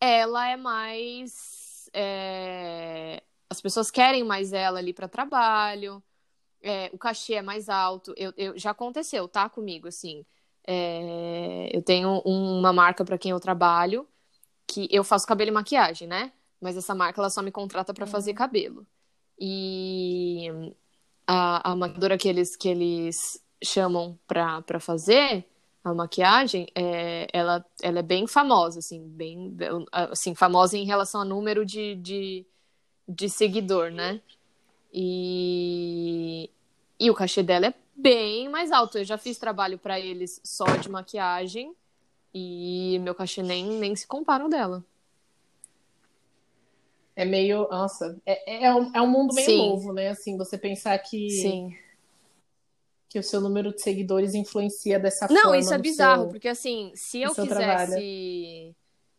ela 0.00 0.48
é 0.48 0.56
mais. 0.56 1.90
é, 1.94 3.22
As 3.50 3.60
pessoas 3.60 3.90
querem 3.90 4.24
mais 4.24 4.52
ela 4.52 4.78
ali 4.78 4.92
para 4.94 5.08
trabalho. 5.08 6.02
é, 6.62 6.90
o 6.92 6.98
cachê 6.98 7.34
é 7.34 7.42
mais 7.42 7.68
alto. 7.68 8.14
Eu, 8.16 8.32
eu- 8.36 8.58
já 8.58 8.70
aconteceu, 8.72 9.28
tá? 9.28 9.48
Comigo, 9.50 9.88
assim. 9.88 10.26
É, 10.66 11.70
eu 11.76 11.82
tenho 11.82 12.20
uma 12.24 12.72
marca 12.72 13.04
para 13.04 13.18
quem 13.18 13.32
eu 13.32 13.40
trabalho, 13.40 14.08
que 14.66 14.88
eu 14.92 15.04
faço 15.04 15.26
cabelo 15.26 15.50
e 15.50 15.54
maquiagem, 15.54 16.08
né? 16.08 16.32
Mas 16.60 16.76
essa 16.76 16.94
marca 16.94 17.20
ela 17.20 17.30
só 17.30 17.42
me 17.42 17.52
contrata 17.52 17.94
para 17.94 18.06
fazer 18.06 18.34
cabelo. 18.34 18.86
E 19.40 20.48
a, 21.26 21.72
a 21.72 21.76
maquiadora 21.76 22.16
que 22.16 22.28
eles, 22.28 22.56
que 22.56 22.68
eles 22.68 23.42
chamam 23.62 24.18
pra, 24.26 24.62
fazer 24.80 25.44
a 25.82 25.94
maquiagem, 25.94 26.68
é, 26.74 27.28
ela, 27.32 27.64
ela 27.82 28.00
é 28.00 28.02
bem 28.02 28.26
famosa, 28.26 28.80
assim, 28.80 29.00
bem, 29.08 29.56
assim, 29.92 30.34
famosa 30.34 30.76
em 30.76 30.84
relação 30.84 31.20
a 31.20 31.24
número 31.24 31.64
de, 31.64 31.94
de, 31.96 32.46
de 33.08 33.28
seguidor, 33.28 33.90
né? 33.90 34.20
E, 34.92 36.50
e 36.98 37.10
o 37.10 37.14
cachê 37.14 37.42
dela 37.42 37.66
é 37.66 37.74
bem 37.94 38.48
mais 38.48 38.72
alto. 38.72 38.98
Eu 38.98 39.04
já 39.04 39.18
fiz 39.18 39.38
trabalho 39.38 39.78
pra 39.78 40.00
eles 40.00 40.40
só 40.42 40.64
de 40.76 40.88
maquiagem 40.88 41.74
e 42.34 42.98
meu 43.00 43.14
cachê 43.14 43.42
nem, 43.42 43.64
nem 43.64 43.94
se 43.94 44.06
compara 44.06 44.42
ao 44.44 44.50
dela. 44.50 44.84
É 47.16 47.24
meio. 47.24 47.66
Nossa, 47.68 48.20
é, 48.26 48.66
é, 48.66 48.74
um, 48.74 48.94
é 48.94 49.00
um 49.00 49.06
mundo 49.08 49.34
meio 49.34 49.46
Sim. 49.50 49.56
novo, 49.56 49.92
né? 49.92 50.08
Assim, 50.08 50.36
você 50.36 50.58
pensar 50.58 50.96
que, 50.98 51.30
Sim. 51.30 51.74
que 53.08 53.18
o 53.18 53.22
seu 53.22 53.40
número 53.40 53.72
de 53.74 53.80
seguidores 53.80 54.34
influencia 54.34 54.98
dessa 54.98 55.26
forma. 55.26 55.42
Não, 55.42 55.54
isso 55.54 55.72
é 55.72 55.78
bizarro, 55.78 56.24
seu- 56.24 56.30
porque 56.30 56.48
assim, 56.48 56.92
se 56.94 57.22
eu 57.22 57.34
quisesse. 57.34 58.74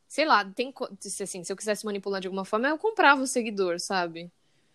Sei 0.08 0.26
lá, 0.26 0.46
tem. 0.46 0.74
Assim, 1.22 1.44
se 1.44 1.52
eu 1.52 1.58
quisesse 1.58 1.86
manipular 1.86 2.22
de 2.22 2.28
alguma 2.28 2.46
forma, 2.46 2.68
eu 2.70 2.78
comprava 2.78 3.22
o 3.22 3.28
seguidor, 3.28 3.80
sabe? 3.80 4.32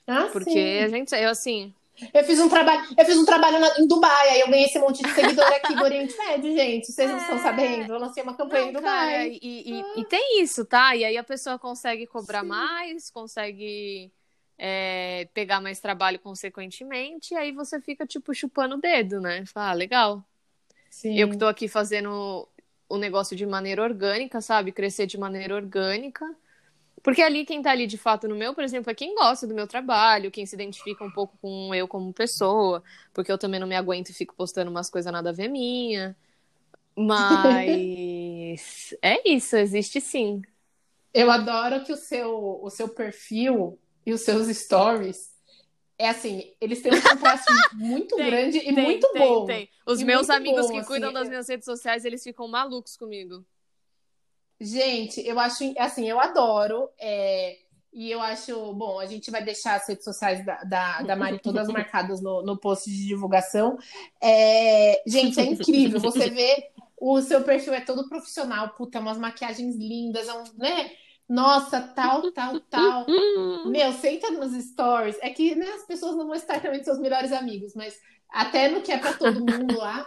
Ah, 0.06 0.28
Porque 0.32 0.50
sim. 0.50 0.78
a 0.80 0.88
gente. 0.88 1.14
Eu 1.14 1.30
assim. 1.30 1.72
Eu 2.12 2.24
fiz 2.24 2.38
um 2.40 2.48
trabalho, 2.48 2.86
eu 2.96 3.04
fiz 3.04 3.16
um 3.16 3.24
trabalho 3.24 3.58
na- 3.60 3.78
em 3.78 3.86
Dubai, 3.86 4.28
aí 4.30 4.40
eu 4.40 4.48
ganhei 4.48 4.64
esse 4.66 4.78
monte 4.78 5.02
de 5.02 5.10
seguidor 5.12 5.46
aqui 5.46 5.74
do 5.74 5.82
Oriente 5.82 6.16
Médio, 6.16 6.52
gente. 6.56 6.90
Vocês 6.92 7.10
não 7.10 7.18
estão 7.18 7.36
É. 7.36 7.42
sabendo? 7.42 7.92
Eu 7.94 7.98
lancei 7.98 8.22
uma 8.22 8.34
campanha 8.36 8.66
em 8.70 8.72
Não, 8.72 8.82
cara, 8.82 9.06
Dubai. 9.10 9.38
e, 9.42 9.72
e- 9.80 10.00
e 10.00 10.04
tem 10.04 10.40
isso, 10.42 10.64
tá? 10.64 10.94
E 10.96 11.04
aí 11.04 11.16
a 11.16 11.24
pessoa 11.24 11.58
consegue 11.58 12.06
cobrar 12.06 12.42
mais, 12.42 13.10
consegue 13.10 14.10
é, 14.64 15.26
pegar 15.34 15.60
mais 15.60 15.80
trabalho 15.80 16.20
consequentemente, 16.20 17.34
e 17.34 17.36
aí 17.36 17.50
você 17.50 17.80
fica, 17.80 18.06
tipo, 18.06 18.32
chupando 18.32 18.76
o 18.76 18.80
dedo, 18.80 19.20
né? 19.20 19.44
Fala, 19.46 19.70
ah, 19.70 19.74
legal. 19.74 20.24
Sim. 20.90 21.18
Eu 21.18 21.28
que 21.28 21.36
tô 21.36 21.46
aqui 21.46 21.66
fazendo 21.66 22.46
o 22.88 22.96
negócio 22.98 23.34
de 23.34 23.44
maneira 23.46 23.82
orgânica, 23.82 24.40
sabe? 24.40 24.70
Crescer 24.70 25.06
de 25.06 25.18
maneira 25.18 25.54
orgânica. 25.56 26.24
Porque 27.02 27.22
ali, 27.22 27.44
quem 27.44 27.62
tá 27.62 27.70
ali 27.72 27.86
de 27.86 27.98
fato 27.98 28.28
no 28.28 28.36
meu, 28.36 28.54
por 28.54 28.62
exemplo, 28.64 28.90
é 28.90 28.94
quem 28.94 29.14
gosta 29.14 29.46
do 29.46 29.54
meu 29.54 29.66
trabalho, 29.66 30.30
quem 30.30 30.46
se 30.46 30.54
identifica 30.54 31.04
um 31.04 31.10
pouco 31.10 31.36
com 31.38 31.74
eu 31.74 31.88
como 31.88 32.12
pessoa, 32.12 32.82
porque 33.12 33.30
eu 33.32 33.38
também 33.38 33.58
não 33.60 33.66
me 33.66 33.74
aguento 33.76 34.10
e 34.10 34.14
fico 34.14 34.34
postando 34.36 34.70
umas 34.70 34.88
coisas 34.90 35.12
nada 35.12 35.30
a 35.30 35.32
ver 35.32 35.48
minha. 35.48 36.16
Mas 36.96 38.94
é 39.02 39.28
isso, 39.28 39.56
existe 39.56 40.00
sim. 40.00 40.42
Eu 41.12 41.30
adoro 41.30 41.84
que 41.84 41.92
o 41.92 41.96
seu, 41.96 42.60
o 42.62 42.70
seu 42.70 42.88
perfil 42.88 43.78
e 44.06 44.12
os 44.12 44.22
seus 44.22 44.46
stories 44.56 45.30
é 45.98 46.08
assim, 46.10 46.54
eles 46.60 46.82
têm 46.82 46.92
um 46.92 47.00
contraste 47.02 47.52
muito 47.72 48.16
Tem, 48.16 48.24
grande 48.24 48.58
e 48.58 48.72
Tem, 48.72 48.72
muito 48.72 49.06
tem, 49.12 49.42
bom. 49.42 49.44
tem. 49.44 49.70
Os 49.86 50.02
E 50.02 50.04
meus 50.04 50.30
amigos 50.30 50.68
bom, 50.68 50.70
que 50.70 50.80
assim, 50.80 50.82
cuidam 50.82 51.12
das 51.12 51.28
é- 51.28 51.28
minhas 51.28 51.48
redes 51.48 51.64
sociais, 51.64 52.04
eles 52.04 52.22
ficam 52.22 52.48
malucos 52.48 52.96
comigo. 52.96 53.44
Gente, 54.62 55.20
eu 55.26 55.38
acho 55.38 55.74
assim, 55.78 56.08
eu 56.08 56.20
adoro. 56.20 56.88
é, 56.98 57.58
e 57.92 58.10
eu 58.10 58.22
acho, 58.22 58.72
bom, 58.72 58.98
a 58.98 59.04
gente 59.04 59.30
vai 59.30 59.44
deixar 59.44 59.74
as 59.74 59.86
redes 59.86 60.04
sociais 60.04 60.44
da, 60.46 60.64
da, 60.64 61.02
da 61.02 61.14
Mari 61.14 61.38
todas 61.38 61.68
marcadas 61.68 62.22
no, 62.22 62.42
no 62.42 62.56
post 62.56 62.90
de 62.90 63.06
divulgação. 63.06 63.76
É, 64.18 65.02
gente, 65.06 65.38
é 65.38 65.44
incrível. 65.44 66.00
Você 66.00 66.30
vê 66.30 66.70
o 66.98 67.20
seu 67.20 67.42
perfil 67.42 67.74
é 67.74 67.80
todo 67.80 68.08
profissional, 68.08 68.70
puta, 68.70 68.98
umas 68.98 69.18
maquiagens 69.18 69.76
lindas, 69.76 70.26
é 70.26 70.32
né? 70.56 70.90
Nossa, 71.28 71.80
tal, 71.80 72.32
tal, 72.32 72.60
tal. 72.60 73.06
Meu, 73.66 73.92
senta 73.92 74.30
nos 74.30 74.52
stories. 74.52 75.18
É 75.20 75.28
que 75.28 75.54
né, 75.54 75.66
as 75.72 75.84
pessoas 75.84 76.16
não 76.16 76.26
vão 76.26 76.34
estar 76.34 76.60
também 76.62 76.82
seus 76.82 76.98
melhores 76.98 77.32
amigos, 77.32 77.74
mas 77.74 77.98
até 78.30 78.68
no 78.68 78.80
que 78.80 78.92
é 78.92 78.98
pra 78.98 79.12
todo 79.12 79.40
mundo 79.40 79.76
lá. 79.76 80.06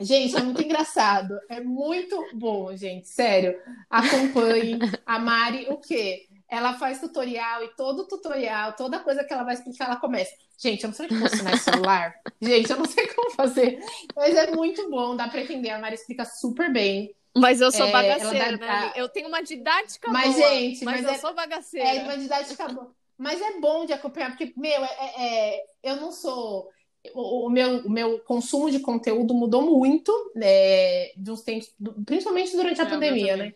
Gente, 0.00 0.36
é 0.36 0.40
muito 0.40 0.62
engraçado. 0.62 1.38
É 1.48 1.60
muito 1.60 2.28
bom, 2.34 2.74
gente. 2.76 3.08
Sério. 3.08 3.58
Acompanhe. 3.90 4.78
A 5.04 5.18
Mari, 5.18 5.66
o 5.70 5.76
quê? 5.78 6.26
Ela 6.48 6.74
faz 6.78 6.98
tutorial 7.00 7.62
e 7.62 7.68
todo 7.76 8.06
tutorial, 8.06 8.72
toda 8.74 9.00
coisa 9.00 9.22
que 9.22 9.32
ela 9.32 9.42
vai 9.44 9.54
explicar, 9.54 9.84
ela 9.86 9.96
começa. 9.96 10.34
Gente, 10.58 10.82
eu 10.82 10.88
não 10.88 10.94
sei 10.94 11.06
como 11.08 11.20
funcionar 11.28 11.54
esse 11.54 11.64
celular. 11.64 12.14
Gente, 12.40 12.70
eu 12.70 12.78
não 12.78 12.86
sei 12.86 13.06
como 13.08 13.30
fazer. 13.32 13.78
Mas 14.16 14.34
é 14.34 14.50
muito 14.50 14.88
bom, 14.90 15.14
dá 15.14 15.28
pra 15.28 15.42
entender. 15.42 15.70
A 15.70 15.78
Mari 15.78 15.94
explica 15.96 16.24
super 16.24 16.72
bem. 16.72 17.14
Mas 17.36 17.60
eu 17.60 17.70
sou 17.70 17.86
É, 17.86 17.92
bagaceira, 17.92 18.56
dá- 18.58 18.66
né? 18.66 18.92
Eu 18.96 19.08
tenho 19.08 19.28
uma 19.28 19.42
didática 19.42 20.10
Mas, 20.10 20.34
boa, 20.34 20.48
gente, 20.48 20.84
mas, 20.84 20.96
mas 21.02 21.04
eu 21.04 21.10
é- 21.12 21.18
sou 21.18 21.34
bagaceira. 21.34 21.88
É, 21.88 22.02
uma 22.02 22.16
didática 22.16 22.68
boa. 22.68 22.90
Mas 23.16 23.40
é 23.40 23.60
bom 23.60 23.84
de 23.84 23.92
acompanhar, 23.92 24.30
porque, 24.30 24.52
meu, 24.56 24.84
é, 24.84 24.96
é- 25.00 25.54
é- 25.56 25.64
eu 25.82 25.96
não 25.96 26.10
sou. 26.10 26.70
O, 27.14 27.48
meu, 27.48 27.86
o 27.86 27.90
meu 27.90 28.18
consumo 28.20 28.70
de 28.70 28.80
conteúdo 28.80 29.32
mudou 29.34 29.62
muito, 29.62 30.12
né, 30.34 31.08
de 31.16 31.30
uns 31.30 31.42
tempos, 31.42 31.72
principalmente 32.04 32.54
durante 32.56 32.80
a 32.80 32.84
É, 32.84 32.88
pandemia, 32.88 33.36
né? 33.36 33.54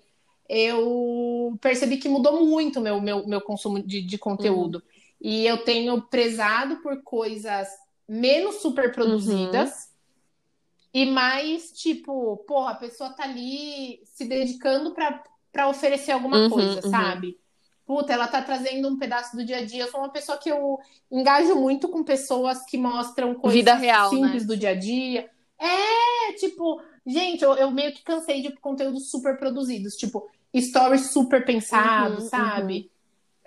Eu 0.48 1.56
percebi 1.60 1.98
que 1.98 2.08
mudou 2.08 2.44
muito 2.46 2.78
o 2.80 2.82
meu, 2.82 3.00
meu, 3.00 3.26
meu 3.26 3.40
consumo 3.40 3.82
de, 3.82 4.02
de 4.02 4.18
conteúdo. 4.18 4.76
Uhum. 4.76 4.82
E 5.20 5.46
eu 5.46 5.64
tenho 5.64 6.02
prezado 6.02 6.76
por 6.82 7.02
coisas 7.02 7.68
menos 8.08 8.56
super 8.56 8.92
produzidas 8.92 9.90
Uhum. 10.94 11.00
e 11.02 11.06
mais, 11.06 11.72
tipo, 11.72 12.38
porra, 12.46 12.72
a 12.72 12.76
pessoa 12.76 13.10
tá 13.14 13.24
ali 13.24 14.00
se 14.04 14.26
dedicando 14.26 14.94
pra 14.94 15.68
oferecer 15.68 16.12
alguma 16.12 16.38
Uhum, 16.38 16.50
coisa, 16.50 16.82
uhum. 16.84 16.90
sabe? 16.90 17.38
Puta, 17.92 18.10
ela 18.10 18.26
tá 18.26 18.40
trazendo 18.40 18.88
um 18.88 18.96
pedaço 18.98 19.36
do 19.36 19.44
dia 19.44 19.58
a 19.58 19.64
dia. 19.66 19.82
Eu 19.82 19.90
sou 19.90 20.00
uma 20.00 20.08
pessoa 20.08 20.38
que 20.38 20.48
eu 20.48 20.78
engajo 21.10 21.54
muito 21.56 21.90
com 21.90 22.02
pessoas 22.02 22.64
que 22.64 22.78
mostram 22.78 23.34
coisas 23.34 23.58
Vida 23.58 23.74
real, 23.74 24.08
simples 24.08 24.44
né? 24.44 24.46
do 24.48 24.56
dia 24.56 24.70
a 24.70 24.74
dia. 24.74 25.30
É, 25.58 26.32
tipo, 26.38 26.80
gente, 27.06 27.44
eu, 27.44 27.52
eu 27.54 27.70
meio 27.70 27.92
que 27.92 28.02
cansei 28.02 28.40
de 28.40 28.50
conteúdos 28.56 29.10
super 29.10 29.36
produzidos, 29.36 29.94
tipo, 29.94 30.26
stories 30.58 31.10
super 31.10 31.44
pensados, 31.44 32.24
Uhum, 32.24 32.28
sabe? 32.30 32.90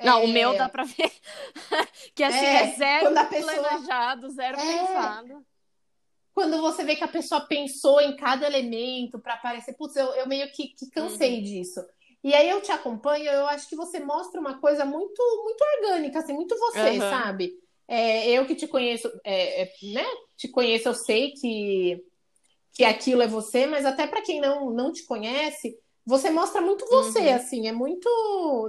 Não, 0.04 0.22
É, 0.22 0.26
o 0.26 0.28
meu 0.28 0.54
dá 0.56 0.70
pra 0.70 0.84
ver 0.84 1.12
que 2.14 2.24
assim 2.24 2.46
É, 2.46 2.62
é, 2.66 2.76
zero 2.76 3.16
pessoa- 3.28 3.54
planejado, 3.64 4.30
zero 4.30 4.60
É. 4.60 4.78
pensado. 4.78 5.46
quando 6.36 6.62
você 6.62 6.84
vê 6.84 6.96
que 6.96 7.04
a 7.04 7.08
pessoa 7.08 7.41
pensou 7.48 8.00
em 8.00 8.16
cada 8.16 8.46
elemento 8.46 9.18
para 9.18 9.34
aparecer, 9.34 9.74
putz, 9.74 9.96
eu, 9.96 10.14
eu 10.14 10.28
meio 10.28 10.52
que, 10.52 10.68
que 10.68 10.88
cansei 10.91 11.41
disso. 11.41 11.84
E 12.26 12.34
aí 12.34 12.50
eu 12.50 12.60
te 12.60 12.72
acompanho, 12.72 13.32
eu 13.32 13.46
acho 13.46 13.70
que 13.70 13.76
você 13.76 14.00
mostra 14.00 14.42
uma 14.42 14.60
coisa 14.60 14.84
muito, 14.84 15.22
muito 15.44 15.64
orgânica, 15.78 16.18
assim, 16.18 16.34
muito 16.34 16.58
você, 16.58 16.98
Aham. 16.98 17.00
sabe? 17.12 17.54
É, 17.88 18.32
eu 18.32 18.48
que 18.48 18.56
te 18.56 18.68
conheço, 18.68 19.08
é, 19.24 19.62
é, 19.62 19.72
né? 19.94 20.04
Te 20.36 20.48
conheço, 20.48 20.90
eu 20.90 20.96
sei 20.96 21.34
que, 21.34 22.04
que 22.74 22.84
aquilo 22.84 23.22
é 23.22 23.28
você, 23.28 23.68
mas 23.68 23.86
até 23.86 24.08
para 24.08 24.24
quem 24.24 24.42
não, 24.42 24.72
não 24.72 24.92
te 24.92 25.06
conhece, 25.06 25.78
você 26.04 26.32
mostra 26.32 26.62
muito 26.62 26.84
você, 26.88 27.20
uhum. 27.20 27.36
assim, 27.36 27.68
é 27.68 27.72
muito. 27.72 28.10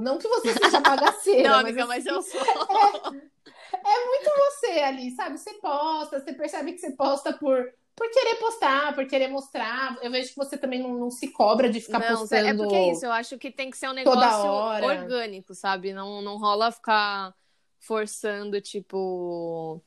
Não 0.03 0.19
que 0.19 0.29
você 0.29 0.53
seja 0.53 0.81
bagaceira. 0.81 1.49
Não, 1.49 1.61
amiga, 1.61 1.87
mas, 1.87 2.07
assim, 2.07 2.15
mas 2.15 2.35
eu 2.35 2.43
sou. 2.43 2.43
É, 3.73 3.89
é, 3.89 4.07
muito 4.07 4.31
você 4.37 4.81
ali, 4.81 5.11
sabe? 5.13 5.39
Você 5.39 5.55
posta, 5.55 6.21
você 6.21 6.33
percebe 6.35 6.73
que 6.73 6.79
você 6.79 6.93
posta 6.93 7.33
por, 7.33 7.65
por 7.97 8.11
querer 8.11 8.37
postar, 8.37 8.95
por 8.95 9.07
querer 9.07 9.29
mostrar. 9.29 9.99
Eu 10.03 10.11
vejo 10.11 10.29
que 10.29 10.37
você 10.37 10.59
também 10.59 10.81
não, 10.81 10.95
não 10.99 11.11
se 11.11 11.29
cobra 11.29 11.71
de 11.71 11.81
ficar 11.81 11.99
não, 11.99 12.19
postando. 12.19 12.47
É 12.47 12.55
porque 12.55 12.75
é 12.75 12.93
isso, 12.93 13.07
eu 13.07 13.13
acho 13.13 13.39
que 13.39 13.51
tem 13.51 13.71
que 13.71 13.79
ser 13.79 13.89
um 13.89 13.95
negócio 13.95 14.51
orgânico, 14.85 15.55
sabe? 15.55 15.95
Não, 15.95 16.21
não 16.21 16.37
rola 16.37 16.71
ficar 16.71 17.35
forçando, 17.81 18.61
tipo 18.61 19.83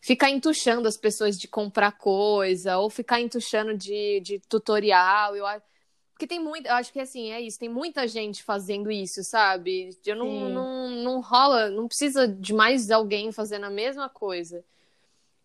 ficar 0.00 0.30
entuchando 0.30 0.88
as 0.88 0.96
pessoas 0.96 1.38
de 1.38 1.46
comprar 1.46 1.92
coisa, 1.92 2.78
ou 2.78 2.88
ficar 2.88 3.20
entuchando 3.20 3.76
de, 3.76 4.20
de 4.20 4.38
tutorial. 4.40 5.36
Eu 5.36 5.46
acho. 5.46 5.62
Porque 6.12 6.26
tem 6.26 6.40
muito, 6.40 6.66
eu 6.66 6.74
acho 6.74 6.92
que 6.92 7.00
assim, 7.00 7.30
é 7.30 7.40
isso, 7.40 7.58
tem 7.58 7.68
muita 7.68 8.06
gente 8.06 8.42
fazendo 8.42 8.90
isso, 8.90 9.22
sabe? 9.24 9.90
Eu 10.04 10.16
não, 10.16 10.50
não, 10.50 10.90
não 10.90 11.20
rola, 11.20 11.70
não 11.70 11.88
precisa 11.88 12.28
de 12.28 12.52
mais 12.52 12.90
alguém 12.90 13.32
fazendo 13.32 13.64
a 13.64 13.70
mesma 13.70 14.08
coisa. 14.08 14.62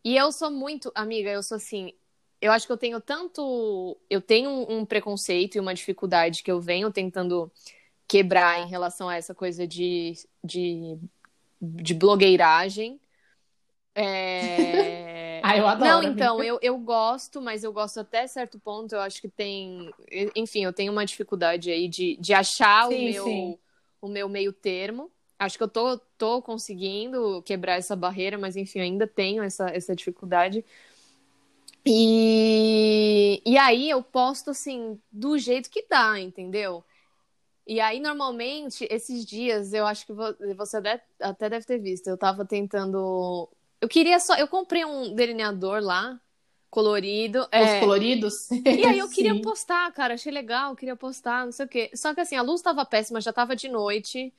E 0.04 0.18
eu 0.18 0.32
sou 0.34 0.52
muito, 0.52 0.92
amiga, 0.94 1.30
eu 1.30 1.42
sou 1.42 1.56
assim, 1.56 1.94
eu 2.42 2.52
acho 2.52 2.66
que 2.66 2.72
eu 2.72 2.78
tenho 2.78 3.00
tanto, 3.02 3.98
eu 4.10 4.22
tenho 4.22 4.50
um, 4.70 4.86
preconceito 4.86 5.56
e 5.56 5.60
uma 5.60 5.74
dificuldade 5.74 6.44
que 6.44 6.52
eu 6.52 6.60
venho 6.60 6.92
tentando 6.92 7.52
quebrar 8.08 8.60
em 8.60 8.68
relação 8.68 9.10
a 9.10 9.16
essa 9.16 9.34
coisa 9.34 9.68
de, 9.68 10.14
de, 10.44 10.98
de 11.62 11.94
blogueiragem, 11.94 13.00
é... 13.96 15.40
ah, 15.42 15.58
eu 15.58 15.66
adoro. 15.66 15.90
Não, 15.90 16.04
então, 16.04 16.44
eu, 16.44 16.60
eu 16.62 16.78
gosto, 16.78 17.42
mas 17.42 17.64
eu 17.64 17.72
gosto 17.72 18.02
até 18.02 18.28
certo 18.28 18.60
ponto. 18.60 18.94
Eu 18.94 19.00
acho 19.00 19.22
que 19.22 19.30
tem. 19.30 19.92
Enfim, 20.36 20.66
eu 20.66 20.74
tenho 20.74 20.92
uma 20.92 21.06
dificuldade 21.06 21.72
aí 21.72 21.88
de, 21.88 22.18
de 22.18 22.34
achar 22.34 22.90
sim, 22.90 23.20
o, 23.20 23.26
meu, 23.26 23.60
o 24.02 24.08
meu 24.10 24.30
meio 24.30 24.52
termo. 24.52 25.10
Acho 25.40 25.58
que 25.58 25.64
eu 25.64 25.68
tô, 25.68 25.98
tô 26.18 26.42
conseguindo 26.42 27.42
quebrar 27.44 27.76
essa 27.76 27.96
barreira, 27.96 28.38
mas 28.38 28.56
enfim, 28.56 28.80
ainda 28.80 29.08
tenho 29.08 29.44
essa, 29.44 29.70
essa 29.70 29.96
dificuldade. 29.96 30.64
E, 31.88 33.42
e 33.46 33.58
aí 33.58 33.90
eu 33.90 34.02
posto 34.02 34.52
assim, 34.52 35.00
do 35.12 35.38
jeito 35.38 35.70
que 35.70 35.86
dá, 35.88 36.20
entendeu? 36.20 36.84
E 37.68 37.80
aí, 37.80 38.00
normalmente, 38.00 38.88
esses 38.92 39.26
dias, 39.26 39.74
eu 39.74 39.86
acho 39.86 40.06
que 40.06 40.14
você 40.56 40.78
até 41.20 41.50
deve 41.50 41.66
ter 41.66 41.80
visto, 41.80 42.08
eu 42.08 42.18
tava 42.18 42.46
tentando 42.46 43.50
eu 43.86 43.88
queria 43.88 44.20
só. 44.20 44.36
Eu 44.36 44.48
comprei 44.48 44.84
um 44.86 45.14
delineador 45.14 45.80
lá, 45.80 46.20
colorido. 46.70 47.42
Os 47.42 47.48
é... 47.52 47.80
coloridos? 47.80 48.50
E 48.52 48.86
aí 48.86 48.98
eu 48.98 49.08
queria 49.14 49.40
postar, 49.42 49.92
cara. 49.92 50.16
Achei 50.16 50.32
legal, 50.32 50.76
queria 50.76 50.96
postar, 50.96 51.46
não 51.46 51.52
sei 51.52 51.66
o 51.66 51.70
quê. 51.70 51.92
Só 51.94 52.14
que 52.14 52.22
assim, 52.22 52.36
a 52.36 52.42
luz 52.42 52.62
tava 52.62 52.86
péssima, 52.86 53.22
já 53.22 53.32
tava 53.32 53.56
de 53.56 53.70
noite. 53.70 54.34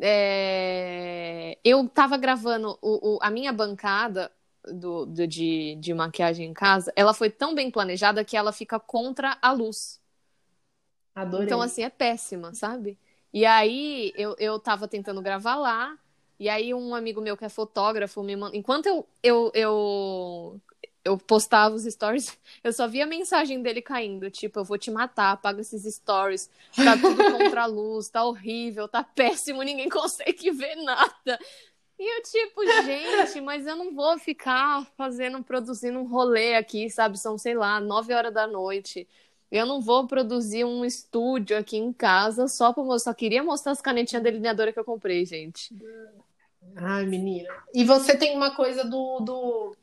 É... 0.00 1.58
Eu 1.64 1.88
tava 1.88 2.16
gravando 2.16 2.78
o, 2.80 3.16
o, 3.16 3.18
a 3.20 3.28
minha 3.28 3.52
bancada 3.52 4.30
do, 4.64 5.06
do, 5.06 5.26
de, 5.26 5.76
de 5.76 5.94
maquiagem 5.94 6.50
em 6.50 6.54
casa, 6.54 6.92
ela 6.96 7.14
foi 7.14 7.30
tão 7.30 7.54
bem 7.54 7.70
planejada 7.70 8.24
que 8.24 8.36
ela 8.36 8.52
fica 8.52 8.78
contra 8.78 9.38
a 9.40 9.52
luz. 9.52 10.00
Adorei. 11.14 11.46
Então, 11.46 11.60
assim, 11.60 11.82
é 11.82 11.90
péssima, 11.90 12.54
sabe? 12.54 12.98
E 13.32 13.46
aí 13.46 14.12
eu, 14.16 14.36
eu 14.38 14.58
tava 14.58 14.86
tentando 14.88 15.22
gravar 15.22 15.56
lá. 15.56 15.98
E 16.38 16.48
aí 16.48 16.74
um 16.74 16.94
amigo 16.94 17.20
meu 17.20 17.36
que 17.36 17.44
é 17.44 17.48
fotógrafo 17.48 18.22
me 18.22 18.36
manda... 18.36 18.56
Enquanto 18.56 18.86
eu, 18.86 19.06
eu, 19.22 19.50
eu, 19.54 20.60
eu 21.04 21.18
postava 21.18 21.74
os 21.74 21.84
stories, 21.84 22.36
eu 22.64 22.72
só 22.72 22.86
via 22.88 23.04
a 23.04 23.06
mensagem 23.06 23.62
dele 23.62 23.80
caindo, 23.80 24.30
tipo, 24.30 24.58
eu 24.58 24.64
vou 24.64 24.76
te 24.76 24.90
matar, 24.90 25.32
apaga 25.32 25.60
esses 25.60 25.84
stories, 25.94 26.50
tá 26.82 26.96
tudo 26.96 27.24
contra 27.30 27.62
a 27.62 27.66
luz, 27.66 28.08
tá 28.08 28.24
horrível, 28.24 28.88
tá 28.88 29.04
péssimo, 29.04 29.62
ninguém 29.62 29.88
consegue 29.90 30.50
ver 30.50 30.76
nada. 30.76 31.38
E 32.02 32.18
eu, 32.18 32.22
tipo, 32.24 32.66
gente, 32.82 33.40
mas 33.40 33.64
eu 33.64 33.76
não 33.76 33.94
vou 33.94 34.18
ficar 34.18 34.84
fazendo, 34.96 35.40
produzindo 35.40 36.00
um 36.00 36.04
rolê 36.08 36.56
aqui, 36.56 36.90
sabe? 36.90 37.16
São, 37.16 37.38
sei 37.38 37.54
lá, 37.54 37.78
nove 37.78 38.12
horas 38.12 38.34
da 38.34 38.44
noite. 38.44 39.06
Eu 39.48 39.64
não 39.64 39.80
vou 39.80 40.04
produzir 40.08 40.64
um 40.64 40.84
estúdio 40.84 41.56
aqui 41.56 41.76
em 41.76 41.92
casa 41.92 42.48
só 42.48 42.72
pra 42.72 42.82
mostrar. 42.82 43.12
Só 43.12 43.14
queria 43.14 43.40
mostrar 43.44 43.70
as 43.70 43.80
canetinhas 43.80 44.24
delineadora 44.24 44.72
que 44.72 44.80
eu 44.80 44.84
comprei, 44.84 45.24
gente. 45.24 45.72
Ai, 46.74 47.06
menina. 47.06 47.48
E 47.72 47.84
você 47.84 48.16
tem 48.16 48.36
uma 48.36 48.50
coisa 48.50 48.82
do, 48.82 49.20
do. 49.20 49.76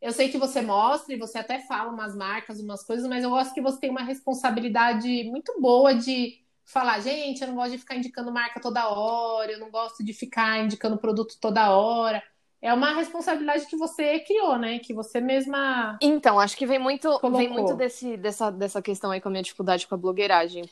Eu 0.00 0.12
sei 0.12 0.28
que 0.28 0.38
você 0.38 0.62
mostra 0.62 1.14
e 1.14 1.18
você 1.18 1.38
até 1.38 1.58
fala 1.58 1.90
umas 1.90 2.14
marcas, 2.14 2.60
umas 2.60 2.84
coisas, 2.84 3.08
mas 3.08 3.24
eu 3.24 3.30
gosto 3.30 3.52
que 3.52 3.60
você 3.60 3.80
tem 3.80 3.90
uma 3.90 4.04
responsabilidade 4.04 5.24
muito 5.24 5.60
boa 5.60 5.92
de 5.92 6.45
falar, 6.66 7.00
gente, 7.00 7.40
eu 7.40 7.48
não 7.48 7.54
gosto 7.54 7.70
de 7.70 7.78
ficar 7.78 7.96
indicando 7.96 8.32
marca 8.32 8.60
toda 8.60 8.88
hora, 8.88 9.52
eu 9.52 9.60
não 9.60 9.70
gosto 9.70 10.04
de 10.04 10.12
ficar 10.12 10.58
indicando 10.58 10.98
produto 10.98 11.36
toda 11.40 11.70
hora. 11.70 12.22
É 12.60 12.74
uma 12.74 12.92
responsabilidade 12.94 13.66
que 13.66 13.76
você 13.76 14.18
criou, 14.20 14.58
né? 14.58 14.80
Que 14.80 14.92
você 14.92 15.20
mesma. 15.20 15.96
Então, 16.02 16.40
acho 16.40 16.56
que 16.56 16.66
vem 16.66 16.78
muito, 16.78 17.20
vem 17.36 17.48
muito 17.48 17.74
desse, 17.74 18.16
dessa, 18.16 18.50
dessa 18.50 18.82
questão 18.82 19.12
aí 19.12 19.20
com 19.20 19.28
a 19.28 19.30
minha 19.30 19.42
dificuldade 19.42 19.86
com 19.86 19.94
a 19.94 19.98
blogueiragem. 19.98 20.68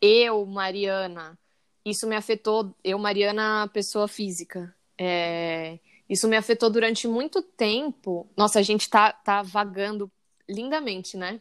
Eu, 0.00 0.44
Mariana, 0.44 1.38
isso 1.84 2.06
me 2.06 2.16
afetou. 2.16 2.74
Eu, 2.84 2.98
Mariana, 2.98 3.70
pessoa 3.72 4.06
física. 4.06 4.74
É, 4.98 5.78
isso 6.08 6.28
me 6.28 6.36
afetou 6.36 6.68
durante 6.68 7.08
muito 7.08 7.40
tempo. 7.40 8.26
Nossa, 8.36 8.58
a 8.58 8.62
gente 8.62 8.90
tá, 8.90 9.12
tá 9.12 9.40
vagando 9.40 10.10
lindamente, 10.48 11.16
né? 11.16 11.40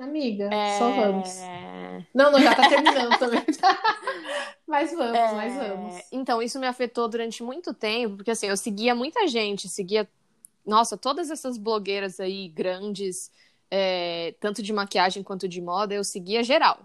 Amiga, 0.00 0.48
é... 0.52 0.78
só 0.78 0.90
vamos. 0.90 1.28
Não, 2.14 2.32
não, 2.32 2.40
já 2.40 2.54
tá 2.54 2.68
terminando 2.68 3.18
também. 3.18 3.44
mas 4.66 4.92
vamos, 4.92 5.16
é... 5.16 5.32
mas 5.32 5.54
vamos. 5.54 6.02
Então, 6.10 6.42
isso 6.42 6.58
me 6.58 6.66
afetou 6.66 7.08
durante 7.08 7.42
muito 7.42 7.74
tempo, 7.74 8.16
porque 8.16 8.30
assim, 8.30 8.46
eu 8.46 8.56
seguia 8.56 8.94
muita 8.94 9.26
gente, 9.28 9.68
seguia, 9.68 10.08
nossa, 10.66 10.96
todas 10.96 11.30
essas 11.30 11.58
blogueiras 11.58 12.18
aí 12.18 12.48
grandes, 12.48 13.30
é... 13.70 14.34
tanto 14.40 14.62
de 14.62 14.72
maquiagem 14.72 15.22
quanto 15.22 15.46
de 15.46 15.60
moda, 15.60 15.94
eu 15.94 16.02
seguia 16.02 16.42
geral. 16.42 16.80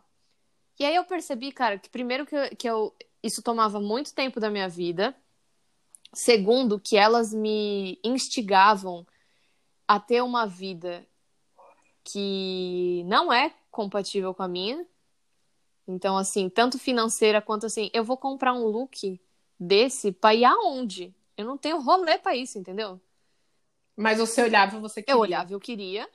E 0.78 0.86
aí 0.86 0.96
eu 0.96 1.06
percebi, 1.06 1.52
cara, 1.52 1.80
que 1.80 1.90
primeiro 1.90 2.26
que 2.26 2.36
eu, 2.36 2.50
que 2.58 2.70
eu 2.70 2.94
isso 3.24 3.42
tomava 3.42 3.80
muito 3.80 4.14
tempo 4.14 4.40
da 4.40 4.50
minha 4.50 4.68
vida, 4.68 5.16
Segundo, 6.16 6.80
que 6.80 6.96
elas 6.96 7.34
me 7.34 8.00
instigavam 8.02 9.06
a 9.86 10.00
ter 10.00 10.24
uma 10.24 10.48
vida 10.48 11.06
que 12.06 13.04
não 13.06 13.34
é 13.34 13.54
compatível 13.72 14.34
com 14.34 14.44
a 14.44 14.48
minha. 14.48 14.86
Então, 15.88 16.18
assim, 16.18 16.48
tanto 16.50 16.80
financeira 16.80 17.42
quanto 17.42 17.66
assim, 17.66 17.90
eu 17.94 18.04
vou 18.04 18.16
comprar 18.16 18.54
um 18.54 18.66
look 18.66 19.20
desse 19.60 20.12
pra 20.12 20.34
ir 20.34 20.46
aonde? 20.46 21.14
Eu 21.36 21.46
não 21.46 21.58
tenho 21.58 21.82
rolê 21.82 22.18
pra 22.18 22.36
isso, 22.36 22.58
entendeu? 22.58 23.00
Mas 23.96 24.20
você 24.20 24.44
olhava, 24.44 24.80
você 24.80 25.02
queria. 25.02 25.16
Eu 25.16 25.20
olhava, 25.20 25.54
eu 25.54 25.60
queria. 25.60 26.08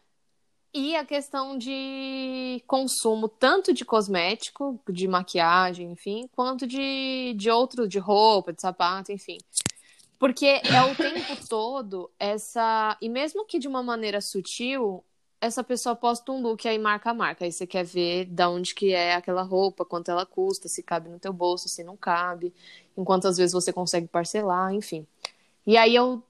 E 0.72 0.94
a 0.94 1.04
questão 1.04 1.58
de 1.58 2.62
consumo, 2.66 3.28
tanto 3.28 3.72
de 3.72 3.84
cosmético, 3.84 4.80
de 4.88 5.08
maquiagem, 5.08 5.90
enfim, 5.90 6.28
quanto 6.32 6.66
de, 6.66 7.34
de 7.36 7.50
outro, 7.50 7.88
de 7.88 7.98
roupa, 7.98 8.52
de 8.52 8.60
sapato, 8.60 9.10
enfim. 9.10 9.38
Porque 10.18 10.46
é 10.46 10.82
o 10.82 10.94
tempo 10.94 11.48
todo 11.48 12.10
essa. 12.18 12.96
E 13.00 13.08
mesmo 13.08 13.44
que 13.44 13.58
de 13.58 13.66
uma 13.66 13.82
maneira 13.82 14.20
sutil, 14.20 15.02
essa 15.40 15.64
pessoa 15.64 15.96
posta 15.96 16.30
um 16.30 16.42
look 16.42 16.68
aí 16.68 16.78
marca 16.78 17.10
a 17.10 17.14
marca. 17.14 17.44
Aí 17.44 17.52
você 17.52 17.66
quer 17.66 17.84
ver 17.84 18.26
de 18.26 18.44
onde 18.44 18.74
que 18.74 18.92
é 18.92 19.14
aquela 19.14 19.42
roupa, 19.42 19.84
quanto 19.84 20.10
ela 20.10 20.26
custa, 20.26 20.68
se 20.68 20.82
cabe 20.82 21.08
no 21.08 21.18
teu 21.18 21.32
bolso, 21.32 21.68
se 21.68 21.82
não 21.82 21.96
cabe, 21.96 22.52
em 22.96 23.02
quantas 23.02 23.38
vezes 23.38 23.52
você 23.52 23.72
consegue 23.72 24.06
parcelar, 24.06 24.74
enfim. 24.74 25.06
E 25.66 25.76
aí 25.76 25.94
eu, 25.94 26.22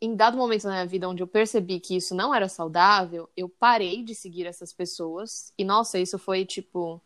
em 0.00 0.14
dado 0.16 0.36
momento 0.36 0.64
na 0.64 0.72
minha 0.72 0.86
vida 0.86 1.08
onde 1.08 1.22
eu 1.22 1.26
percebi 1.26 1.78
que 1.78 1.96
isso 1.96 2.14
não 2.14 2.34
era 2.34 2.48
saudável, 2.48 3.28
eu 3.36 3.48
parei 3.48 4.02
de 4.02 4.14
seguir 4.14 4.46
essas 4.46 4.72
pessoas. 4.72 5.52
E 5.58 5.64
nossa, 5.64 5.98
isso 5.98 6.18
foi 6.18 6.44
tipo. 6.44 7.00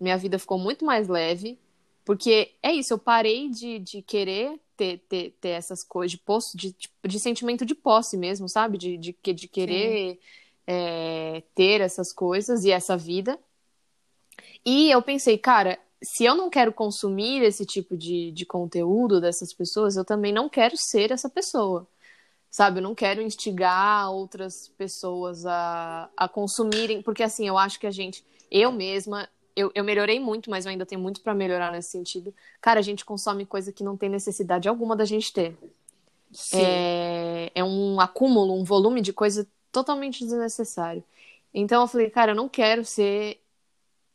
Minha 0.00 0.18
vida 0.18 0.38
ficou 0.38 0.58
muito 0.58 0.84
mais 0.84 1.08
leve. 1.08 1.58
Porque 2.04 2.52
é 2.62 2.72
isso, 2.72 2.92
eu 2.92 2.98
parei 2.98 3.48
de, 3.48 3.78
de 3.78 4.02
querer 4.02 4.60
ter, 4.76 4.98
ter, 5.08 5.36
ter 5.40 5.50
essas 5.50 5.82
coisas 5.84 6.10
de 6.10 6.18
posse, 6.18 6.56
de, 6.56 6.72
de, 6.72 6.90
de, 7.06 7.20
sentimento 7.20 7.64
de 7.64 7.74
posse 7.74 8.16
mesmo, 8.16 8.48
sabe? 8.48 8.78
De, 8.78 8.96
de, 8.96 9.12
de 9.12 9.48
querer 9.48 10.18
é, 10.66 11.42
ter 11.54 11.80
essas 11.80 12.12
coisas 12.12 12.64
e 12.64 12.70
essa 12.70 12.96
vida. 12.96 13.38
E 14.64 14.90
eu 14.90 15.02
pensei, 15.02 15.38
cara, 15.38 15.78
se 16.02 16.24
eu 16.24 16.34
não 16.34 16.50
quero 16.50 16.72
consumir 16.72 17.42
esse 17.42 17.64
tipo 17.64 17.96
de, 17.96 18.30
de 18.32 18.44
conteúdo 18.44 19.20
dessas 19.20 19.52
pessoas, 19.52 19.96
eu 19.96 20.04
também 20.04 20.32
não 20.32 20.48
quero 20.48 20.76
ser 20.76 21.10
essa 21.10 21.28
pessoa. 21.28 21.86
Sabe, 22.50 22.78
eu 22.78 22.82
não 22.82 22.94
quero 22.94 23.20
instigar 23.20 24.12
outras 24.12 24.68
pessoas 24.78 25.44
a, 25.44 26.08
a 26.16 26.28
consumirem, 26.28 27.02
porque 27.02 27.22
assim, 27.22 27.48
eu 27.48 27.58
acho 27.58 27.80
que 27.80 27.86
a 27.86 27.90
gente, 27.90 28.24
eu 28.48 28.70
mesma, 28.70 29.28
eu, 29.56 29.70
eu 29.74 29.84
melhorei 29.84 30.18
muito, 30.18 30.50
mas 30.50 30.64
eu 30.64 30.70
ainda 30.70 30.86
tenho 30.86 31.00
muito 31.00 31.20
para 31.20 31.34
melhorar 31.34 31.72
nesse 31.72 31.90
sentido. 31.90 32.34
Cara, 32.60 32.80
a 32.80 32.82
gente 32.82 33.04
consome 33.04 33.46
coisa 33.46 33.72
que 33.72 33.84
não 33.84 33.96
tem 33.96 34.08
necessidade 34.08 34.68
alguma 34.68 34.96
da 34.96 35.04
gente 35.04 35.32
ter. 35.32 35.56
É, 36.52 37.52
é, 37.54 37.62
um 37.62 38.00
acúmulo, 38.00 38.54
um 38.54 38.64
volume 38.64 39.00
de 39.00 39.12
coisa 39.12 39.46
totalmente 39.70 40.24
desnecessário. 40.24 41.04
Então 41.52 41.82
eu 41.82 41.86
falei, 41.86 42.10
cara, 42.10 42.32
eu 42.32 42.36
não 42.36 42.48
quero 42.48 42.84
ser 42.84 43.40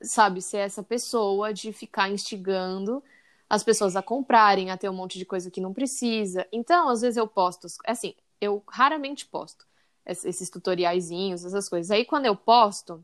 sabe, 0.01 0.41
ser 0.41 0.59
essa 0.59 0.81
pessoa 0.81 1.53
de 1.53 1.73
ficar 1.73 2.09
instigando 2.09 3.03
as 3.49 3.63
pessoas 3.63 3.95
a 3.95 4.01
comprarem, 4.01 4.69
a 4.69 4.77
ter 4.77 4.89
um 4.89 4.93
monte 4.93 5.17
de 5.17 5.25
coisa 5.25 5.49
que 5.49 5.59
não 5.59 5.73
precisa. 5.73 6.47
Então, 6.51 6.87
às 6.89 7.01
vezes 7.01 7.17
eu 7.17 7.27
posto, 7.27 7.67
assim, 7.85 8.13
eu 8.39 8.63
raramente 8.67 9.25
posto 9.25 9.67
esses 10.05 10.49
tutoriaizinhos, 10.49 11.43
essas 11.45 11.67
coisas. 11.67 11.91
Aí 11.91 12.05
quando 12.05 12.25
eu 12.25 12.35
posto, 12.35 13.03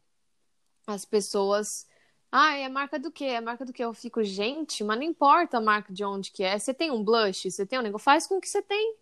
as 0.87 1.03
pessoas 1.03 1.87
ah, 2.37 2.53
é 2.53 2.67
marca 2.67 2.99
do 2.99 3.09
quê? 3.09 3.23
É 3.23 3.39
marca 3.39 3.63
do 3.63 3.71
quê? 3.71 3.81
Eu 3.81 3.93
fico, 3.93 4.21
gente, 4.21 4.83
mas 4.83 4.97
não 4.97 5.05
importa 5.05 5.57
a 5.57 5.61
marca 5.61 5.93
de 5.93 6.03
onde 6.03 6.31
que 6.31 6.43
é. 6.43 6.59
Você 6.59 6.73
tem 6.73 6.91
um 6.91 7.01
blush, 7.01 7.49
você 7.49 7.65
tem 7.65 7.79
um 7.79 7.81
negócio, 7.81 8.03
faz 8.03 8.27
com 8.27 8.35
o 8.35 8.41
que 8.41 8.49
você 8.49 8.61
tem. 8.61 8.95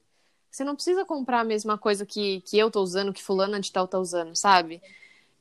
Você 0.52 0.64
não 0.64 0.76
precisa 0.76 1.04
comprar 1.04 1.40
a 1.40 1.44
mesma 1.44 1.76
coisa 1.76 2.06
que, 2.06 2.42
que 2.42 2.60
eu 2.60 2.70
tô 2.70 2.80
usando, 2.80 3.12
que 3.12 3.24
fulana 3.24 3.60
de 3.60 3.72
tal 3.72 3.88
tá 3.88 3.98
usando, 3.98 4.36
sabe? 4.36 4.80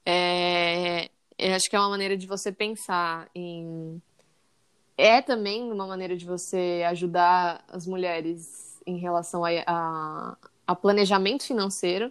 É, 0.06 1.10
eu 1.38 1.54
acho 1.54 1.68
que 1.68 1.76
é 1.76 1.78
uma 1.78 1.90
maneira 1.90 2.16
de 2.16 2.26
você 2.26 2.50
pensar 2.50 3.28
em 3.34 4.00
é 4.96 5.20
também 5.20 5.70
uma 5.70 5.86
maneira 5.86 6.16
de 6.16 6.24
você 6.24 6.82
ajudar 6.88 7.62
as 7.68 7.86
mulheres 7.86 8.80
em 8.86 8.96
relação 8.96 9.44
a, 9.44 9.50
a, 9.66 10.36
a 10.66 10.74
planejamento 10.74 11.44
financeiro. 11.44 12.10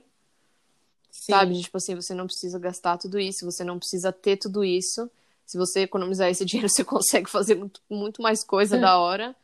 Sim. 1.10 1.32
Sabe? 1.32 1.60
Tipo 1.60 1.78
assim, 1.78 1.96
você 1.96 2.14
não 2.14 2.28
precisa 2.28 2.60
gastar 2.60 3.00
tudo 3.00 3.20
isso, 3.20 3.46
você 3.46 3.64
não 3.64 3.80
precisa 3.80 4.12
ter 4.12 4.38
tudo 4.38 4.64
isso. 4.64 5.10
Se 5.52 5.58
você 5.58 5.82
economizar 5.82 6.30
esse 6.30 6.44
dinheiro, 6.46 6.70
você 6.70 6.84
consegue 6.84 7.30
fazer 7.30 7.56
muito, 7.56 7.82
muito 7.90 8.22
mais 8.22 8.44
coisa 8.44 8.78
da 8.78 8.98
hora. 8.98 9.36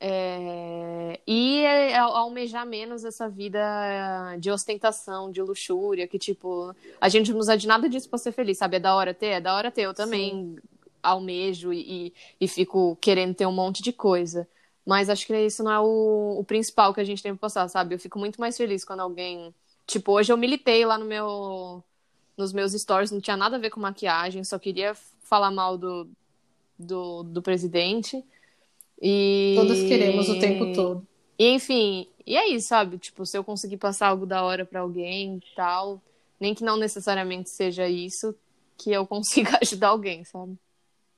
É... 0.00 1.20
E 1.26 1.64
é, 1.64 1.92
é 1.92 1.98
almejar 1.98 2.66
menos 2.66 3.04
essa 3.04 3.28
vida 3.28 3.58
de 4.38 4.50
ostentação, 4.50 5.30
de 5.30 5.42
luxúria, 5.42 6.06
que, 6.06 6.18
tipo, 6.18 6.74
a 7.00 7.08
gente 7.08 7.32
não 7.32 7.40
usa 7.40 7.56
de 7.56 7.66
nada 7.66 7.88
disso 7.88 8.08
pra 8.08 8.18
ser 8.18 8.32
feliz, 8.32 8.58
sabe? 8.58 8.76
É 8.76 8.80
da 8.80 8.94
hora 8.94 9.12
ter? 9.12 9.26
É 9.26 9.40
da 9.40 9.54
hora 9.54 9.70
ter. 9.70 9.82
Eu 9.82 9.94
também 9.94 10.30
Sim 10.30 10.78
almejo 11.02 11.72
e, 11.72 12.12
e 12.40 12.48
fico 12.48 12.96
querendo 13.00 13.34
ter 13.34 13.46
um 13.46 13.52
monte 13.52 13.82
de 13.82 13.92
coisa. 13.92 14.48
Mas 14.84 15.10
acho 15.10 15.26
que 15.26 15.36
isso 15.38 15.62
não 15.62 15.72
é 15.72 15.80
o, 15.80 16.38
o 16.38 16.44
principal 16.44 16.94
que 16.94 17.00
a 17.00 17.04
gente 17.04 17.22
tem 17.22 17.34
que 17.34 17.38
passar, 17.38 17.68
sabe? 17.68 17.94
Eu 17.94 17.98
fico 17.98 18.18
muito 18.18 18.40
mais 18.40 18.56
feliz 18.56 18.84
quando 18.84 19.00
alguém. 19.00 19.54
Tipo, 19.86 20.12
hoje 20.12 20.32
eu 20.32 20.36
militei 20.36 20.84
lá 20.84 20.96
no 20.96 21.04
meu. 21.04 21.82
Nos 22.38 22.52
meus 22.52 22.72
stories, 22.72 23.10
não 23.10 23.20
tinha 23.20 23.36
nada 23.36 23.56
a 23.56 23.58
ver 23.58 23.70
com 23.70 23.80
maquiagem, 23.80 24.44
só 24.44 24.58
queria 24.58 24.94
falar 25.24 25.50
mal 25.50 25.76
do, 25.76 26.08
do, 26.78 27.24
do 27.24 27.42
presidente. 27.42 28.24
E... 29.02 29.54
Todos 29.56 29.82
queremos 29.82 30.28
o 30.28 30.38
tempo 30.38 30.72
todo. 30.72 31.06
E, 31.38 31.48
enfim, 31.48 32.06
e 32.24 32.36
é 32.36 32.48
isso, 32.48 32.68
sabe? 32.68 32.96
Tipo, 32.98 33.26
se 33.26 33.36
eu 33.36 33.42
conseguir 33.42 33.76
passar 33.76 34.08
algo 34.08 34.24
da 34.24 34.42
hora 34.42 34.64
para 34.64 34.80
alguém 34.80 35.36
e 35.36 35.54
tal, 35.56 36.00
nem 36.38 36.54
que 36.54 36.64
não 36.64 36.76
necessariamente 36.76 37.50
seja 37.50 37.88
isso, 37.88 38.34
que 38.76 38.92
eu 38.92 39.04
consiga 39.08 39.58
ajudar 39.60 39.88
alguém, 39.88 40.24
sabe? 40.24 40.56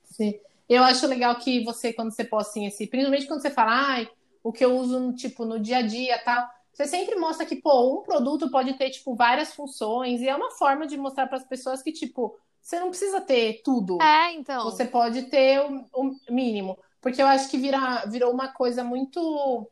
Sim. 0.05 0.39
Eu 0.69 0.85
acho 0.85 1.07
legal 1.07 1.35
que 1.37 1.65
você, 1.65 1.93
quando 1.93 2.15
você 2.15 2.25
posta 2.25 2.51
assim, 2.51 2.67
esse, 2.67 2.87
principalmente 2.87 3.27
quando 3.27 3.43
você 3.43 3.51
fala, 3.51 3.73
ai, 3.73 4.11
o 4.43 4.53
que 4.53 4.65
eu 4.65 4.77
uso, 4.77 5.13
tipo, 5.15 5.45
no 5.45 5.59
dia 5.59 5.79
a 5.79 5.83
dia 5.83 6.19
tal, 6.19 6.49
você 6.73 6.87
sempre 6.87 7.17
mostra 7.17 7.45
que, 7.45 7.57
pô, 7.57 7.99
um 7.99 8.03
produto 8.03 8.51
pode 8.51 8.75
ter, 8.75 8.91
tipo, 8.91 9.15
várias 9.15 9.55
funções, 9.55 10.21
e 10.21 10.29
é 10.29 10.35
uma 10.35 10.51
forma 10.53 10.87
de 10.87 10.97
mostrar 10.97 11.27
para 11.27 11.37
as 11.37 11.47
pessoas 11.47 11.83
que, 11.83 11.93
tipo, 11.93 12.39
você 12.61 12.79
não 12.79 12.91
precisa 12.91 13.21
ter 13.21 13.63
tudo. 13.65 14.01
É, 14.01 14.33
então. 14.35 14.65
Você 14.65 14.85
pode 14.85 15.23
ter 15.23 15.61
o, 15.61 15.87
o 15.93 16.17
mínimo. 16.31 16.79
Porque 17.01 17.21
eu 17.23 17.27
acho 17.27 17.49
que 17.51 17.57
vira, 17.57 18.05
virou 18.07 18.33
uma 18.33 18.49
coisa 18.49 18.85
muito. 18.85 19.69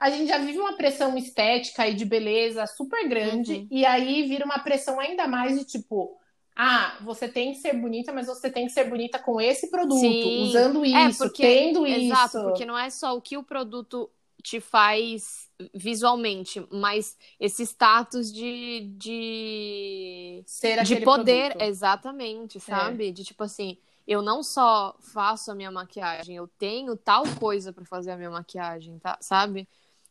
A 0.00 0.10
gente 0.10 0.28
já 0.28 0.38
vive 0.38 0.58
uma 0.58 0.76
pressão 0.76 1.16
estética 1.16 1.86
e 1.86 1.94
de 1.94 2.04
beleza 2.04 2.66
super 2.66 3.06
grande, 3.08 3.54
uhum. 3.54 3.68
e 3.70 3.84
aí 3.84 4.22
vira 4.28 4.44
uma 4.44 4.60
pressão 4.60 5.00
ainda 5.00 5.26
mais 5.26 5.58
de 5.58 5.64
tipo, 5.64 6.16
ah, 6.54 6.96
você 7.02 7.28
tem 7.28 7.52
que 7.52 7.58
ser 7.58 7.74
bonita, 7.74 8.12
mas 8.12 8.28
você 8.28 8.48
tem 8.48 8.66
que 8.66 8.72
ser 8.72 8.84
bonita 8.84 9.18
com 9.18 9.40
esse 9.40 9.68
produto, 9.68 10.00
Sim. 10.00 10.42
usando 10.44 10.84
é, 10.84 11.08
isso, 11.08 11.24
é 11.24 11.26
porque, 11.26 11.42
tendo 11.42 11.84
exato, 11.84 12.00
isso. 12.00 12.12
Exato, 12.12 12.42
porque 12.44 12.64
não 12.64 12.78
é 12.78 12.88
só 12.90 13.16
o 13.16 13.20
que 13.20 13.36
o 13.36 13.42
produto 13.42 14.08
te 14.40 14.60
faz 14.60 15.47
visualmente, 15.74 16.64
mas 16.70 17.16
esse 17.38 17.64
status 17.64 18.32
de, 18.32 18.92
de 18.96 20.42
ser 20.46 20.82
de 20.84 21.00
poder, 21.00 21.50
produto. 21.52 21.68
exatamente, 21.68 22.60
sabe? 22.60 23.08
É. 23.08 23.12
De 23.12 23.24
tipo 23.24 23.42
assim, 23.42 23.76
eu 24.06 24.22
não 24.22 24.42
só 24.42 24.94
faço 25.00 25.50
a 25.50 25.54
minha 25.54 25.70
maquiagem, 25.70 26.36
eu 26.36 26.46
tenho 26.46 26.96
tal 26.96 27.24
coisa 27.38 27.72
para 27.72 27.84
fazer 27.84 28.12
a 28.12 28.16
minha 28.16 28.30
maquiagem, 28.30 28.98
tá? 28.98 29.18
Sabe? 29.20 29.68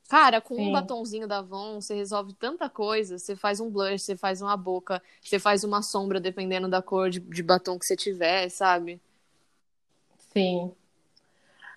Cara, 0.09 0.39
com 0.39 0.55
Sim. 0.55 0.69
um 0.69 0.71
batonzinho 0.71 1.27
da 1.27 1.39
Avon, 1.39 1.81
você 1.81 1.93
resolve 1.93 2.33
tanta 2.33 2.69
coisa. 2.69 3.17
Você 3.17 3.35
faz 3.35 3.59
um 3.59 3.69
blush, 3.69 4.03
você 4.03 4.15
faz 4.15 4.41
uma 4.41 4.55
boca, 4.55 5.03
você 5.21 5.37
faz 5.37 5.65
uma 5.65 5.81
sombra, 5.81 6.19
dependendo 6.19 6.69
da 6.69 6.81
cor 6.81 7.09
de, 7.09 7.19
de 7.19 7.43
batom 7.43 7.77
que 7.77 7.85
você 7.85 7.95
tiver, 7.95 8.47
sabe? 8.49 9.01
Sim. 10.31 10.71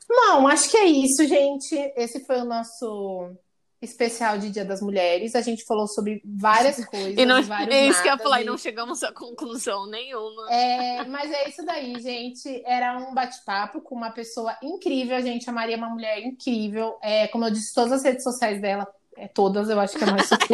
Bom, 0.08 0.46
acho 0.46 0.70
que 0.70 0.76
é 0.76 0.84
isso, 0.84 1.26
gente. 1.26 1.74
Esse 1.96 2.24
foi 2.24 2.40
o 2.40 2.44
nosso 2.44 3.32
especial 3.80 4.38
de 4.38 4.50
Dia 4.50 4.64
das 4.64 4.80
Mulheres. 4.82 5.34
A 5.34 5.40
gente 5.40 5.64
falou 5.64 5.86
sobre 5.86 6.20
várias 6.24 6.84
coisas. 6.86 7.14
e 7.16 7.24
não, 7.24 7.38
é 7.38 7.86
isso 7.86 8.02
que 8.02 8.08
eu 8.08 8.12
ia 8.12 8.18
falar, 8.18 8.42
e... 8.42 8.44
não 8.44 8.58
chegamos 8.58 9.02
a 9.02 9.12
conclusão 9.12 9.86
nenhuma. 9.86 10.52
É, 10.52 11.04
mas 11.06 11.30
é 11.30 11.48
isso 11.48 11.64
daí, 11.64 11.98
gente. 12.00 12.62
Era 12.66 12.98
um 12.98 13.14
bate-papo 13.14 13.80
com 13.80 13.94
uma 13.94 14.10
pessoa 14.10 14.56
incrível. 14.62 15.20
Gente, 15.22 15.48
a 15.48 15.52
Maria 15.52 15.76
é 15.76 15.78
uma 15.78 15.90
mulher 15.90 16.20
incrível. 16.20 16.98
É, 17.02 17.26
como 17.28 17.44
eu 17.46 17.50
disse, 17.50 17.74
todas 17.74 17.92
as 17.92 18.02
redes 18.02 18.22
sociais 18.22 18.60
dela, 18.60 18.86
é, 19.16 19.26
todas, 19.28 19.68
eu 19.68 19.80
acho 19.80 19.96
que 19.96 20.04
é 20.04 20.10
mais 20.10 20.28
só 20.28 20.36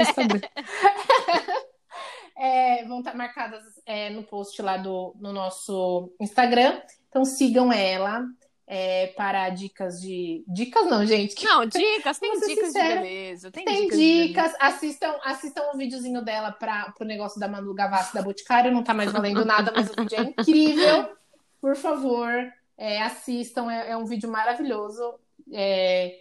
é, 2.37 2.85
vão 2.85 2.99
estar 2.99 3.15
marcadas 3.15 3.63
é, 3.85 4.11
no 4.11 4.23
post 4.23 4.61
lá 4.61 4.77
do, 4.77 5.15
no 5.19 5.33
nosso 5.33 6.13
Instagram. 6.21 6.81
Então 7.09 7.25
sigam 7.25 7.73
ela 7.73 8.25
é, 8.67 9.09
para 9.09 9.49
dicas 9.51 10.01
de. 10.01 10.45
Dicas 10.49 10.87
não, 10.87 11.07
gente. 11.07 11.45
Não, 11.45 11.65
dicas, 11.65 12.19
tem 12.19 12.33
dicas 12.33 12.67
sincera. 12.67 12.97
de 12.97 13.09
beleza. 13.09 13.51
Tem, 13.51 13.65
tem 13.65 13.89
dicas, 13.89 13.99
dicas 13.99 14.55
assistam, 14.59 15.15
assistam 15.25 15.63
o 15.73 15.79
videozinho 15.79 16.23
dela 16.23 16.51
para 16.51 16.93
o 17.01 17.05
negócio 17.05 17.39
da 17.39 17.47
Manu 17.47 17.73
Gavassi 17.73 18.13
da 18.13 18.23
Boticário. 18.23 18.73
Não 18.73 18.83
tá 18.83 18.93
mais 18.93 19.13
valendo 19.13 19.45
nada, 19.45 19.73
mas 19.75 19.91
o 19.91 19.95
vídeo 20.03 20.19
é 20.19 20.23
incrível. 20.23 21.17
Por 21.61 21.77
favor, 21.77 22.33
é, 22.77 23.03
assistam. 23.03 23.71
É, 23.71 23.91
é, 23.91 23.97
um 23.97 24.05
vídeo 24.05 24.29
maravilhoso. 24.29 25.15
É, 25.53 26.17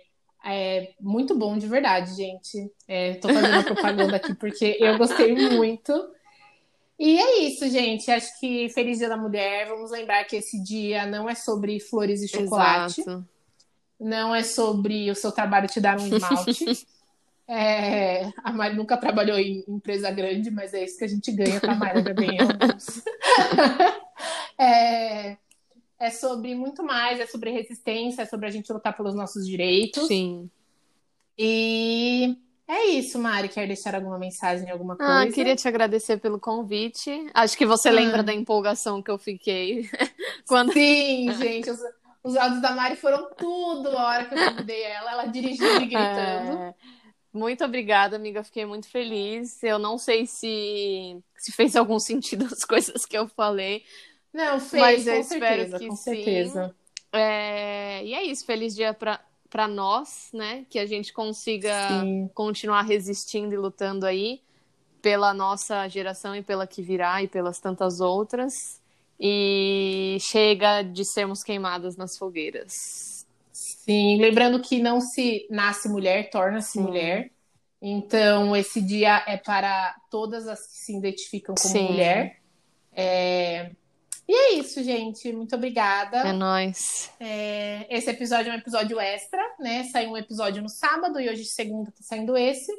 é, 0.46 0.94
muito 1.02 1.36
bom, 1.36 1.58
de 1.58 1.68
verdade, 1.68 2.16
gente. 2.16 2.72
É, 2.88 3.16
tô 3.16 3.28
fazendo 3.28 3.64
propaganda 3.66 4.18
aqui 4.18 4.36
porque 4.36 4.78
eu 4.80 5.00
gostei 5.00 5.34
muito. 5.34 6.15
E 6.98 7.20
é 7.20 7.40
isso, 7.40 7.70
gente. 7.70 8.10
Acho 8.10 8.40
que 8.40 8.70
Feliz 8.70 9.00
Dia 9.00 9.10
da 9.10 9.18
Mulher. 9.18 9.68
Vamos 9.68 9.92
lembrar 9.92 10.24
que 10.24 10.38
esse 10.38 10.62
dia 10.64 11.06
não 11.06 11.30
é 11.30 11.36
sobre 11.36 11.80
flores 11.80 12.22
e 12.22 12.28
chocolate. 12.28 13.02
Exato. 13.02 13.28
Não 14.00 14.34
é 14.34 14.44
sobre 14.44 15.12
o 15.12 15.16
seu 15.16 15.32
trabalho 15.32 15.68
te 15.68 15.80
dar 15.80 16.00
um 16.00 16.08
esmalte. 16.08 16.88
é, 17.48 18.32
a 18.44 18.52
Mari 18.52 18.76
nunca 18.76 18.98
trabalhou 18.98 19.38
em 19.38 19.64
empresa 19.68 20.10
grande, 20.12 20.52
mas 20.52 20.74
é 20.74 20.84
isso 20.84 20.98
que 20.98 21.06
a 21.06 21.10
gente 21.10 21.32
ganha 21.32 21.60
com 21.60 21.70
a 21.70 21.76
Mari 21.76 22.02
bem 22.14 22.38
é, 24.58 25.38
é 26.00 26.12
sobre 26.12 26.56
muito 26.56 26.84
mais, 26.84 27.20
é 27.20 27.28
sobre 27.28 27.52
resistência, 27.52 28.24
é 28.24 28.26
sobre 28.26 28.48
a 28.48 28.52
gente 28.52 28.72
lutar 28.72 28.96
pelos 28.96 29.16
nossos 29.16 29.48
direitos. 29.48 30.08
Sim. 30.08 30.50
E 31.38 32.38
é 32.68 32.86
isso, 32.86 33.20
Mari. 33.20 33.48
Quer 33.48 33.68
deixar 33.68 33.94
alguma 33.94 34.18
mensagem, 34.18 34.70
alguma 34.72 34.96
ah, 34.96 34.98
coisa? 34.98 35.22
Ah, 35.22 35.32
queria 35.32 35.56
te 35.56 35.68
agradecer 35.68 36.18
pelo 36.18 36.40
convite. 36.40 37.30
Acho 37.34 37.56
que 37.58 37.66
você 37.66 37.90
ah. 37.90 37.92
lembra 37.92 38.24
da 38.24 38.34
empolgação 38.34 39.04
que 39.04 39.12
eu 39.12 39.20
fiquei 39.20 39.88
quando. 40.48 40.74
Sim, 40.74 41.32
gente. 41.34 41.70
Os, 41.70 41.80
os 42.24 42.36
áudios 42.36 42.62
da 42.62 42.72
Mari 42.72 42.96
foram 42.96 43.30
tudo 43.38 43.90
a 43.90 44.08
hora 44.08 44.26
que 44.26 44.34
eu 44.34 44.50
convidei 44.50 44.82
ela. 44.82 45.12
Ela 45.12 45.26
dirigindo 45.26 45.82
e 45.82 45.86
gritando. 45.86 46.58
É... 46.60 46.76
Muito 47.32 47.64
obrigada, 47.64 48.16
amiga. 48.16 48.44
Fiquei 48.44 48.66
muito 48.66 48.90
feliz. 48.90 49.62
Eu 49.62 49.78
não 49.78 50.00
sei 50.00 50.26
se, 50.26 51.22
se 51.38 51.52
fez 51.52 51.76
algum 51.76 52.00
sentido 52.00 52.46
as 52.46 52.64
coisas 52.66 53.06
que 53.06 53.16
eu 53.16 53.28
falei. 53.28 53.84
Não, 54.34 54.60
fez, 54.60 54.82
mas 54.82 55.08
eu 55.08 55.20
espero 55.20 55.62
certeza, 55.62 55.80
que 55.80 55.88
com 55.88 55.96
sim. 55.96 56.16
Certeza. 56.16 56.76
É... 57.14 58.04
E 58.04 58.14
é 58.16 58.24
isso. 58.24 58.44
Feliz 58.44 58.74
dia 58.74 58.92
para 58.92 59.22
para 59.56 59.70
nós, 59.70 60.32
né? 60.34 60.66
Que 60.70 60.78
a 60.78 60.86
gente 60.86 61.14
consiga 61.14 62.02
Sim. 62.02 62.30
continuar 62.34 62.82
resistindo 62.82 63.54
e 63.54 63.58
lutando 63.58 64.06
aí 64.06 64.42
pela 65.02 65.34
nossa 65.34 65.88
geração 65.88 66.36
e 66.36 66.44
pela 66.44 66.68
que 66.68 66.82
virá 66.82 67.24
e 67.24 67.28
pelas 67.30 67.58
tantas 67.58 68.02
outras. 68.02 68.82
E 69.18 70.18
chega 70.20 70.82
de 70.82 71.06
sermos 71.06 71.42
queimadas 71.42 71.96
nas 71.96 72.18
fogueiras. 72.18 73.26
Sim, 73.54 74.20
lembrando 74.20 74.60
que 74.60 74.78
não 74.78 75.00
se 75.00 75.48
nasce 75.50 75.88
mulher, 75.88 76.30
torna-se 76.30 76.78
mulher. 76.78 77.32
Então, 77.82 78.54
esse 78.58 78.82
dia 78.82 79.24
é 79.26 79.38
para 79.38 79.96
todas 80.12 80.50
as 80.50 80.68
que 80.68 80.80
se 80.80 80.98
identificam 80.98 81.56
como 81.56 81.74
Sim. 81.74 81.88
mulher. 81.88 82.42
É, 82.92 83.72
e 84.28 84.34
é 84.34 84.54
isso, 84.54 84.84
gente. 84.84 85.32
Muito 85.32 85.56
obrigada. 85.56 86.18
É 86.18 86.34
nóis. 86.34 87.12
É, 87.20 87.86
esse 87.90 88.10
episódio 88.10 88.52
é 88.52 88.56
um 88.56 88.58
episódio 88.58 89.00
extra, 89.00 89.42
né? 89.60 89.84
Saiu 89.86 90.12
um 90.12 90.18
episódio 90.18 90.64
no 90.64 90.70
sábado 90.70 91.20
e 91.20 91.30
hoje, 91.30 91.46
segunda, 91.46 91.92
tá 91.92 92.02
saindo 92.02 92.36
esse. 92.36 92.72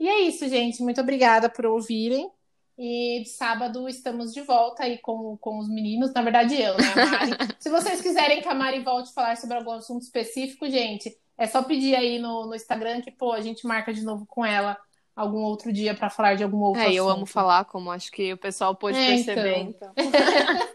E 0.00 0.08
é 0.08 0.20
isso, 0.20 0.48
gente. 0.48 0.82
Muito 0.82 1.00
obrigada 1.00 1.48
por 1.48 1.66
ouvirem. 1.66 2.28
E 2.76 3.20
de 3.22 3.28
sábado 3.28 3.88
estamos 3.88 4.34
de 4.34 4.40
volta 4.40 4.82
aí 4.82 4.98
com, 4.98 5.36
com 5.36 5.58
os 5.58 5.68
meninos. 5.68 6.12
Na 6.12 6.22
verdade, 6.22 6.60
eu, 6.60 6.76
né, 6.76 6.94
Mari? 6.94 7.32
Se 7.60 7.70
vocês 7.70 8.00
quiserem 8.00 8.42
que 8.42 8.48
a 8.48 8.54
Mari 8.54 8.80
volte 8.80 9.10
a 9.10 9.12
falar 9.12 9.36
sobre 9.36 9.56
algum 9.56 9.70
assunto 9.70 10.02
específico, 10.02 10.68
gente, 10.68 11.16
é 11.38 11.46
só 11.46 11.62
pedir 11.62 11.94
aí 11.94 12.18
no, 12.18 12.46
no 12.46 12.54
Instagram 12.54 13.00
que, 13.00 13.12
pô, 13.12 13.32
a 13.32 13.40
gente 13.40 13.64
marca 13.64 13.94
de 13.94 14.02
novo 14.02 14.26
com 14.26 14.44
ela 14.44 14.76
algum 15.14 15.38
outro 15.42 15.72
dia 15.72 15.94
para 15.94 16.10
falar 16.10 16.34
de 16.34 16.42
algum 16.44 16.58
outro 16.58 16.80
é, 16.80 16.84
assunto. 16.86 16.96
eu 16.96 17.08
amo 17.08 17.26
falar, 17.26 17.64
como 17.66 17.90
acho 17.90 18.10
que 18.10 18.32
o 18.32 18.36
pessoal 18.36 18.74
pôde 18.74 18.98
É, 18.98 19.06
perceber. 19.08 19.58
então. 19.58 19.92
Então. 19.96 20.74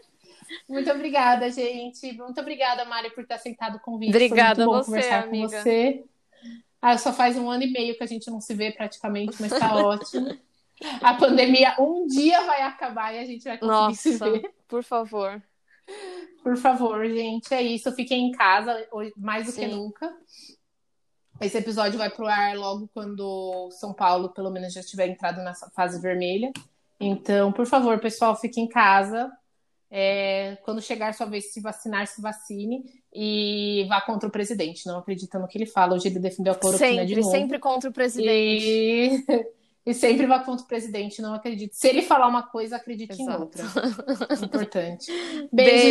Muito 0.68 0.90
obrigada, 0.90 1.50
gente. 1.50 2.12
Muito 2.14 2.40
obrigada, 2.40 2.84
Mari, 2.84 3.10
por 3.10 3.24
ter 3.26 3.34
aceitado 3.34 3.76
o 3.76 3.80
convite. 3.80 4.10
Obrigada 4.10 4.64
Foi 4.64 4.64
muito 4.64 4.70
bom 4.72 4.76
a 4.76 4.82
você, 4.82 4.86
conversar 4.90 5.24
amiga. 5.24 5.48
com 5.48 5.62
você. 5.62 6.04
Ah, 6.82 6.96
só 6.98 7.12
faz 7.12 7.36
um 7.36 7.48
ano 7.50 7.62
e 7.64 7.70
meio 7.72 7.96
que 7.96 8.02
a 8.02 8.06
gente 8.06 8.30
não 8.30 8.40
se 8.40 8.54
vê 8.54 8.72
praticamente, 8.72 9.36
mas 9.40 9.50
tá 9.50 9.76
ótimo. 9.76 10.36
A 11.02 11.14
pandemia 11.14 11.74
um 11.78 12.06
dia 12.06 12.42
vai 12.44 12.62
acabar 12.62 13.14
e 13.14 13.18
a 13.18 13.24
gente 13.24 13.44
vai 13.44 13.58
conseguir 13.58 13.96
se 13.96 14.10
Nossa, 14.18 14.30
ver. 14.32 14.50
por 14.66 14.82
favor. 14.82 15.42
Por 16.42 16.56
favor, 16.56 17.06
gente, 17.06 17.52
é 17.52 17.60
isso. 17.62 17.92
Fiquem 17.92 18.28
em 18.28 18.32
casa 18.32 18.86
hoje- 18.90 19.12
mais 19.16 19.46
do 19.46 19.52
que 19.52 19.60
Sim. 19.60 19.74
nunca. 19.74 20.10
Esse 21.40 21.56
episódio 21.56 21.98
vai 21.98 22.10
pro 22.10 22.26
ar 22.26 22.54
logo 22.56 22.88
quando 22.92 23.70
São 23.72 23.94
Paulo, 23.94 24.28
pelo 24.28 24.50
menos, 24.50 24.72
já 24.72 24.82
tiver 24.82 25.08
entrado 25.08 25.42
nessa 25.42 25.70
fase 25.70 26.00
vermelha. 26.00 26.52
Então, 27.00 27.50
por 27.50 27.66
favor, 27.66 27.98
pessoal, 27.98 28.36
fiquem 28.36 28.64
em 28.64 28.68
casa. 28.68 29.32
É, 29.90 30.56
quando 30.62 30.82
chegar 30.82 31.14
sua 31.14 31.26
vez 31.26 31.44
de 31.44 31.50
se 31.50 31.60
vacinar, 31.60 32.06
se 32.06 32.20
vacine 32.20 32.84
e 33.12 33.86
vá 33.88 34.00
contra 34.00 34.28
o 34.28 34.32
presidente. 34.32 34.86
Não 34.86 34.98
acredita 34.98 35.38
no 35.38 35.48
que 35.48 35.56
ele 35.56 35.66
fala. 35.66 35.94
Hoje 35.94 36.08
ele 36.08 36.18
defendeu 36.18 36.52
a 36.52 36.56
cloroquina 36.56 37.04
de 37.04 37.14
Sempre, 37.14 37.22
novo. 37.22 37.30
sempre 37.30 37.58
contra 37.58 37.90
o 37.90 37.92
presidente. 37.92 38.64
E... 38.64 39.24
e 39.90 39.94
sempre 39.94 40.26
vá 40.26 40.40
contra 40.40 40.64
o 40.64 40.68
presidente, 40.68 41.22
não 41.22 41.34
acredite. 41.34 41.74
Se 41.74 41.88
ele 41.88 42.02
falar 42.02 42.28
uma 42.28 42.42
coisa, 42.42 42.76
acredite 42.76 43.20
em 43.20 43.24
Exato. 43.24 43.42
outra. 43.42 43.64
Importante. 44.44 45.10
Beijo. 45.50 45.88